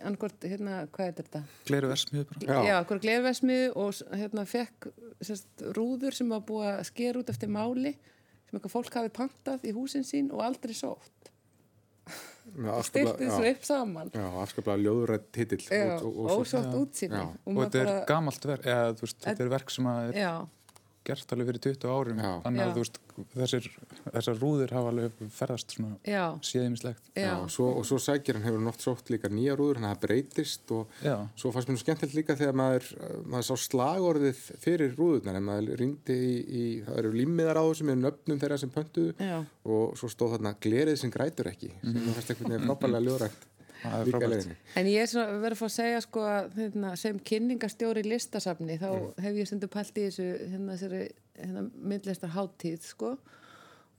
annarkort, 0.04 0.44
hérna, 0.44 0.82
hvað 0.92 1.08
er 1.08 1.14
þetta? 1.22 1.42
Gleru 1.70 1.88
versmiðu 1.94 2.26
bara. 2.28 2.40
Já. 2.44 2.58
Já, 2.68 2.78
glerversmiðu 3.06 3.70
og 3.80 4.02
hérna 4.20 4.44
fekk 4.50 4.90
sérst, 5.24 5.48
rúður 5.78 6.14
sem 6.18 6.30
var 6.30 6.42
búið 6.48 6.68
að 6.74 6.84
skera 6.90 7.22
út 7.22 7.30
eftir 7.32 7.48
máli 7.54 7.94
sem 8.50 8.58
eitthvað 8.60 8.74
fólk 8.74 8.94
hafi 9.00 9.14
pantað 9.16 9.64
í 9.70 9.72
húsin 9.78 10.04
sín 10.04 10.32
og 10.34 10.42
aldrei 10.44 10.74
sótt 10.76 11.32
Já, 12.50 12.74
styrti 12.82 13.06
afskaplega- 13.06 13.18
þessu 13.30 13.46
já, 13.46 13.52
upp 13.54 13.66
saman 13.68 14.10
já, 14.12 14.26
afskaplega 14.42 14.82
ljóðrætt 14.82 15.26
titill. 15.32 15.60
Já, 15.70 16.00
og- 16.02 16.06
og- 16.06 16.18
og- 16.26 16.40
ósótt 16.42 16.74
útsýni 16.74 17.14
Já. 17.20 17.26
og 17.46 17.58
Og 17.58 17.60
þetta 17.64 17.80
er 17.80 17.86
bara, 17.86 18.06
gamalt 18.10 18.46
verk, 18.46 18.64
eða 18.66 18.94
þú 18.98 19.02
veist, 19.06 19.20
þetta 19.22 19.40
er 19.46 19.50
verk 19.50 19.70
sem 19.72 19.86
að 19.86 20.10
er 20.10 20.14
já, 20.18 20.48
gert 21.10 21.34
alveg 21.36 21.50
fyrir 21.52 21.64
20 21.66 21.92
árum. 21.92 22.22
Já. 22.24 22.32
Þannig 22.46 22.64
að 22.66 22.80
veist, 22.80 23.00
þessir, 23.34 23.68
þessar 24.06 24.40
rúður 24.40 24.74
hafa 24.78 24.94
alveg 24.94 25.20
ferðast 25.36 25.76
séðimislegt. 26.46 27.12
Já, 27.18 27.34
svo, 27.52 27.70
og 27.80 27.88
svo 27.90 28.00
sækir 28.02 28.40
hann 28.40 28.48
hefur 28.48 28.64
nátt 28.64 28.86
sótt 28.86 29.12
líka 29.14 29.32
nýja 29.34 29.58
rúður, 29.60 29.82
hann 29.82 29.90
það 29.90 30.02
breytist 30.06 30.74
og 30.76 31.02
Já. 31.04 31.16
svo 31.40 31.52
fannst 31.56 31.72
mér 31.72 31.78
nú 31.78 31.84
skemmtilegt 31.84 32.18
líka 32.18 32.38
þegar 32.40 32.58
maður, 32.62 32.90
maður 33.26 33.48
sá 33.50 33.66
slagorðið 33.66 34.42
fyrir 34.64 34.96
rúðurnar, 34.98 35.40
en 35.40 35.48
maður 35.50 35.84
rýndi 35.84 36.18
í, 36.20 36.34
í, 36.62 36.66
það 36.88 37.02
eru 37.04 37.14
límiðar 37.18 37.62
á 37.62 37.64
þessu 37.68 37.90
með 37.90 38.02
nöfnum 38.06 38.42
þeirra 38.42 38.60
sem 38.62 38.74
pöntuðu 38.74 39.30
og 39.76 39.96
svo 40.00 40.12
stóð 40.12 40.38
þarna 40.38 40.56
glerið 40.64 41.00
sem 41.04 41.14
grætur 41.14 41.52
ekki, 41.52 41.74
sem 41.84 42.00
mér 42.00 42.18
fannst 42.18 42.34
einhvern 42.36 42.56
veginn 42.56 42.70
frábælega 42.70 43.06
ljóðrætt 43.10 43.48
En 44.80 44.88
ég 44.90 45.04
er 45.04 45.10
svona 45.10 45.40
verið 45.40 45.56
að 45.56 45.60
fá 45.62 45.68
að 45.70 45.76
segja 45.76 46.00
sko 46.04 46.24
að 46.28 46.56
hérna, 46.60 46.94
sem 47.00 47.20
kynningastjóri 47.32 48.04
listasafni 48.08 48.80
þá 48.82 48.90
hef 49.24 49.38
ég 49.40 49.50
stundu 49.50 49.70
pælt 49.72 50.00
í 50.00 50.08
þessu 50.08 50.30
hérna, 50.54 50.76
þessari 50.76 51.04
hérna, 51.40 51.68
myndlistar 51.92 52.34
háttíð 52.36 52.82
sko. 52.90 53.14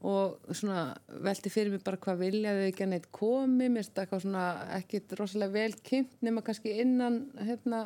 Og 0.00 0.52
svona 0.56 0.94
velti 1.24 1.50
fyrir 1.52 1.74
mig 1.74 1.82
bara 1.84 2.00
hvað 2.00 2.22
viljaðu 2.22 2.66
ekki 2.70 2.84
að 2.86 2.92
neitt 2.94 3.08
komi. 3.12 3.66
Mér 3.68 3.82
finnst 3.82 3.94
það 3.96 4.04
eitthvað 4.06 4.22
svona 4.24 4.44
ekkit 4.78 5.16
rosalega 5.18 5.56
vel 5.58 5.74
kynnt 5.84 6.14
nema 6.24 6.44
kannski 6.44 6.76
innan 6.80 7.18
hérna, 7.36 7.80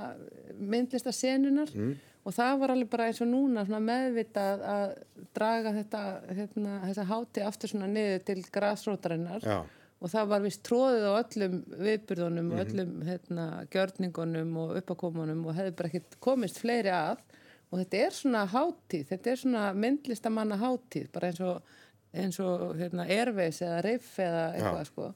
myndlistarsenunar 0.58 1.72
mm. 1.74 1.94
og 2.22 2.36
það 2.36 2.60
var 2.60 2.74
alveg 2.74 2.92
bara 2.92 3.08
eins 3.10 3.22
og 3.24 3.30
núna 3.32 3.66
svona 3.66 3.82
meðvitað 3.82 4.62
að 4.74 4.84
draga 5.34 5.74
þetta 5.80 6.04
hérna, 6.30 6.76
þessa 6.84 7.08
háttíð 7.10 7.48
aftur 7.50 7.74
svona 7.74 7.90
niður 7.90 8.22
til 8.30 8.38
grasrótarinnar. 8.58 9.42
Já, 9.42 9.58
og 10.04 10.12
það 10.12 10.26
var 10.34 10.42
vist 10.44 10.60
tróðið 10.68 11.06
á 11.08 11.12
öllum 11.16 11.54
viðburðunum 11.80 12.50
og 12.52 12.60
öllum 12.60 12.90
hérna, 13.08 13.46
gjörningunum 13.72 14.50
og 14.60 14.74
uppakomunum 14.82 15.46
og 15.48 15.56
hefði 15.56 15.72
bara 15.78 15.90
ekkert 15.90 16.18
komist 16.24 16.60
fleiri 16.60 16.92
að. 16.92 17.22
Og 17.72 17.80
þetta 17.80 18.02
er 18.04 18.12
svona 18.14 18.42
hátíð, 18.52 19.06
þetta 19.08 19.30
er 19.32 19.40
svona 19.40 19.62
myndlistamanna 19.74 20.58
hátíð, 20.60 21.08
bara 21.14 21.30
eins 21.32 21.40
og 21.42 21.72
eins 22.14 22.38
og 22.42 22.74
hérna, 22.78 23.06
Airways 23.10 23.60
eða 23.64 23.80
Riff 23.84 24.18
eða 24.22 24.44
eitthvað 24.54 24.90
sko. 24.90 25.08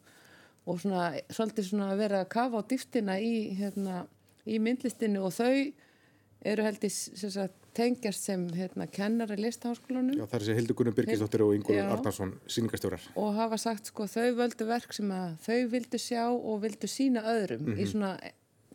Og 0.68 0.81
svona, 0.83 1.05
svolítið 1.33 1.68
svona 1.70 1.92
að 1.92 2.03
vera 2.03 2.22
að 2.24 2.31
kafa 2.35 2.61
á 2.61 2.68
dýftina 2.72 3.18
í, 3.22 3.35
hérna, 3.59 4.03
í 4.48 4.59
myndlistinu 4.62 5.22
og 5.29 5.37
þau 5.37 5.53
eru 6.48 6.66
held 6.66 6.85
í 6.87 6.90
sem 6.92 7.33
sagt, 7.33 7.67
tengjast 7.79 8.27
sem 8.27 8.43
hérna, 8.57 8.87
kennari 8.91 9.37
listaháskólanum 9.38 10.19
já, 10.19 10.25
það 10.27 10.35
er 10.38 10.45
þessi 10.45 10.57
Hildur 10.59 10.77
Gunnar 10.81 10.97
Birgisdóttir 10.99 11.45
og 11.47 11.71
Já. 11.71 11.85
Arnarsson, 11.95 12.33
sýningastjórar. 12.51 13.07
og 13.17 13.35
hafa 13.38 13.59
sagt 13.62 13.87
sko 13.93 14.05
þau 14.11 14.27
völdu 14.41 14.67
verk 14.69 14.93
sem 14.97 15.09
að 15.14 15.38
þau 15.47 15.59
vildu 15.77 15.99
sjá 16.03 16.25
og 16.35 16.61
vildu 16.67 16.91
sína 16.91 17.23
öðrum 17.35 17.73
í 17.79 17.87
svona 17.87 18.12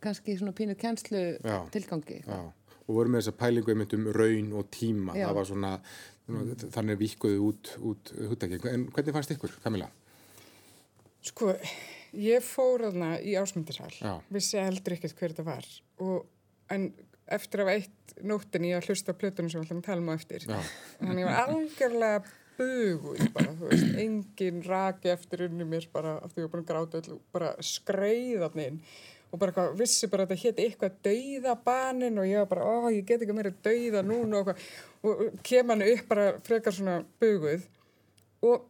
kannski 0.04 0.38
svona 0.40 0.52
pínu 0.56 0.76
kennslu 0.80 1.22
Mhm. 1.40 1.46
Já. 1.48 1.60
tilgangi 1.72 2.24
Já, 2.28 2.40
og 2.88 2.96
voru 2.96 3.10
með 3.10 3.22
þessa 3.24 3.38
pælingu 3.40 3.72
einmitt 3.72 3.94
um 3.94 4.08
raun 4.12 4.54
og 4.54 4.72
tíma, 4.72 5.16
Já. 5.16 5.28
það 5.30 5.36
var 5.36 5.46
svona, 5.46 5.74
þannig 6.74 6.98
vikkuðu 7.00 7.40
út, 7.50 7.70
út 7.84 8.12
húttæki. 8.30 8.60
En 8.72 8.88
hvernig 8.92 9.14
fannst 9.14 9.32
ykkur, 9.32 9.52
Kamila? 9.64 9.90
Sko, 11.24 11.54
ég 12.14 12.44
fór 12.44 12.84
þarna 12.88 13.14
í 13.24 13.36
ásmyndarsal, 13.40 13.92
Já. 14.02 14.18
vissi 14.32 14.60
heldur 14.60 14.96
ekkert 14.98 15.16
hver 15.20 15.32
þetta 15.34 15.46
var 15.48 15.66
og, 16.04 16.26
en 16.70 16.90
eftir 17.32 17.64
af 17.64 17.74
eitt 17.74 18.16
nóttin 18.24 18.68
ég 18.68 18.80
að 18.80 18.90
hlusta 18.92 19.16
plötunum 19.16 19.52
sem 19.52 19.62
við 19.62 19.70
ætlum 19.70 19.84
að 19.84 19.90
tala 19.90 20.04
um 20.04 20.12
á 20.12 20.16
eftir 20.16 20.48
Já. 20.48 20.58
þannig 21.00 21.24
ég 21.24 21.30
var 21.30 21.54
algjörlega 21.54 22.24
buguð 22.58 23.24
bara, 23.34 23.56
þú 23.58 23.70
veist, 23.72 23.96
engin 24.04 24.62
raki 24.68 25.12
eftir 25.14 25.48
unni 25.48 25.66
mér 25.68 25.88
bara 25.94 26.18
af 26.22 26.34
því 26.34 26.44
ég 26.44 26.48
var 26.48 26.54
búin 26.54 26.64
að 26.64 26.72
gráta 26.72 27.00
öll 27.00 27.16
og 27.16 27.22
bara 27.34 27.54
skreiðan 27.66 28.62
inn 28.62 28.82
og 29.34 29.40
bara 29.42 29.56
hvað, 29.56 29.72
vissi 29.80 30.10
bara 30.12 30.28
að 30.28 30.36
þetta 30.36 30.44
hétt 30.44 30.60
eitthvað 30.62 31.00
dauðabanin 31.08 32.20
og 32.22 32.28
ég 32.30 32.44
var 32.44 32.52
bara, 32.52 32.68
ó, 32.70 32.76
ég 32.94 33.08
get 33.08 33.24
ekki 33.26 33.34
meira 33.34 33.54
dauða 33.66 34.04
núna 34.06 34.44
og, 34.44 34.52
eitthvað. 34.52 34.84
og 35.10 35.42
kem 35.48 35.74
hann 35.74 35.88
upp 35.88 36.06
bara 36.12 36.28
frekar 36.46 36.78
svona 36.78 37.00
buguð 37.24 37.66
og, 38.46 38.68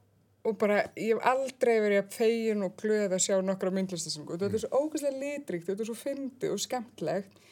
og 0.48 0.58
bara, 0.62 0.80
ég 0.96 1.18
hef 1.18 1.28
aldrei 1.34 1.76
verið 1.84 2.04
að 2.06 2.16
fegin 2.16 2.64
og 2.64 2.78
glöð 2.80 3.18
að 3.18 3.26
sjá 3.26 3.36
nokkra 3.44 3.74
myndlistasingu 3.76 4.38
og 4.38 4.40
þetta 4.40 4.62
er 4.62 4.64
svo 4.64 4.84
ógæslega 4.86 5.20
litrikt, 5.20 5.68
þetta 5.68 5.84
er 5.84 5.92
svo 5.92 6.00
fyndið 6.00 6.56
og 6.56 6.64
skemmtlegt 6.64 7.44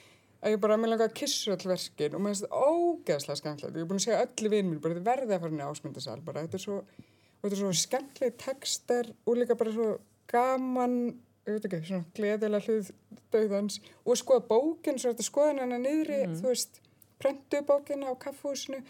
að 0.41 0.55
ég 0.55 0.61
bara, 0.61 0.77
mér 0.81 0.93
langar 0.93 1.11
að 1.11 1.17
kissa 1.21 1.55
öll 1.55 1.69
verkin 1.69 2.17
og 2.17 2.23
mér 2.23 2.33
finnst 2.33 2.45
þetta 2.47 2.61
ógæslega 2.67 3.39
skemmtlegt 3.39 3.73
og 3.73 3.79
ég 3.79 3.85
er 3.85 3.89
búin 3.89 4.01
að 4.01 4.05
segja 4.07 4.21
öllu 4.25 4.53
vinn 4.53 4.69
mér, 4.69 4.79
bara 4.83 4.97
þetta 4.97 5.09
verði 5.11 5.35
að 5.35 5.43
fara 5.43 5.53
inn 5.53 5.61
í 5.61 5.67
ásmyndasal 5.67 6.21
bara, 6.25 6.45
þetta 6.45 6.57
er 6.57 6.63
svo, 6.65 6.77
er 7.45 7.57
svo 7.59 7.73
skemmtleg 7.81 8.37
tekstar 8.41 9.11
og 9.25 9.37
líka 9.37 9.57
bara 9.59 9.75
svo 9.75 9.89
gaman 10.31 10.97
ég 11.45 11.57
veit 11.57 11.67
ekki, 11.67 11.81
svona 11.89 12.09
gleðilega 12.17 12.65
hluð 12.67 12.91
döðans 13.33 13.79
og 14.05 14.19
skoða 14.19 14.45
bókin, 14.49 14.99
svo 15.01 15.13
þetta 15.13 15.27
skoðan 15.27 15.63
hana 15.63 15.79
niðri, 15.81 16.23
þú 16.37 16.49
veist 16.49 16.81
prentu 17.21 17.61
bókina 17.67 18.09
á 18.09 18.13
kaffhúsinu 18.17 18.81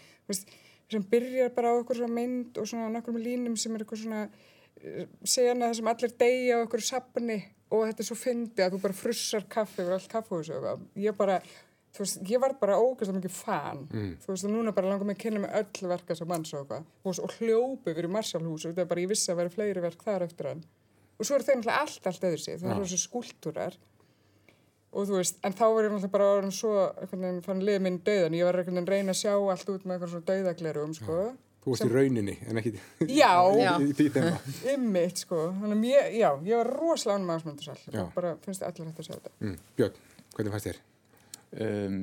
sem 0.92 1.04
byrjar 1.10 1.52
bara 1.56 1.72
á 1.72 1.80
okkur 1.80 2.00
svona 2.00 2.16
mynd 2.16 2.58
og 2.60 2.68
svona 2.68 2.90
nokkrum 2.92 3.20
línum 3.20 3.56
sem 3.60 3.74
er 3.74 3.84
eitthvað 3.84 4.02
svona 4.04 4.22
eh, 4.80 5.08
sena 5.24 5.68
það 5.68 5.78
sem 5.78 5.90
allir 5.92 6.14
deyja 6.20 6.60
á 6.60 6.64
okkur 6.64 6.84
sapni 6.84 7.38
og 7.72 7.86
þetta 7.88 8.04
er 8.04 8.08
svo 8.10 8.16
fyndi 8.20 8.64
að 8.64 8.76
þú 8.76 8.80
bara 8.84 8.98
frussar 8.98 9.46
kaffi 9.50 9.80
yfir 9.82 9.96
allt 9.96 10.10
kaffhúsi 10.12 10.56
og 10.58 10.82
ég 11.00 11.16
bara, 11.16 11.38
þú 11.96 12.04
veist, 12.04 12.20
ég 12.28 12.42
var 12.42 12.54
bara 12.60 12.76
ógæslega 12.78 13.18
mikið 13.18 13.34
fan, 13.38 13.82
þú 14.22 14.34
veist, 14.34 14.44
og 14.44 14.52
núna 14.52 14.74
bara 14.76 14.92
langar 14.92 15.08
mig 15.08 15.16
að 15.16 15.22
kynna 15.24 15.42
með 15.46 15.56
öll 15.62 15.90
verka 15.94 16.16
sem 16.18 16.28
manns 16.28 16.52
og 16.52 16.60
eitthvað. 16.62 16.86
Og, 17.04 17.22
og 17.24 17.34
hljópi 17.38 17.96
fyrir 17.96 18.12
Marshallhús 18.12 18.66
og 18.66 18.72
þetta 18.74 18.84
er 18.84 18.92
bara, 18.92 19.04
ég 19.06 19.12
vissi 19.14 19.32
að 19.32 19.40
vera 19.40 19.54
fleiri 19.56 19.84
verk 19.88 20.04
þar 20.04 20.28
eftir 20.28 20.52
hann 20.52 20.62
og 21.22 21.26
svo 21.28 21.36
eru 21.36 21.46
þau 21.46 21.54
náttúrulega 21.54 21.80
allt, 21.84 22.06
allt 22.10 22.24
öðru 22.26 22.42
sig, 22.42 22.58
það 22.58 22.72
eru 22.74 22.86
þessu 22.88 23.00
skúltúrar 23.06 23.76
og 24.92 25.06
þú 25.08 25.16
veist, 25.20 25.38
en 25.46 25.54
þá 25.56 25.64
var 25.68 25.86
ég 25.86 25.92
náttúrulega 25.92 26.12
bara 26.16 26.30
orðin 26.36 26.54
svo, 26.56 26.72
fann 27.46 27.62
liðið 27.64 27.84
minn 27.86 27.98
döðan, 28.04 28.36
ég 28.36 28.48
var 28.48 28.58
að 28.60 28.90
reyna 28.90 29.14
að 29.14 29.20
sjá 29.20 29.32
allt 29.36 29.70
út 29.72 29.86
með 29.86 29.94
eitthvað 29.94 30.12
svona 30.16 30.28
döðaglerum, 30.32 30.96
sko. 30.98 31.18
Þú 31.62 31.70
varst 31.70 31.84
í 31.86 31.90
rauninni, 31.92 32.32
en 32.50 32.58
ekki 32.58 32.72
Já, 33.06 33.32
í 33.78 33.92
því 33.94 34.06
þeimma. 34.16 34.38
ymmit, 34.72 35.20
sko. 35.24 35.42
Þannig 35.60 35.76
að 35.76 35.84
ég, 35.92 36.08
já, 36.18 36.30
ég 36.48 36.58
var 36.58 36.70
rosalega 36.74 37.20
ánum 37.20 37.30
aðsmöndarsal 37.36 37.76
Já. 37.94 38.00
og 38.02 38.16
bara 38.16 38.32
finnst 38.42 38.64
allir 38.66 38.88
hægt 38.88 38.98
að 38.98 39.06
sjá 39.06 39.14
þetta. 39.14 39.32
Mm. 39.44 39.54
Björn, 39.78 40.00
hvernig 40.34 40.56
fannst 40.56 40.68
þér? 40.72 40.80
Um, 41.62 42.00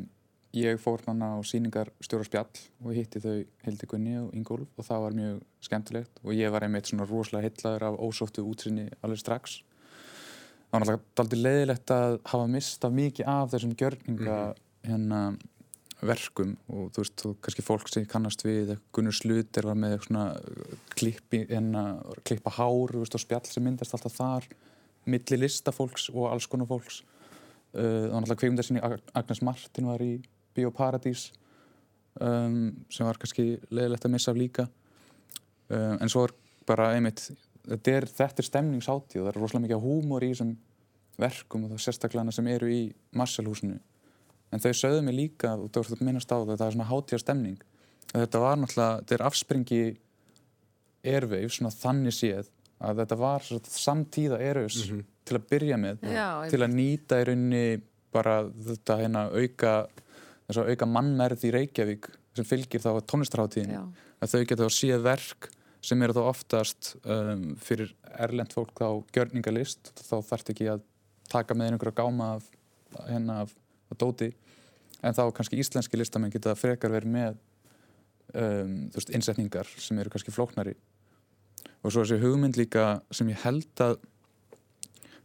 ég 0.56 0.80
fór 0.82 1.04
þannig 1.04 1.36
á 1.36 1.38
síningar 1.46 1.92
stjóra 2.06 2.26
spjall 2.26 2.62
og 2.86 2.96
hitti 2.96 3.20
þau 3.22 3.36
Hildi 3.68 3.90
Gunni 3.92 4.16
og 4.22 4.32
Ingólf 4.38 4.80
og 4.80 4.88
það 4.88 5.04
var 5.04 5.18
mjög 5.20 5.44
skemmtilegt 5.68 6.24
og 6.24 6.32
ég 6.38 6.54
var 6.56 6.66
einmitt 6.66 6.88
svona 6.90 7.06
rosalega 7.10 7.50
heitlaður 7.50 7.86
af 7.90 8.00
ósóttu 8.08 8.46
útsinni 8.48 8.88
alveg 9.04 9.20
strax. 9.22 9.60
Það 10.70 10.72
var 10.72 10.86
náttúrulega 10.86 11.24
aldrei 11.26 11.44
leiðilegt 11.44 11.94
að 12.00 12.16
hafa 12.32 12.48
mistað 12.56 12.98
mikið 13.04 13.30
af 13.36 13.52
þessum 13.54 13.76
gjörninga 13.84 14.40
hérna 14.88 15.22
verkum 16.06 16.56
og 16.72 16.92
þú 16.96 17.04
veist, 17.04 17.16
þú 17.20 17.34
kannski 17.44 17.66
fólk 17.66 17.90
sem 17.92 18.08
kannast 18.10 18.44
við, 18.46 18.76
Gunnar 18.96 19.16
Sluter 19.16 19.68
var 19.68 19.78
með 19.80 19.98
svona 20.06 20.26
klippi, 20.96 21.44
hérna, 21.50 21.84
klippa 22.28 22.54
hár, 22.56 22.94
þú 22.94 23.04
veist, 23.04 23.18
og 23.18 23.24
spjall 23.24 23.46
sem 23.50 23.66
myndast 23.66 23.96
alltaf 23.98 24.16
þar, 24.16 24.48
milli 25.10 25.40
listafólks 25.42 26.10
og 26.14 26.30
alls 26.32 26.48
konar 26.48 26.70
fólks. 26.70 27.02
Uh, 27.70 28.08
var 28.10 28.24
náttúrulega 28.24 28.42
kveimdar 28.42 28.66
sinni 28.66 28.82
Agnes 28.82 29.44
Martin 29.46 29.90
var 29.92 30.02
í 30.02 30.16
Bíóparadís 30.58 31.28
um, 32.18 32.72
sem 32.90 33.06
var 33.06 33.20
kannski 33.22 33.60
leiðilegt 33.70 34.08
að 34.08 34.14
missa 34.16 34.34
af 34.34 34.40
líka 34.40 34.66
uh, 34.66 35.96
en 36.02 36.10
svo 36.10 36.26
er 36.26 36.34
bara 36.66 36.88
einmitt 36.96 37.28
þetta 37.68 37.94
er, 37.94 38.08
þetta 38.10 38.42
er 38.42 38.48
stemningshátíð 38.48 39.22
og 39.22 39.28
það 39.28 39.32
er 39.32 39.40
rosalega 39.44 39.66
mikið 39.68 39.86
húmor 39.86 40.26
í 40.26 40.32
þessum 40.34 40.56
verkum 41.22 41.68
og 41.68 41.76
það 41.76 41.84
sérstaklega 41.86 42.36
sem 42.40 42.50
eru 42.50 42.72
í 42.74 42.82
Marshallhúsinu 43.20 43.78
en 44.50 44.64
þau 44.64 44.72
sögðu 44.76 45.02
mig 45.06 45.18
líka 45.18 45.56
og 45.56 45.70
þú 45.74 45.84
veist 45.84 46.06
minnast 46.06 46.32
á 46.34 46.38
það 46.38 46.56
það 46.56 46.66
er 46.68 46.76
svona 46.78 46.90
hátíðar 46.90 47.24
stemning. 47.24 47.60
Þetta 48.10 48.42
var 48.42 48.58
náttúrulega, 48.58 49.02
þetta 49.04 49.16
er 49.16 49.26
afspringi 49.28 49.82
erveif, 51.10 51.54
svona 51.54 51.74
þannig 51.74 52.16
séð 52.18 52.50
að 52.80 53.04
þetta 53.04 53.20
var 53.20 53.46
svona, 53.46 53.74
samtíða 53.76 54.40
erveifs 54.44 54.82
til 55.28 55.38
að 55.38 55.48
byrja 55.52 55.78
með 55.80 56.06
Já, 56.10 56.28
til 56.50 56.62
að 56.64 56.76
nýta 56.76 57.20
í 57.20 57.28
rauninni 57.30 57.64
bara 58.16 58.40
þetta 58.50 58.98
hérna 59.04 59.26
auka 59.30 59.74
þess 60.48 60.62
að 60.64 60.72
auka 60.74 60.90
mannmerð 60.90 61.46
í 61.46 61.54
Reykjavík 61.54 62.10
sem 62.40 62.48
fylgir 62.48 62.82
þá 62.82 62.92
tónlistarháttíðinni 63.06 63.78
að 64.20 64.34
þau 64.34 64.42
geta 64.50 64.66
þá 64.66 64.78
séð 64.80 65.04
verk 65.06 65.50
sem 65.86 66.02
eru 66.04 66.16
þá 66.16 66.22
oftast 66.28 66.94
um, 67.06 67.54
fyrir 67.62 67.94
erlend 68.20 68.54
fólk 68.56 68.74
þá 68.76 68.88
gjörningalist. 69.16 69.94
Þá 69.96 70.16
þarf 70.28 70.54
ekki 70.54 70.68
að 70.74 70.84
taka 71.32 71.56
með 71.56 71.74
einhverja 71.74 71.98
gáma 72.02 72.34
af, 72.38 72.50
hérna 73.06 73.44
af, 73.46 73.54
af 73.90 73.98
dóti 74.00 74.32
en 75.02 75.16
þá 75.16 75.24
kannski 75.36 75.60
íslenski 75.62 75.98
listamenn 76.00 76.34
geta 76.34 76.56
frekar 76.60 76.92
verið 76.92 77.14
með 77.14 77.36
um, 78.36 78.90
þú 78.92 79.00
veist, 79.00 79.12
innsetningar 79.16 79.70
sem 79.78 80.00
eru 80.02 80.12
kannski 80.14 80.34
flóknari. 80.36 80.76
Og 81.84 81.94
svo 81.94 82.04
þessi 82.04 82.20
hugmynd 82.24 82.60
líka 82.60 83.02
sem 83.16 83.30
ég 83.32 83.40
held 83.46 83.84
að 83.86 84.00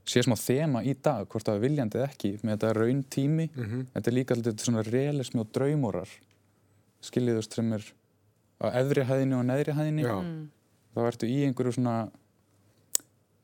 sé 0.05 0.21
smá 0.23 0.37
þema 0.37 0.83
í 0.85 0.93
dag, 1.01 1.25
hvort 1.33 1.47
það 1.47 1.57
er 1.57 1.63
viljandi 1.65 1.99
eða 1.99 2.11
ekki 2.13 2.31
með 2.43 2.53
þetta 2.55 2.73
raun 2.77 3.03
tími. 3.11 3.47
Þetta 3.95 4.11
er 4.11 4.15
líka 4.15 4.35
alltaf 4.37 4.65
svona 4.67 4.83
realismi 4.87 5.41
og 5.41 5.51
draumórar 5.55 6.11
skiljiðust 7.05 7.57
sem 7.57 7.73
er 7.73 7.85
á 8.63 8.67
efri 8.81 9.03
hæðinni 9.05 9.37
og 9.37 9.45
neðri 9.49 9.73
hæðinni. 9.77 10.05
Já. 10.05 10.17
þá 10.95 11.01
ertu 11.09 11.27
í 11.27 11.41
einhverju 11.45 11.73
svona 11.75 12.11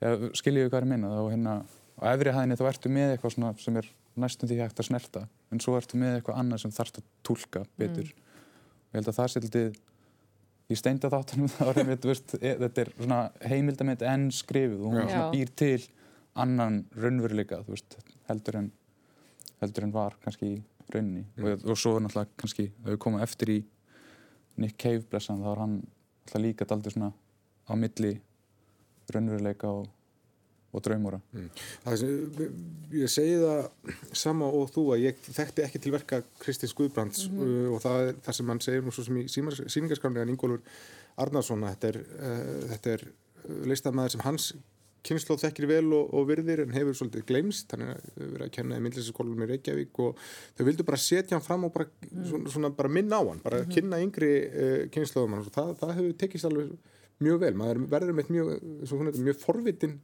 ja, 0.01 0.15
skiljiðu 0.39 0.71
hvað 0.71 0.79
er 0.79 0.87
að 0.87 0.93
minna 0.93 1.09
þá 1.11 1.23
hérna 1.33 1.55
á 2.01 2.05
efri 2.15 2.33
hæðinni 2.37 2.57
þá 2.57 2.67
ertu 2.71 2.93
með 2.95 3.15
eitthvað 3.15 3.35
svona 3.35 3.51
sem 3.59 3.77
er 3.77 3.89
næstum 4.19 4.51
því 4.51 4.59
hægt 4.63 4.83
að 4.83 4.89
snerta 4.91 5.27
en 5.53 5.63
svo 5.63 5.77
ertu 5.79 6.01
með 6.01 6.19
eitthvað 6.19 6.41
annað 6.43 6.65
sem 6.65 6.75
þarfst 6.75 7.01
að 7.01 7.07
túlka 7.27 7.63
betur. 7.79 8.11
Og 8.11 8.91
ég 8.91 8.99
held 8.99 9.11
að 9.13 9.19
það 9.21 9.31
sé 9.33 9.43
litið 9.45 9.79
í 10.71 10.79
steindaþáttunum 10.79 11.51
þá 11.51 11.63
er 11.69 11.81
einmitt, 11.83 12.03
þú 12.03 12.13
veist, 12.13 12.35
e- 12.39 12.57
þetta 12.65 12.85
er 12.85 12.93
svona 12.97 13.21
heimildamind 13.51 14.05
en 14.07 14.29
skrifuð 14.35 14.85
og 14.85 14.95
hún 14.95 15.03
Já. 15.03 15.09
svona 15.11 15.31
býr 15.35 15.55
til 15.63 15.89
annan 16.41 16.85
raunveruleika 16.95 17.63
veist, 17.67 17.99
heldur 18.29 18.61
en 18.61 18.71
heldur 19.61 19.87
en 19.87 19.93
var 19.95 20.17
kannski 20.23 20.55
í 20.55 20.59
rauninni. 20.91 21.27
Og, 21.43 21.65
og 21.67 21.79
svo 21.79 21.99
náttúrulega 22.01 22.31
kannski 22.41 22.71
þau 22.87 22.99
koma 23.03 23.23
eftir 23.25 23.55
í 23.55 23.59
Nick 24.61 24.79
Cave 24.81 25.05
blessan 25.11 25.43
þá 25.43 25.51
er 25.53 25.63
hann 25.65 25.77
alltaf 25.81 26.43
líka 26.43 26.67
daldur 26.69 26.95
svona 26.95 27.11
á 27.67 27.73
milli 27.79 28.15
raunveruleika 29.11 29.71
og, 29.71 29.89
og 30.71 30.85
draumóra. 30.87 31.19
Það 31.85 31.97
sem, 31.99 32.51
ég 32.95 33.11
segi 33.11 33.39
það 33.43 33.95
sama 34.23 34.51
og 34.55 34.71
þú 34.75 34.87
að 34.95 35.05
ég 35.09 35.23
þekkti 35.27 35.65
ekki 35.67 35.83
til 35.83 35.95
verka 35.95 36.21
Kristins 36.43 36.75
Guðbrands 36.79 37.27
uh, 37.33 37.71
og 37.75 37.81
það 37.83 38.07
er 38.07 38.21
það 38.27 38.39
sem 38.39 38.53
hann 38.53 38.65
segir 38.67 38.85
nú 38.87 38.95
svo 38.95 39.07
sem 39.07 39.19
í 39.19 39.25
síningarskránni 39.31 40.23
en 40.23 40.35
Ingólfur 40.35 40.63
Arnarsson 41.21 41.67
þetta 41.67 41.91
er, 41.91 42.03
uh, 42.21 42.61
þetta 42.75 42.95
er 42.97 43.09
listamæður 43.67 44.15
sem 44.15 44.23
hans 44.29 44.53
kynnslóð 45.07 45.47
þekkir 45.47 45.67
vel 45.71 45.95
og, 45.97 46.11
og 46.15 46.27
virðir 46.29 46.61
en 46.67 46.75
hefur 46.75 46.97
svolítið 46.97 47.25
gleymst, 47.31 47.73
hann 47.73 47.87
er 47.87 48.01
verið 48.19 48.47
að 48.47 48.53
kenna 48.59 48.77
í 48.77 48.85
myndlistaskólum 48.85 49.45
í 49.47 49.49
Reykjavík 49.49 50.01
og 50.05 50.21
þau 50.59 50.65
vildu 50.69 50.87
bara 50.87 51.01
setja 51.01 51.39
hann 51.39 51.45
fram 51.45 51.65
og 51.67 51.73
bara, 51.75 51.89
svona, 52.29 52.53
svona, 52.53 52.71
bara 52.77 52.93
minna 52.93 53.17
á 53.17 53.25
hann, 53.25 53.41
bara 53.45 53.63
kynna 53.71 54.01
yngri 54.05 54.31
uh, 54.47 54.83
kynnslóðum 54.93 55.39
hans. 55.39 55.49
Og 55.49 55.57
það, 55.57 55.73
það 55.81 55.95
hefur 55.97 56.19
tekist 56.21 56.51
alveg 56.51 56.75
mjög 57.25 57.41
vel, 57.43 57.53
maður 57.57 57.83
verður 57.95 58.17
með 58.19 58.33
mjög, 58.37 58.53
mjög 59.25 59.41
forvitin 59.41 59.97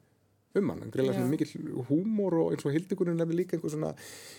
um 0.61 0.73
hann, 0.73 0.85
hann 0.85 0.95
greiðlega 0.95 1.19
svona 1.19 1.33
mikill 1.33 1.85
húmor 1.91 2.39
og 2.43 2.55
eins 2.55 2.67
og 2.67 2.75
hildigunin 2.77 3.19
nefnir 3.21 3.43
líka 3.43 3.57
einhver 3.57 3.75
svona 3.75 3.93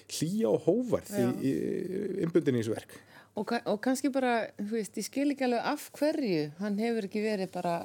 hlýja 0.09 0.51
og 0.51 0.65
hóvarð 0.67 1.13
í, 1.13 1.27
í, 1.27 1.53
í 1.53 2.09
innbundinni 2.25 2.61
í 2.61 2.65
þessu 2.65 2.75
verk. 2.75 2.97
Og, 3.37 3.51
og 3.69 3.77
kannski 3.85 4.09
bara, 4.09 4.47
þú 4.57 4.71
veist, 4.71 4.95
ég 4.97 5.05
skil 5.05 5.27
ekki 5.29 5.45
alveg 5.45 5.67
af 5.69 5.83
hverju 5.93 6.45
hann 6.57 6.79
hefur 6.81 7.05
ekki 7.05 7.21
verið 7.21 7.51
bara 7.53 7.75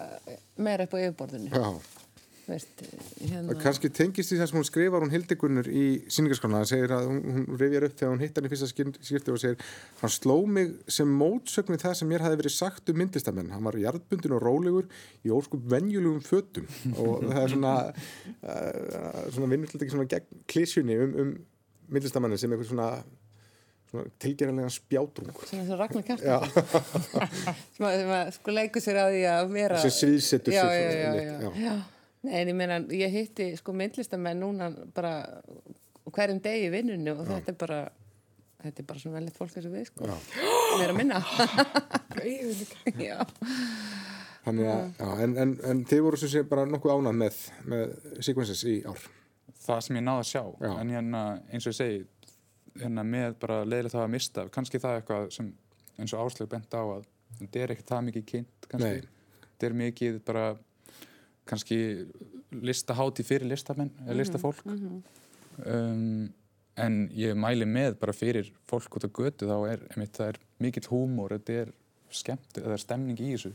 meira 0.56 0.86
upp 0.88 0.96
á 0.96 1.02
yfirborðinu. 1.02 1.50
Já, 1.52 2.00
Þú 2.42 2.50
veist, 2.50 2.80
hérna, 3.20 3.54
kannski 3.62 3.88
tengist 3.94 4.32
því 4.32 4.38
það 4.40 4.48
sem 4.50 4.58
hún 4.58 4.66
skrifar 4.66 5.04
hún 5.04 5.12
hildigunnur 5.14 5.68
í 5.70 5.84
síningarskona 6.10 6.62
það 6.64 6.70
segir 6.72 6.94
að 6.96 7.04
hún, 7.06 7.20
hún 7.36 7.60
rifjar 7.60 7.86
upp 7.86 7.94
þegar 8.00 8.10
hún 8.10 8.24
hitt 8.24 8.40
hann 8.40 8.48
í 8.48 8.50
fyrsta 8.50 8.68
skipti 8.72 9.30
og 9.30 9.38
segir 9.38 9.68
hann 10.00 10.12
sló 10.12 10.36
mig 10.56 10.72
sem 10.90 11.12
mótsögn 11.20 11.76
við 11.76 11.84
það 11.84 11.94
sem 12.00 12.10
mér 12.10 12.26
hafi 12.26 12.40
verið 12.40 12.56
sagt 12.56 12.90
um 12.90 12.98
myndlistamenn. 12.98 13.52
Hann 13.54 13.68
var 13.68 13.78
jarðbundin 13.78 14.34
og 14.34 14.42
rólegur 14.42 14.90
í 15.22 15.30
óskup 15.36 15.62
venjulegum 15.70 16.18
fötum. 16.26 16.66
Og 16.96 17.22
það 17.28 17.40
er 17.44 17.54
svona 17.54 17.76
uh, 17.92 19.22
svona 19.36 19.50
vinnur 19.54 19.70
til 19.70 19.78
ekki 19.78 19.94
svona 19.94 20.10
gegn 20.10 20.44
klísjunni 20.50 20.98
um, 20.98 21.16
um 21.22 21.32
myndlistamannin 21.94 22.42
sem 22.42 22.52
eitthvað 22.52 22.72
svona, 22.72 22.90
tilgerðanlega 24.18 24.72
spjátrung. 24.72 25.32
Svona 25.46 25.74
og 25.76 25.80
Ragnar 25.82 26.06
Kjartansson. 26.10 26.94
sem 27.76 27.86
að, 27.86 27.96
sem 28.02 28.14
að 28.18 28.36
sko 28.40 28.58
leikur 28.58 28.82
sér 28.82 28.98
á 28.98 29.06
því 29.12 29.24
að 29.30 29.58
vera... 29.60 29.82
sem 29.82 29.98
sviðsetur 30.02 30.56
sig 30.56 30.58
já, 30.58 30.66
já, 30.74 31.10
já, 31.22 31.50
já. 31.68 31.74
Nei, 32.22 32.36
en 32.42 32.48
ég 32.52 32.54
meina, 32.54 32.76
ég 32.94 33.10
hitti 33.10 33.48
sko 33.58 33.72
myndlistamenn 33.74 34.38
núna 34.42 34.70
bara 34.94 35.14
hverjum 36.12 36.38
degi 36.44 36.68
í 36.68 36.72
vinnunni 36.74 37.10
og 37.14 37.24
þetta 37.26 37.50
er 37.54 37.58
bara 37.58 37.80
þetta 38.62 38.82
er 38.82 38.86
bara 38.86 39.02
svona 39.02 39.16
velið 39.18 39.34
fólk 39.40 39.56
eins 39.58 39.66
og 39.66 39.74
við 39.74 39.88
sko 39.90 40.06
Já. 40.06 40.14
meira 40.78 40.92
að 40.92 41.00
minna 41.00 41.18
já, 43.08 43.18
Þannig 44.42 44.66
að, 44.66 44.80
já, 44.98 45.08
en, 45.22 45.34
en, 45.38 45.52
en 45.70 45.82
þið 45.86 46.00
voru 46.06 46.18
sem 46.18 46.30
sé 46.32 46.40
bara 46.50 46.64
nokkuð 46.66 46.94
ánað 46.96 47.18
með, 47.20 47.36
með 47.70 47.92
sequences 48.26 48.62
í 48.66 48.78
ár. 48.90 49.02
það 49.62 49.82
sem 49.86 49.98
ég 50.00 50.06
náði 50.06 50.22
að 50.24 50.30
sjá 50.32 50.42
Já. 50.66 50.72
en 50.82 50.90
hérna 50.96 51.20
eins 51.52 51.66
og 51.68 51.74
ég 51.74 51.78
segi 51.78 52.00
hérna 52.82 53.04
með 53.06 53.36
bara 53.42 53.60
leiðilegt 53.68 53.98
að 54.00 54.10
mista 54.14 54.46
kannski 54.50 54.80
það 54.82 54.94
er 54.96 55.02
eitthvað 55.02 55.28
sem 55.36 55.50
eins 56.00 56.14
og 56.16 56.24
áslög 56.26 56.50
bent 56.54 56.74
á 56.74 56.82
að 56.82 57.04
þetta 57.38 57.62
er 57.62 57.74
ekkert 57.76 57.92
það 57.92 58.04
mikið 58.08 58.26
kynnt 58.32 58.68
kannski, 58.72 58.90
Nei. 59.02 59.46
þetta 59.52 59.68
er 59.70 59.76
mikið 59.82 60.18
bara 60.26 60.46
kannski 61.48 61.78
listaháti 62.62 63.24
fyrir 63.26 63.48
listamenn 63.50 63.92
eða 64.04 64.18
listafólk. 64.20 64.62
Um, 65.66 66.30
en 66.80 67.02
ég 67.16 67.36
mæli 67.36 67.66
með 67.68 67.98
bara 68.00 68.14
fyrir 68.16 68.48
fólk 68.68 68.96
út 68.96 69.04
á 69.04 69.10
götu 69.12 69.48
þá 69.50 69.56
er, 69.68 69.82
einmitt, 69.92 70.20
er 70.24 70.38
mikill 70.62 70.88
húmor 70.88 71.34
þetta 71.36 71.58
er 71.64 71.74
skemmt, 72.12 72.48
það 72.56 72.76
er 72.76 72.82
stemning 72.82 73.20
í 73.20 73.34
þessu 73.34 73.52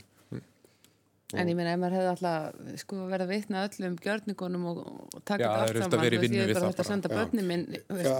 en 1.36 1.48
ég 1.50 1.56
meina 1.58 1.74
ef 1.74 1.80
maður 1.82 1.94
hefði 1.98 2.10
alltaf 2.14 2.76
sko 2.80 2.98
verið 3.10 3.24
að 3.26 3.32
vitna 3.34 3.64
öllum 3.66 3.96
gjörningunum 4.00 4.62
og, 4.70 4.78
og 4.88 5.24
taka 5.28 5.50
þetta 5.68 5.82
saman 5.82 6.04
verið 6.06 6.22
í 6.22 6.22
þú 6.22 6.22
veist, 6.22 6.36
ég 6.38 6.44
er 6.44 6.56
bara 6.56 6.70
hægt 6.70 6.80
að 6.80 6.88
senda 6.88 7.10
börnin 7.12 7.48
minn 7.50 7.64
Já, 7.76 8.14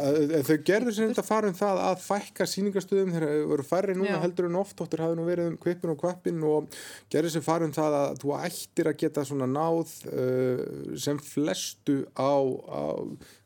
þau 0.45 0.59
gerðu 0.69 0.95
sem 0.97 1.15
þetta 1.15 1.25
fara 1.25 1.49
um 1.49 1.57
það 1.57 1.81
að 1.87 2.03
fækka 2.05 2.49
síningastöðum 2.53 3.15
þegar 3.15 3.33
þau 3.33 3.49
voru 3.55 3.67
færri 3.71 3.97
núna 3.97 4.13
Já. 4.13 4.21
heldur 4.27 4.51
en 4.51 4.61
oft, 4.61 4.85
óttur 4.85 5.05
hafi 5.07 5.17
nú 5.17 5.25
verið 5.31 5.49
um 5.55 5.57
kvipin 5.65 5.95
og 5.95 6.01
kvappin 6.03 6.45
og 6.51 6.79
gerðu 7.15 7.33
sem 7.33 7.47
fara 7.49 7.65
um 7.65 7.75
það 7.79 7.99
að 8.03 8.21
þú 8.27 8.37
ættir 8.43 8.93
að 8.93 9.01
geta 9.07 9.25
svona 9.31 9.49
náð 9.49 9.97
uh, 10.13 10.63
sem 11.01 11.25
flestu 11.31 12.03
á, 12.13 12.37
á 12.45 12.85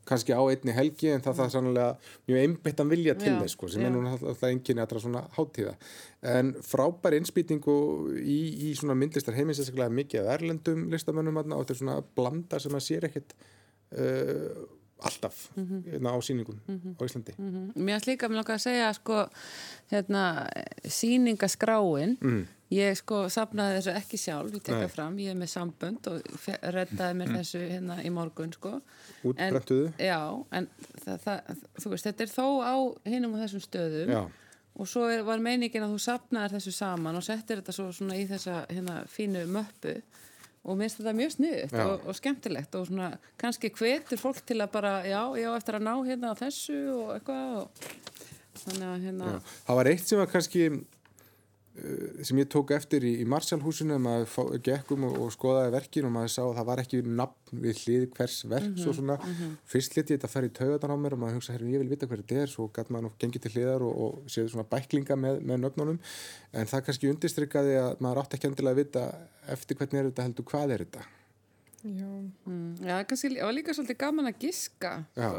kannski 0.09 0.35
á 0.35 0.43
einni 0.43 0.75
helgi 0.75 1.13
en 1.13 1.23
það 1.25 1.39
það 1.39 1.53
sannlega 1.55 1.89
mjög 2.29 2.43
einbyttan 2.43 2.91
vilja 2.91 3.15
til 3.21 3.37
þess 3.39 3.57
sko, 3.57 3.71
sem 3.71 3.85
já. 3.85 3.89
er 3.89 3.95
nú 3.95 4.03
alltaf 4.11 4.45
enginni 4.49 4.83
allra 4.83 5.03
svona 5.03 5.23
hátíða 5.37 5.75
en 6.35 6.53
frábær 6.67 7.17
innspýting 7.19 7.63
í, 8.19 8.39
í 8.69 8.75
svona 8.79 8.97
myndlistar 8.99 9.39
heimins 9.39 9.61
sérstaklega 9.61 9.95
mikið 9.95 10.27
af 10.27 10.37
erlendum 10.39 10.87
listamönnum 10.93 11.43
og 11.43 11.51
þetta 11.51 11.77
er 11.77 11.83
svona 11.83 11.99
blanda 12.19 12.63
sem 12.63 12.79
að 12.79 12.87
sér 12.89 13.09
ekkit 13.11 13.37
uh, 13.39 14.63
alltaf 15.09 15.39
hérna, 15.57 16.15
á 16.15 16.19
sýningum 16.23 16.59
á 16.99 17.03
Íslandi. 17.05 17.35
Mhm. 17.39 17.71
Mér 17.77 17.99
finnst 17.99 18.09
líka, 18.11 18.29
mér 18.29 18.43
langar 18.43 18.59
að 18.59 18.65
segja 18.67 18.91
sko, 18.97 19.21
hérna, 19.93 20.25
síningaskráin 20.85 22.17
mm. 22.21 22.43
ég 22.73 22.99
sko 22.99 23.25
sapnaði 23.33 23.79
þessu 23.79 23.97
ekki 24.01 24.21
sjálf, 24.21 24.53
ég 24.55 24.63
tekka 24.63 24.89
fram 24.93 25.19
ég 25.23 25.35
er 25.35 25.39
með 25.39 25.53
sambönd 25.55 26.11
og 26.11 26.23
reddaði 26.75 27.19
mér 27.19 27.35
þessu 27.39 27.65
hérna 27.65 27.99
í 28.03 28.13
morgun 28.15 28.55
sko. 28.55 28.79
Útbrentuðu 29.25 29.93
Já, 29.99 30.21
en 30.53 30.71
það, 31.05 31.19
það, 31.27 31.67
þú 31.83 31.95
veist, 31.95 32.09
þetta 32.09 32.25
er 32.25 32.33
þó 32.37 32.47
á 32.63 32.75
hinum 33.13 33.37
og 33.37 33.45
þessum 33.45 33.67
stöðum 33.67 34.17
Já, 34.17 34.23
og 34.73 34.89
svo 34.89 35.07
er, 35.13 35.23
var 35.27 35.43
meiningin 35.45 35.85
að 35.85 35.95
þú 35.97 36.03
sapnaðir 36.07 36.57
þessu 36.57 36.73
saman 36.77 37.19
og 37.19 37.25
settir 37.27 37.61
þetta 37.61 37.75
svo 37.77 37.91
svona 37.93 38.17
í 38.17 38.25
þessa 38.31 38.63
hérna, 38.71 39.03
fínu 39.11 39.45
möppu 39.53 39.99
og 40.63 40.79
minnst 40.79 41.01
þetta 41.01 41.15
mjög 41.19 41.35
sniðut 41.37 41.75
og, 41.85 42.07
og 42.07 42.19
skemmtilegt 42.19 42.77
og 42.79 42.87
svona 42.87 43.11
kannski 43.41 43.73
hvetur 43.75 44.21
fólk 44.21 44.43
til 44.47 44.61
að 44.63 44.73
bara 44.77 44.95
já, 45.07 45.21
já, 45.41 45.49
eftir 45.57 45.79
að 45.79 45.87
ná 45.89 45.95
hérna 46.07 46.35
þessu 46.39 46.79
og 46.95 47.13
eitthvað 47.17 47.57
og 47.63 47.87
þannig 48.63 48.89
að 48.89 49.07
hérna 49.09 49.31
já. 49.33 49.39
Það 49.67 49.81
var 49.81 49.91
eitt 49.93 50.05
sem 50.07 50.23
var 50.23 50.31
kannski 50.31 50.69
sem 52.23 52.37
ég 52.37 52.49
tók 52.53 52.71
eftir 52.77 53.05
í, 53.09 53.15
í 53.23 53.27
Marshallhúsinu 53.33 53.97
maður 54.03 54.59
gekkum 54.67 55.07
og, 55.09 55.15
og 55.25 55.31
skoðaði 55.33 55.71
verkin 55.73 56.05
og 56.05 56.13
maður 56.13 56.33
sá 56.35 56.41
að 56.43 56.59
það 56.59 56.67
var 56.69 56.83
ekki 56.83 57.01
nafn 57.07 57.63
við 57.63 57.81
hlið 57.87 58.05
hvers 58.19 58.35
verks 58.51 58.85
og 58.91 58.97
svona. 58.99 59.17
fyrst 59.73 59.97
leti 59.97 60.13
ég 60.13 60.21
þetta 60.21 60.29
að 60.29 60.35
fara 60.35 60.51
í 60.51 60.53
taugadan 60.59 60.93
á 60.93 60.97
mér 61.01 61.17
og 61.17 61.23
maður 61.23 61.39
hugsa, 61.39 61.55
herru, 61.55 61.71
ég 61.73 61.81
vil 61.81 61.89
vita 61.95 62.09
hver 62.11 62.21
þetta 62.21 62.43
er. 62.43 62.53
Svo 62.53 62.67
gæt 62.77 62.93
maður 62.93 63.07
nú 63.07 63.13
gengið 63.23 63.47
til 63.47 63.55
hliðar 63.55 63.87
og, 63.87 64.03
og 64.05 64.29
séð 64.35 64.51
svona 64.53 64.67
bæklinga 64.69 65.17
með, 65.17 65.41
með 65.49 65.63
nöfnunum. 65.65 66.01
En 66.53 66.69
það 66.69 66.85
kannski 66.91 67.11
undistrykkaði 67.15 67.79
að 67.81 68.05
maður 68.05 68.23
átti 68.25 68.39
ekki 68.39 68.51
endilega 68.51 68.77
að 68.77 68.83
vita 68.83 69.07
eftir 69.57 69.81
hvernig 69.81 70.03
er 70.03 70.11
þetta 70.11 70.29
heldur 70.29 70.49
hvað 70.53 70.77
er 70.77 70.85
þetta. 70.87 71.07
Já, 71.83 72.11
Mm, 72.47 72.77
já, 72.79 73.01
kannski 73.11 73.33
það 73.33 73.49
var 73.49 73.55
líka 73.57 73.75
svolítið 73.75 73.97
gaman 73.99 74.29
að 74.31 74.45
giska. 74.45 74.93
Já, 75.19 75.31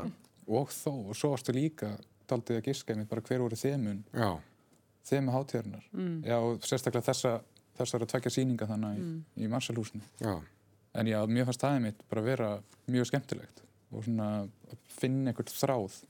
og 0.47 0.73
þó, 0.75 0.91
og 1.11 1.15
svo 1.15 1.29
varstu 1.31 1.55
líka 1.55 1.93
daldið 5.03 5.29
að 5.29 5.37
hátíðarnar 5.37 5.89
mm. 5.91 6.15
já, 6.27 6.37
og 6.39 6.65
sérstaklega 6.67 7.07
þessa 7.09 7.33
þessara 7.77 8.09
tvekja 8.09 8.33
sýninga 8.37 8.69
þannig 8.69 9.01
mm. 9.01 9.19
í, 9.35 9.43
í 9.45 9.51
Marsalhúsinu 9.51 10.05
já, 10.21 10.33
en 10.93 11.11
já, 11.11 11.19
mér 11.27 11.47
fannst 11.49 11.65
það 11.65 11.77
einmitt 11.79 12.03
bara 12.09 12.25
vera 12.25 12.49
mjög 12.91 13.09
skemmtilegt 13.09 13.63
og 13.93 14.05
svona 14.05 14.29
að 14.43 14.77
finna 14.93 15.31
einhvert 15.31 15.53
þráð 15.53 16.03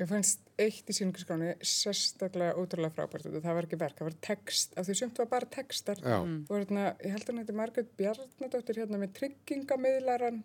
Ég 0.00 0.08
fannst 0.10 0.40
eitt 0.58 0.88
í 0.90 0.94
síningarskráni 0.96 1.52
sérstaklega 1.68 2.56
ótrúlega 2.58 2.94
frábært 2.96 3.28
og 3.28 3.36
það 3.44 3.56
var 3.58 3.66
ekki 3.68 3.78
verk, 3.78 3.98
það 3.98 4.08
var 4.08 4.16
text, 4.24 4.72
af 4.80 4.88
því 4.88 4.96
sumt 4.98 5.20
var 5.20 5.28
bara 5.30 5.48
textar. 5.52 6.00
já, 6.00 6.16
Og 6.18 6.54
hérna, 6.56 6.86
ég 7.04 7.12
held 7.12 7.22
að 7.22 7.28
hann 7.30 7.42
heiti 7.42 7.56
Margrét 7.58 7.92
Bjarnadóttir 8.00 8.80
hérna 8.80 8.98
með 8.98 9.12
tryggingamiðlaran, 9.20 10.40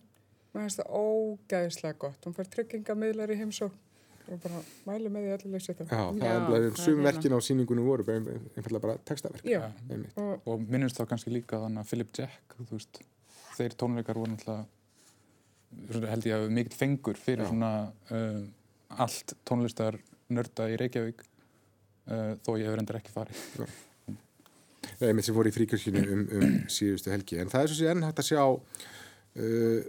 mér 0.51 0.67
finnst 0.67 0.81
það 0.83 0.99
ógæðislega 0.99 1.99
gott. 2.03 2.27
Hún 2.27 2.37
fær 2.37 2.51
tryggingamiðlar 2.53 3.33
í 3.33 3.39
heimsókn 3.39 3.86
og 4.27 4.41
bara 4.43 4.61
mælu 4.87 5.11
með 5.13 5.25
því 5.25 5.33
allir 5.35 5.53
leysið 5.53 5.77
það. 5.79 5.91
já, 5.91 6.01
það 6.21 6.31
er 6.31 6.41
bara 6.47 6.57
það 6.57 6.65
er 6.69 6.81
sum 6.83 7.03
verkin 7.05 7.35
á 7.35 7.39
sýningunum 7.47 7.87
voru 7.87 8.05
einfallega 8.07 8.83
bara 8.83 8.97
textaverk 9.07 9.47
Já, 9.47 9.61
einmitt. 9.89 10.17
og 10.19 10.49
og 10.51 10.65
minnumst 10.67 10.99
þá 10.99 11.05
kannski 11.13 11.33
líka 11.33 11.61
þannig 11.63 11.83
að 11.83 11.91
Philip 11.91 12.11
Jack 12.19 12.57
þú 12.57 12.69
veist, 12.73 13.01
þeir 13.57 13.77
tónleikar 13.79 14.19
voru 14.19 14.33
náttúrulega 14.33 16.11
held 16.11 16.29
ég 16.29 16.37
að 16.37 16.53
mikill 16.57 16.77
fengur 16.77 17.19
fyrir 17.19 17.45
Já. 17.45 17.49
svona 17.51 17.71
uh, 18.11 18.43
allt 19.03 19.35
tónlistar 19.47 19.99
nörda 20.31 20.69
í 20.71 20.77
Reykjavík 20.79 21.23
uh, 21.23 22.33
þó 22.43 22.51
ég 22.57 22.67
hefur 22.67 22.83
endur 22.83 22.99
ekki 23.01 23.13
farið 23.15 23.45
einmitt 25.03 25.27
sem 25.27 25.35
voru 25.35 25.51
í 25.51 25.55
fríkjörkinu 25.55 26.03
um, 26.13 26.23
um 26.39 26.53
síðustu 26.71 27.11
helgi 27.13 27.39
en 27.41 27.51
það 27.51 27.63
er 27.65 27.71
svo 27.71 27.79
sé 27.79 27.89
enn 27.91 28.05
hægt 28.07 28.21
að 28.23 28.29
sjá 28.31 28.43
uh, 28.47 29.81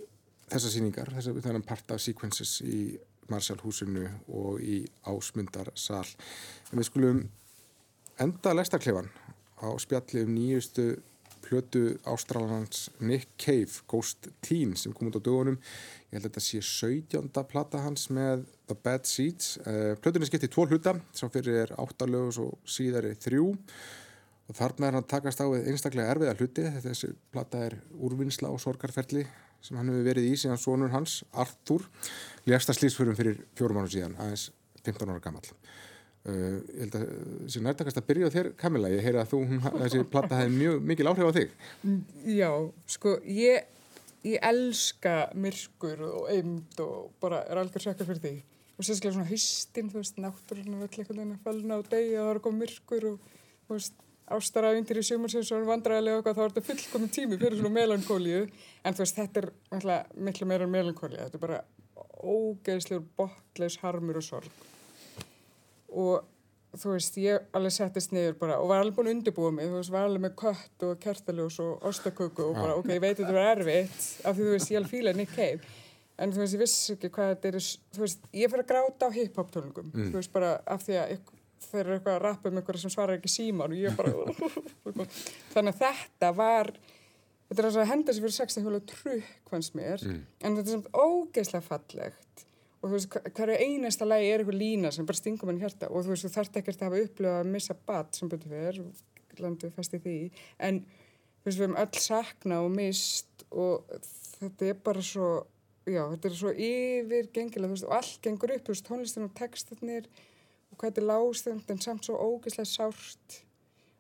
þessar 0.49 0.75
sýningar 0.75 1.13
þessar, 1.15 1.39
þennan 1.47 1.67
part 1.69 1.95
af 1.95 2.03
sequences 2.03 2.59
í 2.65 2.81
Marshall 3.33 3.61
húsinu 3.65 4.07
og 4.29 4.63
í 4.63 4.83
Ásmundarsal. 5.09 6.07
En 6.73 6.81
við 6.81 6.89
skulum 6.89 7.23
enda 8.21 8.55
lestarklefan 8.57 9.11
á 9.59 9.69
spjalli 9.83 10.25
um 10.27 10.35
nýjustu 10.35 10.91
plötu 11.49 11.99
Ástralands 12.05 12.91
Nick 13.01 13.29
Cave 13.39 13.81
Ghost 13.89 14.29
Teen 14.45 14.75
sem 14.77 14.93
kom 14.93 15.09
út 15.09 15.17
á 15.17 15.23
dögunum. 15.23 15.57
Ég 16.11 16.19
held 16.19 16.27
að 16.27 16.29
þetta 16.29 16.45
sé 16.45 16.61
17. 16.61 17.45
plata 17.49 17.81
hans 17.85 18.09
með 18.13 18.45
The 18.69 18.77
Bad 18.77 19.09
Seeds. 19.09 19.57
Uh, 19.65 19.95
plötunni 20.03 20.29
skipti 20.29 20.51
tvo 20.53 20.67
hluta 20.69 20.99
sá 21.17 21.27
fyrir 21.33 21.63
er 21.65 21.75
áttalögus 21.81 22.41
og 22.43 22.59
síðari 22.69 23.15
þrjú. 23.17 23.49
Og 24.49 24.57
þarna 24.57 24.89
er 24.89 24.97
hann 24.97 25.05
að 25.05 25.13
takast 25.13 25.41
á 25.45 25.47
við 25.49 25.73
einstaklega 25.73 26.13
erfiða 26.13 26.37
hluti. 26.37 26.69
Þessi 26.85 27.13
plata 27.33 27.65
er 27.69 27.79
úrvinnsla 27.97 28.53
og 28.53 28.61
sorgarferli 28.65 29.25
sem 29.65 29.79
hann 29.79 29.91
hefur 29.91 30.07
verið 30.07 30.31
í 30.31 30.37
síðan 30.39 30.61
sonur 30.61 30.93
hans, 30.95 31.23
Arthur 31.33 31.85
lesta 32.49 32.75
slísförum 32.77 33.17
fyrir 33.19 33.41
fjórum 33.59 33.81
árum 33.81 33.93
síðan 33.93 34.17
aðeins 34.21 34.49
15 34.87 35.13
ára 35.13 35.23
gamall. 35.23 35.49
Uh, 36.29 36.59
ég 36.75 36.83
held 36.83 36.97
að 36.99 37.05
þessi 37.47 37.63
nærtakast 37.65 38.01
að 38.01 38.07
byrja 38.11 38.29
á 38.29 38.35
þér 38.35 38.49
Kamila, 38.61 38.91
ég 38.93 39.05
heyri 39.07 39.21
að 39.21 39.31
þú, 39.33 39.41
þessi 39.79 40.05
plata 40.13 40.41
hefði 40.41 40.55
mjög 40.59 40.87
mikil 40.91 41.09
áhrif 41.09 41.31
á 41.31 41.37
þig. 41.39 41.55
Já, 42.35 42.51
sko, 42.91 43.15
ég, 43.33 43.69
ég 44.27 44.49
elska 44.51 45.17
myrkur 45.39 46.03
og 46.09 46.29
eimd 46.35 46.83
og 46.85 47.15
bara 47.23 47.45
er 47.49 47.63
algjör 47.63 47.87
sökkar 47.87 48.11
fyrir 48.11 48.25
því. 48.25 48.35
Og 48.79 48.87
sérstaklega 48.87 49.17
svona 49.17 49.31
haustinn, 49.31 49.89
þú 49.91 50.03
veist, 50.03 50.21
náttúrun 50.23 50.77
og 50.77 50.85
öll 50.85 51.01
einhvern 51.01 51.23
veginn 51.23 51.33
að 51.35 51.47
fallna 51.47 51.79
á 51.79 51.81
degi 51.95 52.13
og 52.13 52.21
það 52.27 52.35
er 52.35 52.43
komið 52.45 52.65
myrkur 52.65 53.09
og, 53.09 53.33
þú 53.67 53.79
veist, 53.79 54.05
ástaræfindir 54.37 55.01
í 55.01 55.05
sjömarsins 55.07 55.53
og 55.57 55.67
vandræðilega 55.69 56.21
eitthvað, 56.21 56.39
þá 56.39 56.45
er 56.45 56.55
þetta 56.55 56.69
fullkominn 56.69 57.13
tími 57.15 57.39
fyrir 57.41 57.59
svona 57.59 57.75
melankólíu. 57.75 58.47
En 58.85 58.97
þú 58.97 59.05
veist, 59.05 59.19
þetta 59.19 59.43
er 59.43 59.51
náttúrulega 59.73 60.25
miklu 60.29 60.49
meira 60.51 60.67
en 60.69 60.75
melankólíu. 60.75 61.21
Þetta 61.25 61.39
er 61.39 61.45
bara 61.45 61.61
ógeðslegur, 62.19 63.07
botleis, 63.19 63.79
harmur 63.83 64.21
og 64.21 64.27
sorg. 64.27 64.67
Og 65.89 66.27
þú 66.77 66.93
veist, 66.93 67.17
ég 67.23 67.49
alveg 67.57 67.73
settist 67.75 68.13
niður 68.13 68.37
bara 68.41 68.59
og 68.61 68.69
var 68.71 68.83
alveg 68.83 68.97
búin 68.99 69.09
að 69.09 69.17
undirbúa 69.17 69.53
mig, 69.55 69.69
þú 69.71 69.79
veist, 69.79 69.93
var 69.95 70.09
alveg 70.09 70.25
með 70.27 70.35
kött 70.43 70.85
og 70.85 70.99
kertaljós 71.03 71.59
og 71.65 71.87
ostaköku 71.89 72.45
og 72.45 72.59
bara, 72.59 72.77
ok, 72.77 72.91
ég 72.93 73.03
veit 73.05 73.17
þetta 73.17 73.35
var 73.35 73.53
erfitt, 73.55 73.99
af 74.29 74.37
því 74.37 74.45
þú 74.45 74.53
veist, 74.53 74.73
ég 74.73 74.81
alveg 74.81 74.93
fíla 74.93 75.15
Nick 75.17 75.33
Cave, 75.33 75.73
en 76.21 76.35
þú 76.35 76.43
veist, 76.43 76.57
ég 76.59 76.63
vissi 76.63 76.97
ekki 76.99 77.11
hvað 77.15 77.33
þetta 77.33 77.51
er, 77.51 77.59
þú 77.97 78.05
veist, 78.05 78.29
ég 78.37 78.53
fyrir 78.53 78.67
að 78.67 78.71
gráta 78.75 79.09
á 79.09 79.17
hip-hop 79.17 79.55
tónlingum, 79.55 79.89
þú 79.97 80.15
veist, 80.19 80.35
bara 80.35 80.53
af 80.69 80.85
því 80.85 81.01
að 81.01 81.17
þeir 81.65 81.81
eru 81.83 81.97
eitthvað 81.97 82.17
að 82.17 82.23
rappa 82.25 82.51
um 82.51 82.61
ykkur 82.61 82.79
sem 82.81 82.93
svarar 82.93 83.19
ekki 83.19 83.31
síman 83.33 83.75
og 83.75 83.81
ég 83.81 83.97
bara, 83.99 84.13
þannig 85.55 85.75
að 85.75 85.81
þetta 85.83 86.31
var, 86.37 86.71
þetta 87.49 87.65
er 87.65 87.69
að 87.71 87.91
henda 87.93 88.15
sér 88.15 88.27
fyrir 88.27 88.37
60 88.37 88.67
hjóla 88.67 88.81
trukk, 88.93 89.33
fannst 89.51 89.77
mér, 89.79 90.05
en 90.07 90.59
þetta 90.59 90.65
er 90.65 90.77
samt 90.77 90.91
ógeðslega 90.95 91.67
fallegt. 91.67 92.45
Og 92.79 92.87
þú 92.87 92.95
veist, 92.95 93.19
hverju 93.35 93.59
einasta 93.59 94.07
lagi 94.07 94.31
er 94.31 94.45
eitthvað 94.45 94.61
lína 94.61 94.93
sem 94.95 95.07
bara 95.07 95.19
stingum 95.19 95.51
henni 95.51 95.65
hjarta. 95.65 95.89
Og 95.91 96.05
þú 96.07 96.13
veist, 96.13 96.29
þú 96.29 96.31
þarft 96.37 96.59
ekkert 96.61 96.83
að 96.83 96.87
hafa 96.87 97.01
upplifað 97.09 97.39
að 97.41 97.53
missa 97.57 97.75
bat 97.89 98.15
sem 98.15 98.31
betur 98.31 98.55
fyrir, 98.55 98.79
landu 99.43 99.71
fast 99.75 99.97
í 99.99 100.03
því, 100.05 100.17
en 100.69 100.81
þú 100.87 101.49
veist, 101.49 101.59
við 101.59 101.65
höfum 101.65 101.79
öll 101.83 102.03
sakna 102.05 102.61
og 102.63 102.73
mist 102.75 103.47
og 103.51 103.91
þetta 104.39 104.71
er 104.71 104.79
bara 104.87 105.03
svo, 105.03 105.29
já, 105.91 106.05
þetta 106.15 106.31
er 106.31 106.39
svo 106.39 106.55
yfirgengilega, 106.55 107.79
og 107.89 107.95
allt 107.99 108.19
gengur 108.23 108.55
upp, 108.55 108.65
þú 108.67 108.77
veist, 108.77 108.87
tónlistin 108.87 109.27
og 109.27 109.35
textarnir. 109.39 110.07
og 110.07 110.28
hvað 110.79 110.91
þetta 110.91 111.03
er 111.03 111.09
lágstund 111.11 111.71
en 111.75 111.85
samt 111.85 112.09
svo 112.09 112.17
ógeðslega 112.19 112.71
sárt 112.71 113.39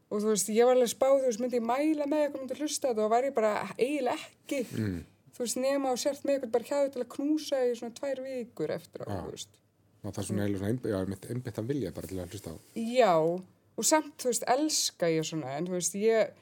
og 0.09 0.23
þú 0.23 0.33
veist, 0.33 0.51
ég 0.55 0.69
var 0.69 0.77
alveg 0.79 0.91
spáð, 0.93 1.21
þú 1.21 1.29
veist, 1.29 1.43
myndi 1.43 1.59
ég 1.59 1.69
mæla 1.69 2.09
með 2.09 2.25
eitthvað 2.25 2.43
myndi 2.43 2.59
hlusta 2.63 2.93
þetta 2.93 3.05
og 3.07 3.27
ég 3.27 3.37
bara 3.37 3.53
eiginlega 3.77 4.17
ekki 4.17 4.61
mm. 4.65 4.99
þú 5.37 5.45
veist, 5.45 5.61
nema 5.61 5.93
og 5.93 6.01
sért 6.01 6.25
með 6.25 6.37
eitthvað 6.39 6.55
bara 6.57 6.69
hjáðu 6.71 6.93
til 6.95 7.05
að 7.05 7.11
knúsa 7.15 7.63
í 7.67 7.77
svona 7.79 7.99
tvær 7.99 8.25
vikur 8.25 8.75
eftir 8.79 9.05
á, 9.05 9.09
þú 9.13 9.35
veist. 9.35 9.61
og 10.03 10.11
það 10.11 10.23
er 10.23 10.29
svona 10.31 10.47
eiginlega 10.47 10.63
svona 10.63 10.73
einb- 10.73 10.89
já, 10.89 10.99
einmitt, 11.03 11.31
einbytt 11.35 11.63
að 11.63 11.71
vilja 11.75 11.95
bara 11.99 12.11
til 12.11 12.21
að 12.23 12.35
hlusta 12.35 12.55
á 12.55 12.57
Já, 12.97 13.15
og 13.79 13.89
samt, 13.93 14.15
þú 14.17 14.33
veist, 14.33 14.49
elska 14.57 15.13
ég 15.13 15.29
svona, 15.29 15.55
en 15.59 15.69
þú 15.69 15.77
veist, 15.77 16.01
ég, 16.01 16.35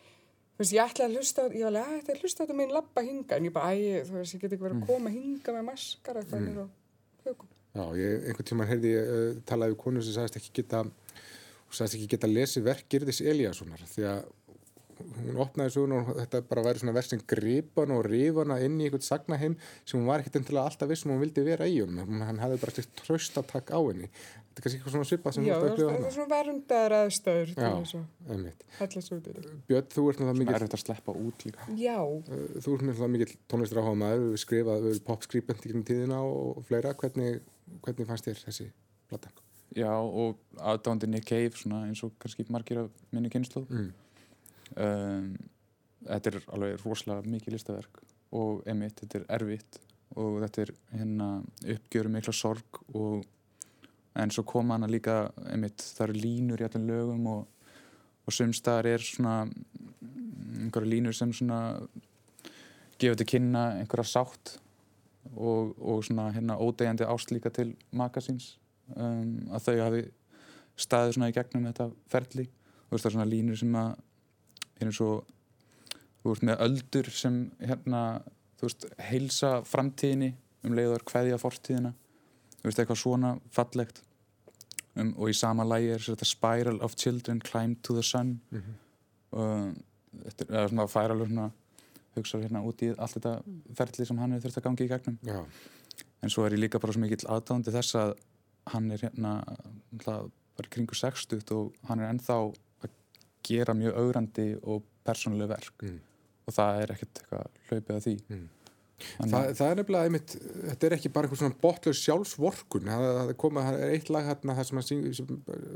þú 0.55 0.63
veist, 0.63 0.77
ég 0.79 0.87
ætla 0.87 1.11
að 1.11 1.19
hlusta 1.19 1.43
á, 1.43 1.47
ég 1.51 1.67
var 1.67 1.73
alveg, 1.75 1.91
að 1.91 1.99
þetta 1.99 2.15
er 2.15 2.23
hlusta 2.23 2.39
á 2.39 2.43
þetta 2.47 2.59
minn 2.63 2.75
labba 2.77 3.07
hinga, 3.09 3.37
en 3.37 3.51
ég 3.51 3.57
bara, 3.57 3.75
æ, 3.75 4.07
þú 4.07 4.21
veist, 4.21 4.37
ég 4.37 4.45
get 4.45 4.55
ekki 4.55 4.69
verið 4.69 4.83
að 4.85 4.91
koma 4.95 5.13
hinga 5.13 5.57
með 5.59 5.67
maskara 5.73 6.23
eitthvað 6.23 6.47
mm. 6.47 6.61
og. 6.63 6.83
Já, 7.77 7.85
ég, 8.01 8.25
einhvern 8.31 8.49
tímann 8.49 8.71
heyrði 8.71 8.95
ég 8.95 9.13
uh, 9.13 9.27
talaði 9.49 9.75
við 9.75 9.81
konu 9.85 10.03
sem 10.07 10.17
sagðist 10.17 10.41
ekki 10.41 10.55
geta 10.63 10.85
sagðist 11.69 11.99
ekki 11.99 12.11
geta 12.15 12.31
lesið 12.31 12.67
verk 12.71 12.89
Girðis 12.93 13.21
Elíassonar 13.21 13.83
því 13.91 14.07
að 14.15 14.25
hún 14.97 15.37
opnaði 15.45 15.75
söguna 15.75 15.99
og 16.01 16.17
þetta 16.23 16.41
bara 16.49 16.63
væri 16.65 16.81
svona 16.81 16.95
verk 16.97 17.11
sem 17.11 17.21
gripan 17.29 17.93
og 17.93 18.07
rifana 18.09 18.57
inn 18.65 18.79
í 18.81 18.87
einhvern 18.87 19.05
sagnaheim 19.05 19.57
sem 19.85 19.99
hún 19.99 20.09
var 20.09 20.23
ekkert 20.23 20.39
endilega 20.41 20.71
alltaf 20.71 20.89
viss 20.89 21.05
sem 21.05 21.13
hún 21.13 21.21
vildi 21.21 21.45
vera 21.45 21.69
í 21.69 21.79
Hún- 21.83 22.25
hann 22.25 22.41
hefði 22.41 22.61
bara 22.63 22.75
slikt 22.77 22.95
tröstatak 23.03 23.73
á 23.77 23.81
henni 23.85 24.09
þetta 24.09 24.57
er 24.57 24.65
kannski 24.65 24.79
eitthvað 24.79 24.95
svona 24.95 25.09
svipað 25.11 25.35
sem 25.37 25.45
Já, 25.45 25.55
þú 25.57 25.67
ert 25.67 25.73
að 25.73 25.83
það 25.83 25.91
er 25.91 25.99
hana 26.01 26.13
svona 26.15 26.31
verndar 26.33 26.95
aðstöður 26.97 27.51
Já. 27.53 27.67
einmitt. 28.33 28.63
svo 29.05 29.19
þetta. 29.21 29.57
Björn, 29.69 29.91
þú 29.93 30.07
ert 30.09 30.17
náttúrulega 30.17 30.17
sem 30.17 30.31
er 30.33 30.41
mikið 30.41 30.57
erfitt 30.57 30.77
að 30.79 30.85
sleppa 30.87 31.17
út 31.27 31.45
líka 31.45 31.67
Já, 31.77 31.99
uh, 32.01 32.47
þú 32.57 32.77
ert 32.77 32.87
náttúrulega 32.87 33.13
mikið 33.17 33.35
tónlistur 33.53 33.83
áhuga 33.83 34.01
maður 34.01 34.25
við 34.31 34.41
skrifað 34.47 34.89
við 34.89 35.03
popskripent 35.11 35.61
í 35.61 35.69
gegnum 35.69 35.85
tíðina 35.91 36.23
og 36.25 36.65
fleira, 36.71 36.95
hvernig, 36.97 37.43
hvernig 37.83 38.07
fannst 38.09 38.29
þér 38.29 38.43
þessi 38.47 38.71
plata? 39.11 39.31
já, 39.77 39.91
og 39.93 40.39
aðdándi 40.59 41.09
Nick 41.11 41.27
Cave 41.29 41.51
svona, 41.59 41.85
eins 41.89 42.03
og 42.07 42.15
kannski 42.23 42.47
margir 42.51 42.85
af 42.85 42.91
minni 43.13 43.31
kynslu 43.31 43.67
Mm. 43.69 43.93
um, 44.77 45.37
þetta 46.07 46.31
er 46.31 46.41
alveg 46.55 46.85
rosalega 46.85 47.27
mikið 47.31 47.57
listaverk 47.57 48.03
og 48.33 48.63
emitt, 48.67 49.01
þetta 49.01 49.19
er 49.19 49.27
erfitt 49.41 49.81
og 50.17 50.41
þetta 50.43 50.63
er 50.63 50.73
hérna 50.93 51.29
uppgjöru 51.75 52.13
mikla 52.15 52.33
sorg 52.33 52.81
og 52.95 53.25
en 54.17 54.31
svo 54.31 54.45
kom 54.49 54.71
hana 54.71 54.89
líka 54.89 55.31
emitt, 55.53 55.83
það 55.97 56.09
eru 56.09 56.21
línur 56.23 56.63
í 56.63 56.65
allir 56.65 56.87
lögum 56.89 57.27
og, 57.27 57.47
og 58.27 58.33
sumstaðar 58.33 58.87
er 58.95 59.05
svona 59.05 59.43
einhverja 60.57 60.89
línur 60.89 61.15
sem 61.15 61.33
svona 61.37 61.61
gefa 62.99 63.19
til 63.21 63.29
kynna 63.35 63.67
einhverja 63.81 64.09
sátt 64.09 64.57
og, 65.35 65.75
og 65.79 66.05
svona 66.07 66.31
hérna 66.35 66.59
ódegjandi 66.61 67.07
ást 67.09 67.33
líka 67.35 67.51
til 67.55 67.75
maka 67.97 68.23
síns 68.25 68.57
um, 68.95 69.49
að 69.51 69.69
þau 69.69 69.77
hafi 69.83 70.03
staðið 70.77 71.17
svona 71.17 71.31
í 71.31 71.37
gegnum 71.37 71.69
þetta 71.71 71.89
ferli. 72.13 72.47
Og 72.87 72.95
veist, 72.95 73.03
það 73.03 73.11
er 73.11 73.17
svona 73.17 73.31
línur 73.31 73.59
sem 73.61 73.79
að 73.81 73.93
er 74.77 74.91
eins 74.91 75.03
og 75.05 75.29
þú 76.23 76.33
veist 76.33 76.47
með 76.49 76.65
öldur 76.67 77.13
sem 77.15 77.39
hérna 77.63 78.03
þú 78.59 78.69
veist 78.69 78.89
heilsa 79.09 79.53
framtíðinni 79.67 80.33
um 80.67 80.77
leiður 80.77 81.05
hverja 81.09 81.41
fortíðina. 81.41 81.95
Þú 82.61 82.69
veist 82.69 82.83
eitthvað 82.83 83.03
svona 83.03 83.37
fallegt. 83.55 84.03
Um, 84.97 85.13
og 85.19 85.29
í 85.33 85.37
sama 85.37 85.67
lægi 85.67 85.93
er 85.93 86.05
þetta 86.07 86.29
Spiral 86.29 86.81
of 86.85 86.97
Children 86.97 87.43
Climb 87.45 87.83
to 87.85 87.97
the 87.97 88.05
Sun. 88.05 88.39
Og 89.37 89.77
þetta 90.25 90.49
er 90.51 90.69
svona 90.71 90.87
að 90.87 90.93
færa 90.95 91.17
alveg 91.17 91.33
svona 91.33 91.51
hugsa 92.17 92.41
hérna 92.43 92.63
út 92.67 92.83
í 92.85 92.93
allt 92.95 93.19
þetta 93.19 93.35
ferli 93.79 94.07
sem 94.09 94.23
hann 94.23 94.37
hefur 94.37 94.49
þurft 94.49 94.61
að 94.61 94.67
gangi 94.69 94.87
í 94.87 94.91
gegnum. 94.93 95.19
Já, 95.27 95.39
en 96.23 96.33
svo 96.33 96.47
er 96.47 96.57
ég 96.57 96.65
líka 96.65 96.81
bara 96.83 96.97
svo 96.97 97.05
mikill 97.05 97.23
aðdándi 97.33 97.75
þess 97.75 97.99
að 98.01 98.15
hann 98.73 98.91
er 98.91 99.07
hérna 99.07 99.33
bara 100.57 100.73
kringu 100.73 100.97
60 100.97 101.55
og 101.55 101.77
hann 101.89 102.03
er 102.03 102.11
ennþá 102.11 102.39
að 102.43 102.57
gera 103.47 103.77
mjög 103.79 103.99
augrandi 104.03 104.47
og 104.65 104.85
persónuleg 105.07 105.51
verk. 105.53 105.75
Mm. 105.83 106.01
og 106.47 106.55
það 106.55 106.81
er 106.81 106.93
ekkert 106.95 107.21
eitthvað 107.21 107.61
hlaupið 107.69 107.97
að 107.97 108.05
því. 108.05 108.15
Mm. 108.31 108.45
Þannig 108.97 109.33
Þa, 109.33 109.39
að- 109.43 109.57
það 109.59 109.71
er 109.71 109.79
nefnilega 109.81 110.09
einmitt, 110.09 110.35
þetta 110.71 110.87
er 110.89 110.95
ekki 110.97 111.11
bara 111.13 111.29
eitthvað 111.29 111.41
svona 111.43 111.59
botlaus 111.61 111.99
sjálfsvorkun, 112.01 112.87
það, 112.89 113.03
það 113.19 113.33
komið, 113.43 113.67
það 113.67 113.81
er 113.87 113.95
eitt 113.97 114.11
lag 114.15 114.29
hérna 114.31 114.55
þar 114.57 114.69
sem, 114.71 114.81
sem 115.19 115.27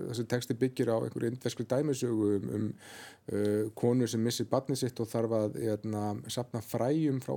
þessi 0.08 0.24
texti 0.30 0.56
byggir 0.62 0.92
á 0.92 0.96
einhverju 1.04 1.32
indveskri 1.34 1.66
dæmisögu 1.68 2.30
um, 2.38 2.46
um 2.56 2.68
uh, 2.70 3.66
konu 3.76 4.08
sem 4.08 4.24
missir 4.24 4.48
barnið 4.50 4.80
sitt 4.84 5.02
og 5.04 5.10
þarf 5.10 5.34
að 5.36 5.58
hérna, 5.66 6.04
sapna 6.32 6.62
fræjum 6.64 7.20
frá 7.24 7.36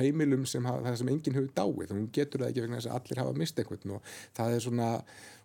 heimilum 0.00 0.42
sem 0.50 0.66
það 0.66 0.98
sem 0.98 1.12
enginn 1.14 1.38
hefur 1.38 1.54
dáið, 1.60 1.94
hún 1.94 2.08
getur 2.14 2.42
það 2.42 2.50
ekki 2.50 2.64
vegna 2.66 2.80
þess 2.80 2.90
að 2.90 2.98
allir 2.98 3.22
hafa 3.22 3.36
mist 3.44 3.62
einhvern 3.62 3.94
og 4.00 4.10
það 4.34 4.56
er 4.56 4.64
svona 4.66 4.90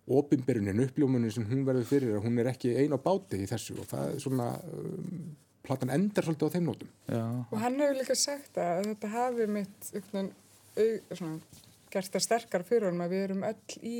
opinberunin, 0.10 0.82
uppljómunin 0.88 1.34
sem 1.34 1.46
hún 1.46 1.62
verður 1.68 1.86
fyrir 1.86 2.16
að 2.18 2.26
hún 2.26 2.42
er 2.42 2.50
ekki 2.50 2.74
ein 2.82 2.98
á 2.98 3.00
báti 3.02 3.44
í 3.44 3.50
þessu 3.50 3.78
og 3.84 3.86
það 3.92 4.16
er 4.16 4.24
svona 4.24 4.48
um, 4.74 5.30
platan 5.66 5.94
endar 5.94 6.28
svolítið 6.28 6.52
á 6.52 6.54
þeim 6.56 6.70
nótum. 6.70 6.92
Já, 7.10 7.24
Og 7.50 7.58
hann 7.64 7.80
hefur 7.82 8.00
líka 8.00 8.18
sagt 8.18 8.60
að 8.62 8.92
þetta 8.92 9.12
hafi 9.16 9.48
mitt 9.48 9.90
einhvern 9.94 10.30
veginn 10.30 10.36
au- 10.80 11.18
svona, 11.20 11.64
gert 11.94 12.14
það 12.14 12.26
sterkar 12.28 12.68
fyrir 12.68 12.90
honum 12.90 13.06
að 13.06 13.16
við 13.16 13.26
erum 13.28 13.44
öll 13.50 13.82
í 13.82 13.98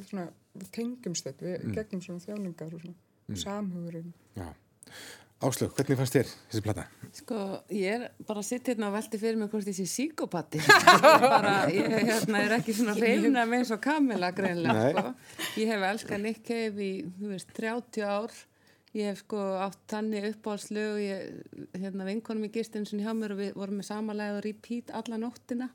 svona, 0.00 0.28
við 0.54 0.70
tengjumst 0.78 1.28
þetta, 1.28 1.50
við 1.50 1.76
gegnum 1.76 2.04
svona 2.04 2.24
þjáningar 2.24 2.72
og 2.72 2.80
svona 2.86 2.96
mm. 2.96 3.36
samhugurinn. 3.44 4.14
Já. 4.38 4.48
Áslög, 5.44 5.74
hvernig 5.76 5.98
fannst 5.98 6.14
þér 6.14 6.28
þessi 6.30 6.62
plata? 6.64 6.84
Sko, 7.14 7.38
ég 7.74 7.98
er 7.98 8.04
bara 8.24 8.40
að 8.40 8.46
sitta 8.48 8.70
hérna 8.70 8.88
og 8.88 8.94
velti 8.94 9.18
fyrir 9.20 9.36
mig 9.36 9.50
hvort 9.52 9.68
ég 9.68 9.76
sé 9.76 9.84
síkopati. 9.90 10.62
bara, 11.34 11.54
ég 11.74 11.90
hérna, 11.90 12.40
er 12.46 12.54
ekki 12.56 12.76
svona 12.78 12.94
reyna 12.96 13.44
með 13.44 13.58
eins 13.58 13.72
og 13.74 13.82
Kamila 13.84 14.30
greinlega, 14.36 14.86
sko. 14.94 15.42
Ég 15.60 15.72
hef 15.74 15.86
elskað 15.90 16.22
Nick 16.22 16.44
Cave 16.48 16.86
í, 16.86 16.92
þú 17.18 17.32
veist, 17.34 17.52
30 17.58 18.06
ár. 18.08 18.38
Ég 18.94 19.08
hef 19.10 19.24
sko 19.24 19.38
átt 19.58 19.80
tanni 19.90 20.20
uppáhaldslög, 20.28 21.00
ég, 21.02 21.30
hérna, 21.74 22.04
vinkonum 22.06 22.46
í 22.46 22.50
gistin 22.54 22.84
sem 22.86 23.00
hjá 23.02 23.10
mér 23.10 23.32
og 23.34 23.40
við 23.40 23.56
vorum 23.58 23.80
með 23.80 23.88
samalega 23.88 24.36
og 24.36 24.44
repeat 24.44 24.92
alla 24.94 25.18
nóttina. 25.18 25.66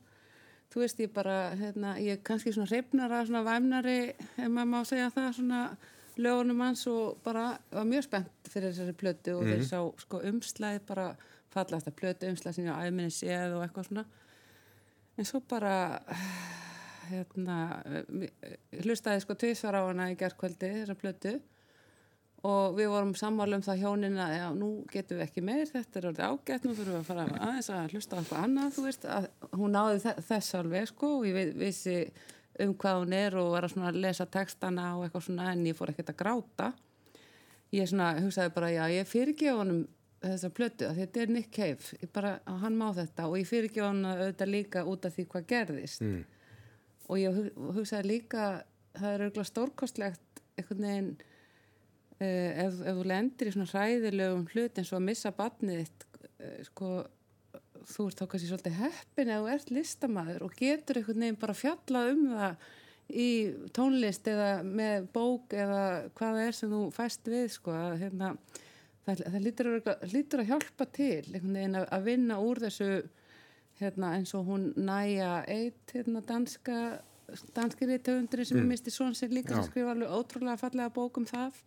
Þú 0.72 0.84
veist, 0.86 1.02
ég 1.04 1.12
bara, 1.12 1.34
hérna, 1.60 1.98
ég 2.00 2.16
er 2.16 2.22
kannski 2.24 2.54
svona 2.56 2.70
hreifnara, 2.70 3.26
svona 3.28 3.42
væmnari, 3.44 3.98
ef 4.16 4.48
maður 4.48 4.72
má 4.72 4.80
segja 4.88 5.10
það, 5.18 5.28
svona 5.36 5.60
lögunum 6.20 6.64
hans 6.64 6.86
og 6.88 7.20
bara 7.26 7.50
var 7.74 7.92
mjög 7.92 8.08
spennt 8.08 8.54
fyrir 8.54 8.72
þessari 8.72 8.96
plötu 9.04 9.36
og 9.36 9.46
þeir 9.50 9.68
sá 9.68 9.78
sko 10.06 10.24
umslæði 10.32 10.82
bara 10.88 11.12
fallast 11.52 11.92
að 11.92 12.00
plötu 12.00 12.32
umslæði 12.32 12.56
sem 12.56 12.68
ég 12.70 12.80
á 12.80 12.84
æminni 12.88 13.12
séð 13.20 13.60
og 13.60 13.68
eitthvað 13.68 13.92
svona. 13.92 14.08
En 15.20 15.28
svo 15.28 15.44
bara, 15.44 15.76
hérna, 17.12 17.62
hlustaði 18.80 19.28
sko 19.28 19.36
tvisvar 19.36 19.82
á 19.84 19.92
hana 19.92 20.12
í 20.14 20.20
gerðkvöldi, 20.20 20.76
þessa 20.80 21.02
plötu 21.04 21.40
og 22.48 22.76
við 22.78 22.88
vorum 22.94 23.14
sammála 23.20 23.58
um 23.60 23.62
það 23.66 23.82
hjónin 23.84 24.18
að 24.24 24.34
já, 24.38 24.46
nú 24.56 24.70
getum 24.94 25.18
við 25.20 25.26
ekki 25.26 25.42
meir, 25.44 25.66
þetta 25.68 26.00
er 26.00 26.06
orðið 26.12 26.28
ágætt, 26.30 26.64
nú 26.66 26.74
þurfum 26.78 26.94
við 26.94 27.00
að 27.02 27.08
fara 27.10 27.26
aðeins 27.50 27.70
að 27.76 27.94
hlusta 27.96 28.16
á 28.16 28.20
eitthvað 28.22 28.44
annað, 28.46 28.70
þú 28.78 28.84
veist, 28.86 29.06
að 29.06 29.28
hún 29.60 29.74
náði 29.76 29.98
þe- 30.06 30.22
þess 30.30 30.56
alveg, 30.60 30.88
sko, 30.94 31.10
og 31.20 31.26
ég 31.28 31.34
vi- 31.36 31.58
vissi 31.66 31.98
um 32.60 32.74
hvað 32.76 33.00
hún 33.04 33.14
er 33.14 33.36
og 33.40 33.52
var 33.52 33.64
að 33.68 33.74
svona 33.74 33.92
lesa 33.96 34.26
textana 34.26 34.86
og 34.98 35.04
eitthvað 35.10 35.26
svona, 35.28 35.52
en 35.52 35.66
ég 35.66 35.76
fór 35.76 35.92
ekkert 35.92 36.10
að 36.14 36.20
gráta. 36.24 36.74
Ég 37.74 37.88
svona 37.92 38.14
hugsaði 38.20 38.54
bara, 38.56 38.70
já, 38.74 38.84
ég 38.90 39.08
fyrirgefa 39.08 39.58
honum 39.60 39.84
þessa 40.24 40.50
plötu, 40.52 40.88
að 40.90 40.98
þetta 41.04 41.22
er 41.22 41.28
Nick 41.36 41.52
Cave, 41.56 41.94
ég 42.02 42.12
bara, 42.14 42.40
hann 42.48 42.76
má 42.80 42.90
þetta 42.96 43.28
og 43.30 43.38
ég 43.38 43.48
fyrirgefa 43.48 43.88
hann 43.92 44.04
auðvitað 44.06 44.52
líka 44.56 44.86
út 44.88 45.06
af 45.06 45.16
því 45.16 45.28
hvað 45.28 45.46
gerðist. 45.48 46.02
Mm. 46.02 46.24
Og 47.10 47.18
ég 47.18 47.36
hu- 47.36 47.72
hugsaði 47.78 48.06
líka, 48.10 48.64
það 48.96 49.14
er 49.14 49.24
auðvitað 49.28 49.48
stórkostlegt 49.52 50.42
einhvern 50.58 50.82
veginn 50.88 51.18
ef, 52.20 52.82
ef 52.84 53.00
þú 53.00 53.06
lendir 53.08 53.50
í 53.50 53.54
svona 53.56 53.70
hræðilegum 53.72 54.46
hlut 54.54 54.82
eins 54.82 54.92
og 54.92 55.00
að 55.00 55.08
missa 55.08 55.32
batnið 55.36 55.82
þitt 55.84 56.06
uh, 56.10 56.60
sko, 56.68 56.92
þú 57.90 58.08
ert 58.10 58.22
þá 58.22 58.26
kannski 58.26 58.52
svolítið 58.52 58.78
heppin 58.84 59.34
ef 59.34 59.42
þú 59.42 59.54
ert 59.56 59.74
listamæður 59.78 60.46
og 60.48 60.56
getur 60.60 61.00
einhvern 61.00 61.26
veginn 61.26 61.42
bara 61.42 61.58
fjallað 61.58 62.14
um 62.16 62.26
það 62.34 62.70
í 63.10 63.30
tónlist 63.74 64.28
eða 64.30 64.50
með 64.62 65.08
bók 65.16 65.54
eða 65.58 65.84
hvað 66.18 66.36
það 66.36 66.44
er 66.46 66.58
sem 66.60 66.74
þú 66.76 66.82
fæst 66.94 67.30
við 67.32 67.48
sko, 67.56 67.74
að, 67.74 67.96
hérna, 68.04 68.34
það, 69.08 69.24
það 69.24 69.40
lítur, 69.48 69.72
að, 69.80 70.04
lítur 70.14 70.44
að 70.44 70.52
hjálpa 70.52 70.90
til 70.94 71.24
einhvern 71.24 71.58
veginn 71.58 71.80
að, 71.80 71.88
að 71.98 72.06
vinna 72.06 72.38
úr 72.46 72.62
þessu 72.68 72.90
hérna, 73.80 74.14
eins 74.20 74.36
og 74.38 74.46
hún 74.52 74.70
næja 74.78 75.40
eitt 75.50 75.96
hérna, 75.96 76.22
danska 76.28 77.00
danski 77.56 77.88
reytöfundurinn 77.90 78.48
sem 78.48 78.58
mm. 78.58 78.70
misti 78.74 78.94
svon 78.94 79.16
sér 79.18 79.34
líka 79.34 79.54
Já. 79.54 79.60
sem 79.60 79.70
skrifa 79.70 79.94
alveg 79.94 80.14
ótrúlega 80.14 80.58
fallega 80.62 80.94
bók 80.94 81.20
um 81.22 81.28
það 81.30 81.58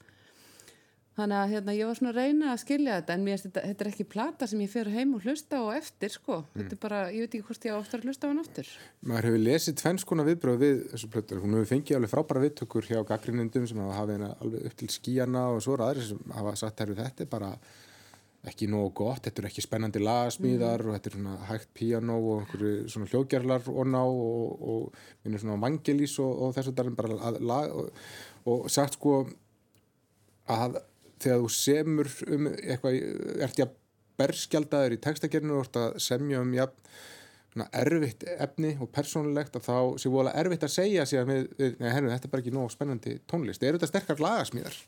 Þannig 1.12 1.36
að 1.36 1.50
hérna, 1.52 1.72
ég 1.76 1.88
var 1.90 1.96
svona 1.98 2.10
að 2.14 2.18
reyna 2.22 2.46
að 2.54 2.60
skilja 2.62 2.94
þetta 2.96 3.14
en 3.14 3.24
mér 3.26 3.40
þetta, 3.42 3.62
þetta 3.68 3.84
er 3.84 3.90
ekki 3.90 4.06
plata 4.08 4.46
sem 4.48 4.62
ég 4.64 4.70
fer 4.72 4.88
heim 4.94 5.10
og 5.12 5.26
hlusta 5.26 5.60
á 5.60 5.64
eftir 5.76 6.14
sko. 6.14 6.38
Þetta 6.54 6.72
er 6.72 6.80
bara, 6.80 7.00
ég 7.12 7.26
veit 7.26 7.36
ekki 7.36 7.48
hvort 7.50 7.66
ég 7.68 7.76
oftar 7.76 8.00
að 8.00 8.08
hlusta 8.08 8.24
á 8.24 8.30
hann 8.30 8.40
aftur. 8.40 8.70
Maður 9.10 9.28
hefur 9.28 9.42
lesið 9.44 9.76
tvenns 9.82 10.06
konar 10.08 10.28
viðbröð 10.30 10.62
við 10.62 10.80
þessu 10.94 11.10
plötur. 11.12 11.42
Hún 11.44 11.58
hefur 11.58 11.70
fengið 11.74 11.98
alveg 11.98 12.12
frábæra 12.14 12.44
viðtökur 12.46 12.88
hjá 12.88 12.98
gaggrinnendum 13.10 13.66
sem 13.68 13.82
hafa 13.84 13.98
hafið 13.98 14.16
hennar 14.16 14.44
alveg 14.46 14.68
upp 14.70 14.76
til 14.80 14.88
skíjana 14.94 15.42
og 15.52 15.60
svo 15.66 15.76
aðri 15.84 16.06
sem 16.08 16.36
hafa 16.38 16.54
sagt 16.62 16.80
herru 16.80 16.96
þetta 16.96 17.26
er 17.26 17.32
bara 17.34 17.52
ekki 18.48 18.66
nógu 18.66 18.90
gott, 19.04 19.22
þetta 19.26 19.42
er 19.44 19.46
ekki 19.52 19.62
spennandi 19.62 20.00
lagasmíðar 20.02 20.82
og 20.82 20.96
þetta 20.96 21.10
er 21.10 21.14
svona 21.14 21.34
hægt 21.46 21.68
píanó 21.78 22.16
og 22.18 22.40
einhverju 22.40 22.88
svona 22.90 23.10
hljóðgerlar 23.12 23.68
og 23.70 23.86
ná 23.86 24.00
og, 24.00 24.64
og 24.72 25.04
minnir 25.22 25.44
svona 25.44 25.60
vangelís 25.62 26.16
og, 26.24 26.32
og 26.48 26.56
þessu 26.56 26.74
dærum 26.74 26.96
bara 26.98 27.20
að, 27.28 27.38
lag 27.46 27.76
og, 27.76 28.00
og 28.50 28.66
sagt 28.72 28.98
sko 28.98 29.20
að 30.50 30.80
þegar 31.22 31.42
þú 31.42 31.50
semur 31.56 32.12
um 32.28 32.50
eitthvað, 32.52 33.00
ert 33.46 33.60
ég 33.60 33.66
að 33.68 33.78
berskjaldaður 34.22 34.96
í 34.96 35.02
textagerinu 35.02 35.58
og 35.58 35.66
ert 35.66 35.80
að 35.80 35.98
semja 36.04 36.42
um 36.42 36.54
jafn 36.56 37.68
erfitt 37.76 38.24
efni 38.40 38.72
og 38.80 38.88
persónulegt 38.94 39.58
að 39.58 39.66
þá 39.66 39.76
sé 40.00 40.12
vola 40.12 40.32
erfitt 40.40 40.64
að 40.64 40.72
segja 40.72 41.04
síðan 41.08 41.28
við, 41.28 41.42
við 41.58 41.74
nei, 41.82 41.90
herru, 41.92 42.08
þetta 42.12 42.28
er 42.28 42.32
bara 42.32 42.44
ekki 42.44 42.54
nóg 42.54 42.72
spennandi 42.72 43.18
tónlist. 43.28 43.64
Er 43.64 43.76
þetta 43.76 43.90
sterkar 43.90 44.22
lagasmíðar? 44.24 44.78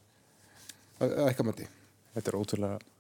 Að 1.05 1.17
eitthvað 1.27 1.51
mati? 1.51 1.69
Þetta 2.15 2.31
er 2.31 2.39
ótrúlega 2.39 2.94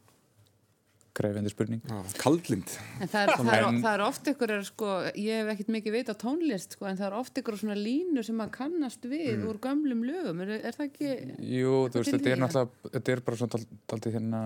greifindi 1.14 1.52
spurning. 1.52 1.82
Kaldlind 2.18 2.72
En 3.02 3.10
það 3.10 3.20
er, 3.20 3.32
það 3.38 3.50
er, 3.54 3.66
það 3.84 3.90
er 3.92 4.02
oft 4.04 4.30
ykkur, 4.32 4.52
er, 4.56 4.64
sko, 4.66 4.90
ég 5.14 5.40
hef 5.40 5.50
ekkert 5.54 5.72
mikið 5.76 5.96
veit 5.96 6.10
á 6.10 6.14
tónlist 6.18 6.76
sko, 6.76 6.88
en 6.90 6.98
það 6.98 7.08
er 7.08 7.16
oft 7.20 7.40
ykkur 7.40 7.58
svona 7.60 7.76
línur 7.78 8.26
sem 8.26 8.38
maður 8.38 8.54
kannast 8.58 9.06
við 9.10 9.44
úr 9.46 9.60
gömlum 9.62 10.02
lögum. 10.08 10.42
Er, 10.44 10.54
er 10.58 10.76
það 10.76 10.88
ekki... 10.88 11.12
Jú, 11.54 11.74
þú 11.94 12.02
veist, 12.02 12.14
þetta 12.16 12.32
er 12.34 12.42
náttúrulega 12.42 12.94
þetta 12.98 13.14
er 13.14 13.24
bara 13.28 13.40
svona 13.40 13.54
dal- 13.54 13.82
daldið 13.92 14.18
hérna 14.18 14.40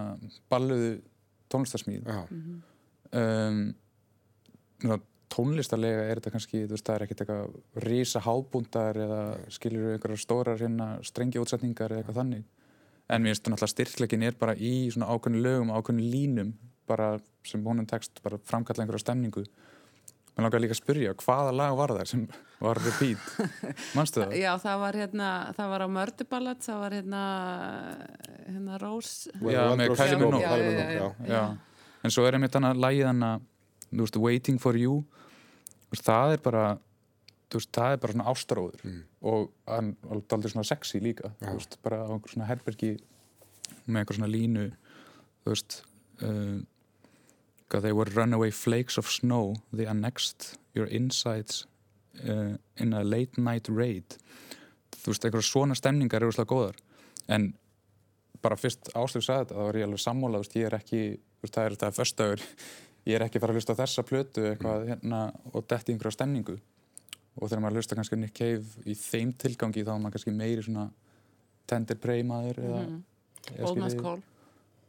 balluðu 0.53 0.91
tónlistarsmíð. 1.49 2.05
Já, 2.05 2.21
um, 3.23 3.63
ná, 4.85 4.99
tónlistarlega 5.33 6.05
er 6.09 6.21
þetta 6.21 6.35
kannski, 6.35 6.63
þú 6.67 6.77
veist, 6.77 6.87
það 6.89 6.99
er 6.99 7.07
ekkert 7.07 7.25
eitthvað 7.25 7.83
rísa 7.85 8.23
hábúndar 8.25 9.01
eða 9.07 9.23
skilur 9.53 9.95
einhverjar 9.95 10.23
stórar 10.23 10.61
hérna 10.61 10.93
strengi 11.07 11.41
útsetningar 11.41 11.93
eða 11.93 12.05
eitthvað 12.05 12.21
þannig 12.23 12.47
en 13.09 13.25
mér 13.25 13.33
finnst 13.33 13.47
það 13.47 13.55
náttúrulega 13.55 13.75
styrkleikin 13.75 14.27
er 14.29 14.37
bara 14.39 14.55
í 14.55 14.73
svona 14.93 15.09
ákveðnu 15.09 15.41
lögum, 15.45 15.73
ákveðnu 15.73 16.11
línum 16.13 16.53
bara 16.89 17.17
sem 17.47 17.65
honum 17.65 17.89
tekst 17.89 18.23
bara 18.25 18.39
framkalla 18.49 18.85
einhverja 18.85 19.07
stemningu. 19.07 19.45
Mér 20.37 20.47
langar 20.47 20.63
líka 20.63 20.77
að 20.77 20.81
spyrja, 20.83 21.15
hvaða 21.19 21.55
lag 21.57 21.77
var 21.79 21.93
það 21.97 22.11
sem 22.13 22.25
var 22.63 22.79
repeat? 22.79 23.31
Manstu 23.97 24.23
það? 24.23 24.35
Já, 24.39 24.51
það 24.63 24.83
var 24.85 24.99
hérna, 25.03 25.31
það 25.57 25.73
var 25.73 25.85
á 25.85 25.89
Mörduballad, 25.97 26.61
það 26.63 26.83
var 26.85 26.97
hérna, 26.99 27.23
hérna 28.47 28.83
Rós... 28.83 29.15
Já, 29.35 29.63
með 29.81 29.95
Kylie 29.99 30.21
Minogue. 30.23 31.47
En 32.07 32.15
svo 32.15 32.27
er 32.29 32.39
einmitt 32.39 32.55
hann 32.55 32.69
að 32.69 32.85
lægið 32.85 33.09
hann 33.11 33.25
að 33.27 33.49
þú 33.89 34.05
veist, 34.05 34.21
Waiting 34.29 34.61
for 34.63 34.79
You. 34.79 35.01
Það 35.99 36.37
er 36.37 36.45
bara 36.45 36.65
veist, 37.57 37.71
það 37.73 37.93
er 37.93 38.01
bara 38.03 38.13
svona 38.13 38.31
ástaróður 38.33 38.83
Mm. 38.85 39.03
og 39.23 39.51
hann 39.67 39.97
var 40.03 40.21
aldrei 40.37 40.51
svona 40.53 40.65
sexy 40.69 41.01
líka 41.01 41.33
þú 41.41 41.55
veist, 41.55 41.79
bara 41.83 42.03
á 42.05 42.09
einhver 42.13 42.35
svona 42.35 42.49
herbergi 42.49 42.99
með 43.87 44.03
einhver 44.03 44.19
svona 44.19 44.33
línu 44.33 44.67
þú 45.45 45.55
veist 45.55 45.83
uh, 46.23 46.61
they 47.81 47.93
were 47.93 48.11
runaway 48.15 48.51
flakes 48.51 48.99
of 48.99 49.09
snow 49.11 49.57
they 49.73 49.87
annexed 49.87 50.59
your 50.75 50.87
insides 50.87 51.67
uh, 52.25 52.57
in 52.77 52.93
a 52.93 53.03
late 53.05 53.39
night 53.41 53.69
raid 53.69 54.17
þú 54.99 55.13
veist, 55.13 55.25
einhverja 55.25 55.49
svona 55.49 55.77
stemningar 55.79 56.23
eru 56.23 56.33
svolítið 56.35 56.53
góðar. 56.53 56.79
En 57.29 57.53
bara 58.43 58.57
fyrst 58.59 58.91
áslug 58.97 59.25
sagði 59.25 59.45
þetta, 59.49 59.55
þá 59.57 59.65
var 59.67 59.79
ég 59.79 59.87
alveg 59.89 60.39
veist, 60.39 60.57
ég 60.57 60.67
er 60.69 60.77
ekki, 60.79 61.03
veist, 61.43 61.55
það 61.55 61.65
er 61.65 61.77
þetta 61.77 61.91
föstagur 61.97 62.43
ég 63.09 63.17
er 63.17 63.25
ekki 63.27 63.43
fara 63.43 63.55
að 63.55 63.61
hlusta 63.61 63.77
á 63.77 63.81
þessa 63.83 64.05
plötu 64.07 64.45
eitthvað 64.51 64.89
hérna 64.93 65.21
og 65.53 65.67
detti 65.71 65.95
einhverja 65.95 66.19
stemningu 66.19 66.59
og 67.39 67.49
þegar 67.49 67.65
maður 67.65 67.81
hlusta 67.81 67.99
kannski 67.99 68.19
Nick 68.19 68.37
Cave 68.39 68.85
í 68.85 68.97
þeim 68.99 69.33
tilgangi 69.39 69.87
þá 69.87 69.95
er 69.95 70.03
maður 70.03 70.19
kannski 70.19 70.37
meiri 70.37 70.67
svona 70.67 70.89
tender 71.69 71.99
prey 72.01 72.23
maður 72.27 72.63
eða, 72.65 72.85
eða 73.55 73.69
Old 73.71 73.83
Man's 73.83 73.99
Call. 73.99 74.23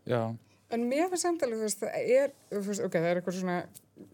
Já, 0.09 0.21
En 0.69 0.83
mér 0.85 1.07
finnst 1.09 1.25
samtalið, 1.25 1.57
þú 1.57 1.65
veist, 1.65 1.79
það 1.81 2.09
er, 2.13 2.33
ok, 2.85 2.93
það 2.95 3.07
er 3.09 3.19
eitthvað 3.19 3.37
svona 3.39 3.55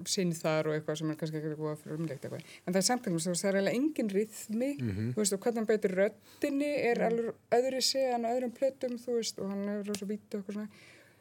sinn 0.08 0.32
þar 0.36 0.70
og 0.70 0.76
eitthvað 0.78 1.00
sem 1.02 1.10
er 1.12 1.18
kannski 1.20 1.40
ekki 1.40 1.50
eitthvað 1.52 1.82
fyrir 1.82 1.98
umleikt 2.00 2.28
eitthvað. 2.28 2.46
En 2.64 2.72
það 2.72 2.80
er 2.80 2.86
samtalið, 2.88 3.26
þú 3.26 3.34
veist, 3.34 3.44
það 3.44 3.50
er 3.50 3.58
eiginlega 3.58 3.80
engin 3.82 4.12
rithmi, 4.14 4.70
þú 4.80 5.20
veist, 5.20 5.36
og 5.36 5.42
hvernig 5.44 5.60
hann 5.60 5.68
beitir 5.72 5.96
röddinni 6.00 6.72
er 6.80 7.02
alveg 7.10 7.58
öðru 7.60 7.82
sé 7.84 8.06
en 8.16 8.28
öðrum 8.30 8.56
plötum, 8.56 8.96
þú 9.04 9.18
veist, 9.20 9.42
og 9.44 9.52
hann 9.52 9.68
er 9.74 9.84
rosa 9.90 10.08
vítu 10.08 10.32
og 10.32 10.40
eitthvað 10.40 10.60
svona. 10.62 10.70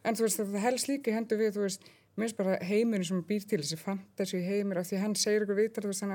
En 0.05 0.15
þú 0.15 0.27
veist, 0.29 0.43
það 0.45 0.67
helst 0.69 0.91
líka 0.93 1.11
í 1.11 1.17
hendur 1.19 1.43
við, 1.43 1.53
þú 1.59 1.67
veist, 1.67 1.91
mér 2.15 2.29
finnst 2.29 2.39
bara 2.39 2.61
heimurinn 2.71 3.11
sem 3.11 3.27
býr 3.27 3.49
til, 3.51 3.62
þessi 3.65 3.81
fantasi 3.83 4.45
heimur, 4.47 4.79
af 4.79 4.87
því 4.87 5.03
hann 5.03 5.19
segir 5.19 5.43
eitthvað 5.43 5.65
vitar, 5.65 5.83
þú 5.83 5.91
veist, 5.91 6.07
hann 6.07 6.15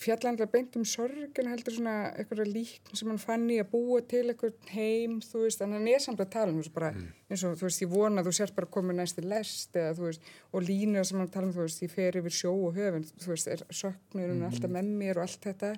fjallandlega 0.00 0.48
beint 0.48 0.76
um 0.78 0.84
sorgin 0.88 1.48
heldur 1.50 1.74
svona 1.76 1.94
eitthvað 2.14 2.48
líkn 2.48 2.96
sem 2.96 3.10
hann 3.10 3.20
fann 3.20 3.44
í 3.52 3.58
að 3.60 3.68
búa 3.74 4.00
til 4.08 4.22
eitthvað 4.30 4.70
heim, 4.72 5.18
þú 5.24 5.44
veist, 5.44 5.60
en 5.64 5.76
hann 5.76 5.88
er 5.92 6.00
samt 6.00 6.22
að 6.24 6.30
tala 6.32 6.54
um, 6.54 6.60
veist, 6.60 6.72
bara 6.72 6.90
eins 6.96 7.44
og, 7.44 7.58
þú 7.60 7.66
veist, 7.66 7.82
ég 7.84 7.92
vona 7.92 8.22
að 8.22 8.30
þú 8.30 8.34
sért 8.38 8.56
bara 8.56 8.70
komið 8.76 9.00
næst 9.00 9.20
í 9.20 9.26
lest 9.26 9.76
eða, 9.76 9.92
þú 9.98 10.06
veist, 10.08 10.32
og 10.54 10.64
línur 10.64 11.08
sem 11.08 11.20
hann 11.20 11.32
tala 11.34 11.50
um, 11.50 11.54
þú 11.56 11.66
veist, 11.66 11.84
ég 11.84 11.92
fer 11.92 12.20
yfir 12.22 12.36
sjó 12.38 12.54
og 12.56 12.76
höfun, 12.78 13.06
þú 13.20 13.32
veist, 13.34 13.50
er 13.52 13.64
söknurinn 13.82 14.44
alltaf 14.48 14.72
með 14.72 14.92
mér 15.02 15.20
og 15.20 15.26
allt 15.26 15.48
þetta, 15.50 15.72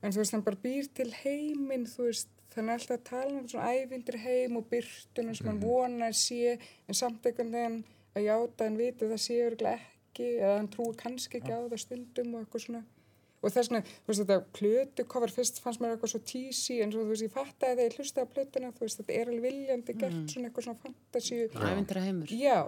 en 0.00 0.14
þú 0.16 0.22
veist, 0.22 0.36
hann 0.36 0.46
bara 0.46 0.62
býr 0.64 0.88
til 0.96 1.10
heiminn, 1.20 1.88
þú 1.90 2.08
veist, 2.08 2.32
þannig 2.54 2.78
alltaf 2.78 2.96
að 2.96 3.08
tala 3.10 3.34
um 3.42 3.48
svona 3.50 3.74
ævindir 3.76 4.20
heim 4.24 4.56
og 4.58 4.70
byrtunum 4.72 5.36
sem 5.36 5.50
hann 5.52 5.60
vona 5.62 6.08
að 6.08 6.16
sé, 6.18 6.56
en 6.88 6.96
samt 6.96 7.28
veginn 7.28 7.84
að 8.16 8.24
játa 8.24 8.66
en 8.66 8.80
vita 8.80 9.04
að 9.04 9.12
það 9.14 9.22
sé 9.22 9.36
örgulega 9.44 9.84
ekki, 9.84 10.30
eða 10.40 10.56
hann 10.56 10.72
trúi 10.72 10.96
kannski 10.98 11.38
ekki 11.38 11.54
á 11.54 11.60
það 11.60 11.82
stundum 11.84 12.32
og 12.34 12.42
eitthvað 12.42 12.64
svona 12.64 12.82
og 13.40 13.52
þess 13.54 13.70
vegna, 13.70 13.80
þú 13.84 14.10
veist, 14.10 14.22
þetta 14.22 14.38
plötu 14.56 15.06
cover 15.10 15.32
fyrst 15.32 15.60
fannst 15.64 15.80
mér 15.80 15.94
eitthvað 15.94 16.12
svo 16.12 16.20
tísi 16.28 16.80
en 16.84 16.92
svo, 16.92 17.04
þú 17.06 17.14
veist, 17.14 17.24
ég 17.24 17.34
fattaði 17.34 17.76
þegar 17.78 17.86
ég 17.86 18.00
hlustaði 18.00 18.26
á 18.28 18.32
plötuna 18.34 18.72
þú 18.76 18.84
veist, 18.86 19.00
þetta 19.00 19.16
er 19.16 19.30
alveg 19.30 19.46
viljandi 19.46 19.96
gert 20.02 20.34
svona 20.34 20.50
eitthvað 20.50 20.66
svona 20.66 20.82
fantasíu 20.84 21.46
Ævindra 21.70 22.04
heimur 22.04 22.34
já, 22.34 22.58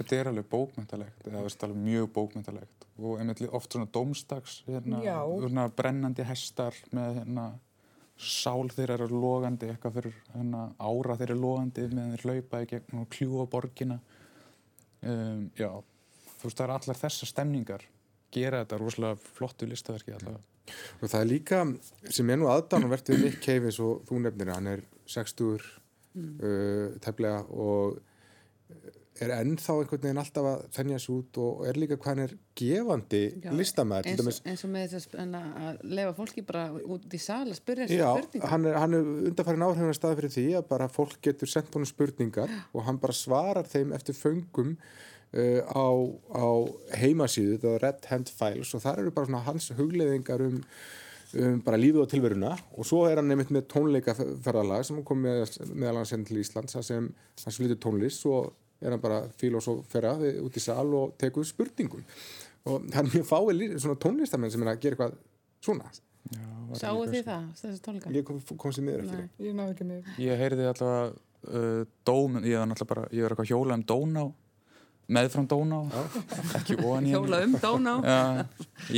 þetta 0.00 0.18
er 0.18 0.32
alveg 0.32 0.48
bókmyndalegt 0.56 1.30
eða 1.30 1.44
veist 1.46 1.68
alveg 1.68 1.84
mjög 1.84 2.10
bókmyndalegt 2.18 2.88
og 2.96 3.20
einmitt 3.20 3.44
oft 3.52 3.76
svona 3.76 3.90
dómstags 3.92 4.58
hérna, 4.66 5.02
svona 5.36 5.68
brennandi 5.76 6.26
hestar 6.26 6.76
með 6.96 7.20
hérna 7.20 7.46
sál 8.16 8.70
þeirra 8.72 8.96
eru 8.96 9.20
logandi 9.20 9.68
eitthvað 9.68 9.98
fyrir 9.98 10.14
hérna, 10.32 10.62
ára 10.80 11.16
þeirra 11.20 11.36
logandi 11.36 11.84
meðan 11.90 12.14
þeir 12.16 12.24
hlaupa 12.24 12.62
í 12.64 12.68
gegn 12.70 13.02
og 13.02 13.10
kljúa 13.12 13.44
borgina. 13.52 13.98
Um, 15.04 15.50
já 15.58 15.68
þú 16.40 16.48
veist 16.48 16.56
það 16.56 16.64
eru 16.64 16.76
allar 16.78 17.00
þessar 17.02 17.30
stemningar 17.30 17.84
gera 18.34 18.64
þetta 18.64 18.80
rosalega 18.80 19.34
flottu 19.38 19.68
listaverki 19.68 20.14
allavega. 20.16 20.42
Og 21.00 21.10
það 21.10 21.20
er 21.20 21.30
líka, 21.30 21.62
sem 22.10 22.30
er 22.30 22.40
nú 22.40 22.50
aðdánuvert 22.50 23.12
við 23.12 23.22
Nick 23.22 23.42
Cave 23.44 23.70
eins 23.70 23.78
og 23.82 24.02
þú 24.08 24.20
nefnir, 24.24 24.50
hann 24.50 24.70
er 24.72 24.82
60 25.12 25.46
uh, 25.54 26.96
teflega 27.04 27.44
og 27.54 28.00
er 29.24 29.32
ennþá 29.38 29.76
einhvern 29.80 30.02
veginn 30.02 30.20
alltaf 30.20 30.48
að 30.50 30.62
þennja 30.76 30.98
sig 31.02 31.14
út 31.16 31.40
og 31.42 31.64
er 31.70 31.80
líka 31.80 31.96
hvað 31.96 32.10
hann 32.12 32.22
er 32.26 32.34
gefandi 32.60 33.22
Já, 33.44 33.50
listamæður. 33.60 34.10
eins, 34.12 34.26
og- 34.26 34.50
eins 34.52 34.64
og 34.66 34.72
með 34.74 34.94
þess 34.94 35.10
að, 35.14 35.34
að 35.66 35.80
lefa 35.98 36.14
fólki 36.20 36.46
bara 36.46 36.66
út 36.84 37.08
í 37.16 37.20
sal 37.22 37.42
að 37.46 37.58
spyrja 37.60 37.88
Já, 37.88 38.06
þessu 38.12 38.28
spurningu 38.28 38.52
hann 38.52 38.68
er, 38.68 38.78
er 39.00 39.30
undarfærin 39.30 39.66
áhrifin 39.68 39.98
stað 39.98 40.16
fyrir 40.20 40.34
því 40.36 40.46
að 40.60 40.68
bara 40.74 40.88
fólk 40.92 41.18
getur 41.24 41.52
sendt 41.52 41.74
honum 41.74 41.88
spurningar 41.88 42.52
og 42.72 42.86
hann 42.88 43.00
bara 43.02 43.16
svarar 43.16 43.68
þeim 43.70 43.94
eftir 43.96 44.18
föngum 44.18 44.76
uh, 45.34 45.62
á, 45.64 45.86
á 46.36 46.46
heimasíðu, 47.00 47.56
þetta 47.56 47.74
er 47.74 47.82
Red 47.86 48.06
Hand 48.12 48.30
Files 48.36 48.74
og 48.76 48.84
þar 48.84 49.02
eru 49.02 49.14
bara 49.16 49.28
svona 49.30 49.44
hans 49.46 49.70
hugleðingar 49.76 50.44
um, 50.44 50.60
um 51.36 51.58
bara 51.66 51.80
lífið 51.80 52.04
og 52.04 52.10
tilveruna. 52.12 52.52
Og 52.78 52.86
svo 52.88 53.02
er 53.08 53.18
hann 53.20 53.28
nefnitt 53.30 53.50
með 53.54 53.66
tónleikaferðalag 53.74 54.86
sem 54.86 55.02
kom 55.06 55.24
með, 55.26 55.56
meðal 55.74 55.98
hann 56.00 56.08
senn 56.08 56.24
til 56.28 56.38
Íslands 56.40 56.78
sem 56.86 57.10
hann 57.42 57.56
flytur 57.58 57.80
tónlist. 57.82 58.22
Svo 58.22 58.44
er 58.80 58.92
hann 58.92 59.02
bara 59.02 59.22
filosófera 59.40 60.14
út 60.42 60.56
í 60.58 60.62
sal 60.62 60.88
og 60.94 61.14
tekur 61.20 61.46
spurningum. 61.48 62.02
Og 62.66 62.88
hann 62.94 63.06
er 63.06 63.12
mjög 63.14 63.28
fáið 63.28 63.78
svona 63.78 63.98
tónlistamenn 64.02 64.52
sem 64.52 64.64
er 64.66 64.72
að 64.74 64.82
gera 64.82 64.96
eitthvað 64.96 65.16
svona. 65.64 65.92
Sáu 66.76 67.04
þið 67.06 67.22
það, 67.28 67.44
þessi 67.60 67.82
tónleika? 67.84 68.10
ég 68.16 68.24
kom, 68.26 68.40
kom 68.58 68.72
sér 68.74 68.82
miður 68.88 69.04
eftir 69.04 69.20
því 69.38 69.46
ég 69.46 69.54
náðu 69.54 69.74
ekki 69.76 69.84
með 69.86 70.08
Ég 70.18 70.40
heyrði 70.40 70.64
allavega 70.66 71.04
uh, 71.46 71.84
dóm, 72.08 72.40
ég 72.42 72.58
var 72.58 72.66
náttúrulega 72.66 72.90
bara, 72.90 73.04
ég 73.14 73.22
var 73.22 73.34
eitthvað 73.34 73.46
að 73.46 73.52
hjóla 73.52 73.76
um 73.78 73.84
Dóná, 73.86 74.24
meðfram 75.16 75.46
Dóná, 75.52 75.78
ekki 76.58 76.78
ofan 76.80 77.06
í 77.06 77.12
henni. 77.14 77.14
Hjóla 77.14 77.40
um 77.46 77.54
Dóná? 77.62 77.94
Já, 78.02 78.18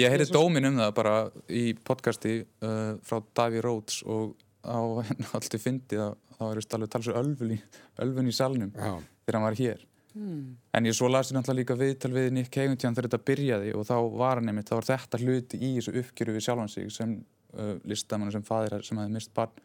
ég 0.00 0.14
heyrði 0.14 0.28
dómin 0.38 0.70
um 0.70 0.80
það 0.80 0.94
bara 1.02 1.14
í 1.52 1.64
podcasti 1.90 2.34
uh, 2.64 2.94
frá 3.04 3.20
Davy 3.36 3.60
Rhodes 3.68 4.00
og 4.08 4.32
á 4.68 4.80
henni 5.08 5.28
alltaf 5.34 5.64
fyndið 5.64 6.02
að 6.04 6.16
það 6.38 6.48
var 6.48 6.60
alveg 6.78 6.90
talsur 6.94 7.20
ölfun 7.22 7.54
í, 7.56 7.60
ölfun 8.04 8.28
í 8.30 8.34
salnum 8.36 8.72
Já. 8.76 8.92
þegar 9.24 9.38
hann 9.40 9.48
var 9.48 9.58
hér. 9.62 9.86
En 10.18 10.86
ég 10.88 10.96
svo 10.96 11.06
las 11.10 11.28
ég 11.30 11.36
náttúrulega 11.36 11.60
líka 11.60 11.74
viðtal 11.78 12.10
við 12.14 12.32
Nick 12.34 12.50
Cavington 12.54 12.96
þegar 12.96 13.06
þetta 13.06 13.26
byrjaði 13.28 13.74
og 13.78 13.84
þá 13.86 13.96
var 14.18 14.40
hann 14.40 14.50
einmitt, 14.50 14.66
þá 14.70 14.78
var 14.80 14.88
þetta 14.88 15.20
hluti 15.22 15.60
í 15.62 15.68
þessu 15.76 15.94
uppgjöru 16.00 16.34
við 16.34 16.44
sjálfan 16.46 16.72
sig 16.72 16.88
sem 16.90 17.12
uh, 17.54 17.76
listamann 17.86 18.32
sem 18.34 18.42
fadir 18.46 18.82
sem 18.86 18.98
hefði 18.98 19.14
mist 19.14 19.30
barn. 19.36 19.62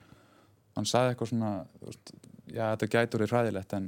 Hann 0.78 0.89
saði 0.89 1.14
eitthvað 1.14 1.32
svona, 1.32 1.51
veist, 1.82 2.14
já 2.54 2.64
þetta 2.76 2.91
gætur 2.97 3.24
er 3.26 3.34
hræðilegt 3.34 3.76
en, 3.80 3.88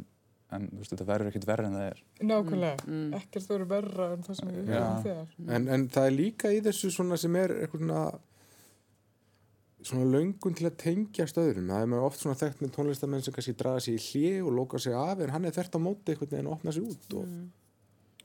en 0.57 0.67
veist, 0.79 0.93
þetta 0.95 1.07
verður 1.11 1.31
ekkit 1.33 1.47
verður 1.51 1.69
en 1.69 1.77
það 1.77 1.87
er. 1.91 2.01
nákvæmlega, 2.31 3.01
ekkert 3.19 3.47
þú 3.49 3.57
eru 3.59 3.69
verra 3.75 4.09
en 4.15 4.25
það 4.25 4.39
sem 4.39 4.53
við 4.55 4.71
Já. 4.71 4.79
erum 4.79 5.05
þegar 5.05 5.53
En, 5.59 5.69
en 5.75 5.87
það 5.97 6.09
er 6.09 6.17
líka 6.17 6.53
í 6.55 6.63
þessu 6.65 6.93
svona 6.97 7.19
sem 7.21 7.37
er 7.43 7.55
eitthvað 7.59 7.85
svona 7.85 8.05
svona 9.85 10.07
löngun 10.09 10.55
til 10.57 10.67
að 10.69 10.79
tengja 10.81 11.27
stöðurum 11.29 11.69
það 11.69 11.83
er 11.83 11.91
maður 11.91 12.07
oft 12.07 12.23
svona 12.23 12.39
þekkt 12.39 12.63
með 12.63 12.73
tónlistamenn 12.77 13.25
sem 13.25 13.35
kannski 13.35 13.53
draga 13.59 13.83
sig 13.85 13.99
í 13.99 14.05
hlið 14.07 14.47
og 14.47 14.57
loka 14.59 14.81
sig 14.81 14.97
af 14.97 15.21
en 15.21 15.33
hann 15.35 15.45
er 15.45 15.55
þert 15.55 15.77
á 15.77 15.79
móti 15.85 16.13
einhvern 16.13 16.31
veginn 16.31 16.49
að 16.49 16.57
opna 16.57 16.73
sig 16.75 16.87
út 16.89 17.15
og, 17.19 17.35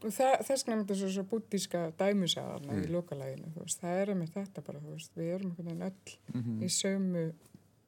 og 0.00 0.16
það, 0.16 0.34
þess 0.48 0.66
vegna 0.66 0.76
er 0.76 0.82
þetta 0.82 0.98
svo, 1.02 1.12
svo 1.16 1.26
búddíska 1.34 1.82
dæmisaðarna 2.00 2.80
í 2.80 2.90
lokalæginu 2.94 3.68
það 3.76 4.02
er 4.02 4.14
með 4.16 4.34
þetta 4.38 4.66
bara, 4.66 4.82
þú 4.86 4.96
veist, 4.96 5.16
við 5.20 5.32
erum 5.36 5.52
einhvern 5.52 5.70
veginn 5.70 5.88
öll 5.90 6.64
í 6.64 6.72
sömu 6.80 7.26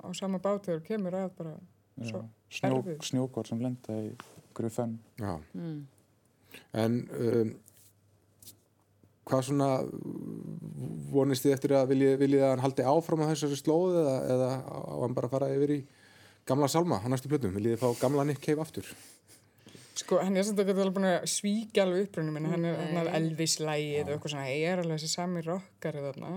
á 0.02 0.08
sama 0.18 0.42
og 0.42 0.84
kemur 0.86 1.16
að 1.16 1.30
bara 1.38 1.56
svo 2.02 2.22
Snjó, 2.52 2.78
erfið. 2.78 2.96
snjókvar 3.08 3.48
sem 3.48 3.60
lenda 3.62 3.96
í 3.96 4.08
einhverju 4.12 4.70
fenn. 4.72 4.98
já. 5.16 5.40
Mm. 5.56 5.86
en 6.72 6.96
um, 7.16 7.52
hvað 9.24 9.44
svona 9.48 9.68
vonist 11.12 11.46
þið 11.46 11.56
eftir 11.56 11.74
að 11.78 11.90
viljið, 11.92 12.14
viljið 12.20 12.44
að 12.44 12.54
hann 12.54 12.64
haldi 12.66 12.86
áfram 12.92 13.24
á 13.24 13.30
þessari 13.32 13.58
slóð 13.58 13.98
eða, 14.02 14.14
eða 14.34 14.52
á 14.62 14.94
hann 15.02 15.16
bara 15.16 15.32
fara 15.32 15.50
yfir 15.54 15.74
í 15.76 15.80
gamla 16.48 16.68
salma 16.70 17.00
á 17.02 17.06
næstu 17.10 17.30
plötum, 17.30 17.54
viljið 17.56 17.76
þið 17.76 17.82
fá 17.82 18.02
gamla 18.02 18.26
Nick 18.28 18.42
Cave 18.44 18.64
aftur? 18.64 18.88
Sko, 19.92 20.22
hann 20.24 20.38
er 20.40 20.46
samt 20.48 20.60
ekki 20.62 20.72
alveg 20.72 20.96
búin 20.96 21.10
að 21.10 21.28
svíkja 21.28 21.84
alveg 21.84 22.06
upprunum 22.06 22.38
en 22.40 22.48
hann 22.48 22.64
er 22.64 22.78
Nei. 22.78 22.82
þarna 22.96 23.14
Elvis-lægið 23.18 24.06
og 24.06 24.14
eitthvað 24.14 24.34
svona, 24.34 24.48
ég 24.48 24.72
er 24.72 24.82
alveg 24.82 24.98
þessi 24.98 25.12
sami 25.12 25.42
rockari 25.44 26.04
þarna. 26.06 26.30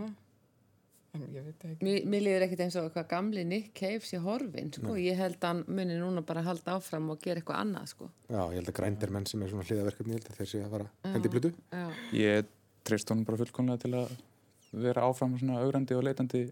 En 1.15 1.23
ég 1.31 1.45
veit 1.45 1.61
það 1.61 1.71
ekki. 1.71 1.87
Mér, 1.87 2.09
mér 2.11 2.23
líður 2.25 2.45
ekkert 2.45 2.63
eins 2.65 2.75
og 2.81 2.89
hvað 2.91 3.07
gamli 3.13 3.45
Nick 3.47 3.71
Cave 3.79 4.03
sé 4.03 4.19
horfin, 4.19 4.73
sko. 4.75 4.97
Ég 4.99 5.15
held 5.15 5.39
að 5.39 5.47
hann 5.53 5.63
muni 5.77 5.95
núna 6.01 6.25
bara 6.27 6.43
að 6.43 6.49
halda 6.51 6.75
áfram 6.75 7.07
og 7.13 7.23
gera 7.23 7.39
eitthvað 7.39 7.61
annað, 7.61 7.87
sko. 7.93 8.09
Já, 8.27 8.41
ég 8.41 8.59
held 8.59 8.73
að 8.73 8.77
grændir 8.81 9.15
menn 9.15 9.29
sem 9.31 9.45
er 9.45 9.53
svona 9.53 9.67
hliðaverkefni, 9.69 10.17
ég 10.17 10.19
held 10.19 10.33
að 10.33 10.41
þeir 10.41 10.51
sé 10.51 10.63
að 10.65 10.75
fara 10.75 11.15
hendi 11.15 11.53
Já. 11.71 11.85
Ég 12.19 12.51
treyst 12.85 13.09
honum 13.09 13.25
bara 13.25 13.39
fullkomlega 13.39 13.85
til 13.85 13.95
að 14.01 14.11
vera 14.83 15.03
áfram 15.07 15.35
svona 15.39 15.61
augrandi 15.63 15.95
og 15.97 16.03
leitandi 16.07 16.45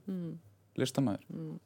listamæður. 0.80 1.58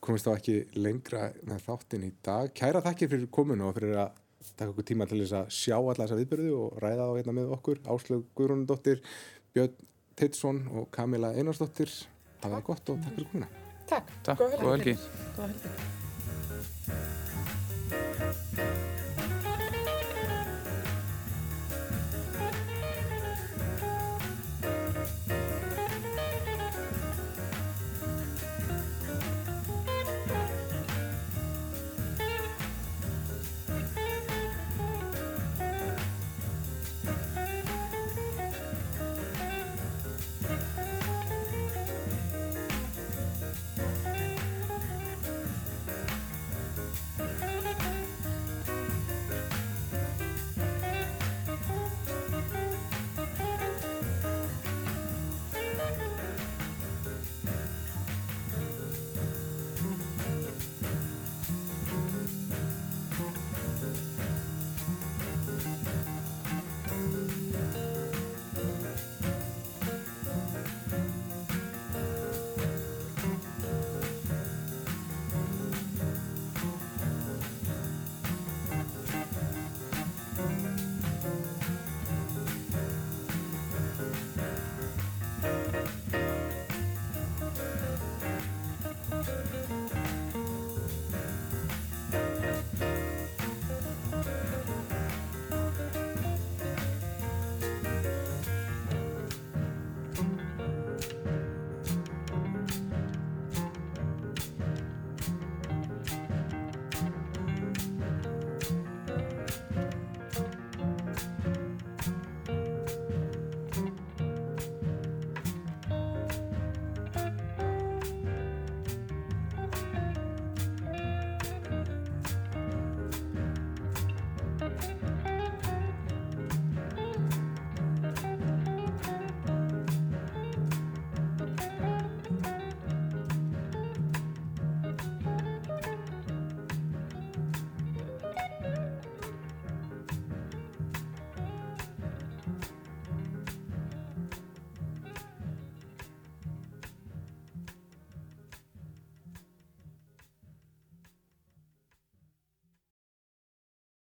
komist 0.00 0.26
þá 0.28 0.36
ekki 0.36 0.54
lengra 0.78 1.32
með 1.48 1.64
þáttinn 1.66 2.06
í 2.06 2.12
dag. 2.24 2.52
Kæra 2.54 2.82
þakkir 2.84 3.10
fyrir 3.10 3.28
kominu 3.34 3.66
og 3.68 3.74
fyrir 3.78 3.96
að 4.04 4.22
taka 4.56 4.70
okkur 4.70 4.86
tíma 4.86 5.06
til 5.10 5.18
þess 5.24 5.34
að 5.40 5.50
sjá 5.56 5.74
alla 5.80 5.96
þessa 6.04 6.18
viðbyrðu 6.20 6.54
og 6.60 6.78
ræða 6.84 7.08
á 7.10 7.12
einna 7.18 7.34
með 7.34 7.52
okkur. 7.58 7.80
Áslög 7.90 8.24
Guðrúnudóttir, 8.38 9.02
Björn 9.56 9.74
Teitsson 10.16 10.62
og 10.72 10.88
Kamila 10.94 11.32
Einarsdóttir. 11.34 11.90
Það 12.40 12.54
var 12.56 12.66
gott 12.70 12.90
og 12.94 13.02
takk 13.02 13.14
fyrir 13.18 13.30
komuna. 13.32 13.48
Takk, 13.86 14.10
Takk, 14.22 14.40
góða 14.40 14.50
helgi. 14.50 14.66
góð 14.66 14.76
helgi. 14.76 14.98
Góða 15.36 15.52
helgi. 15.52 16.05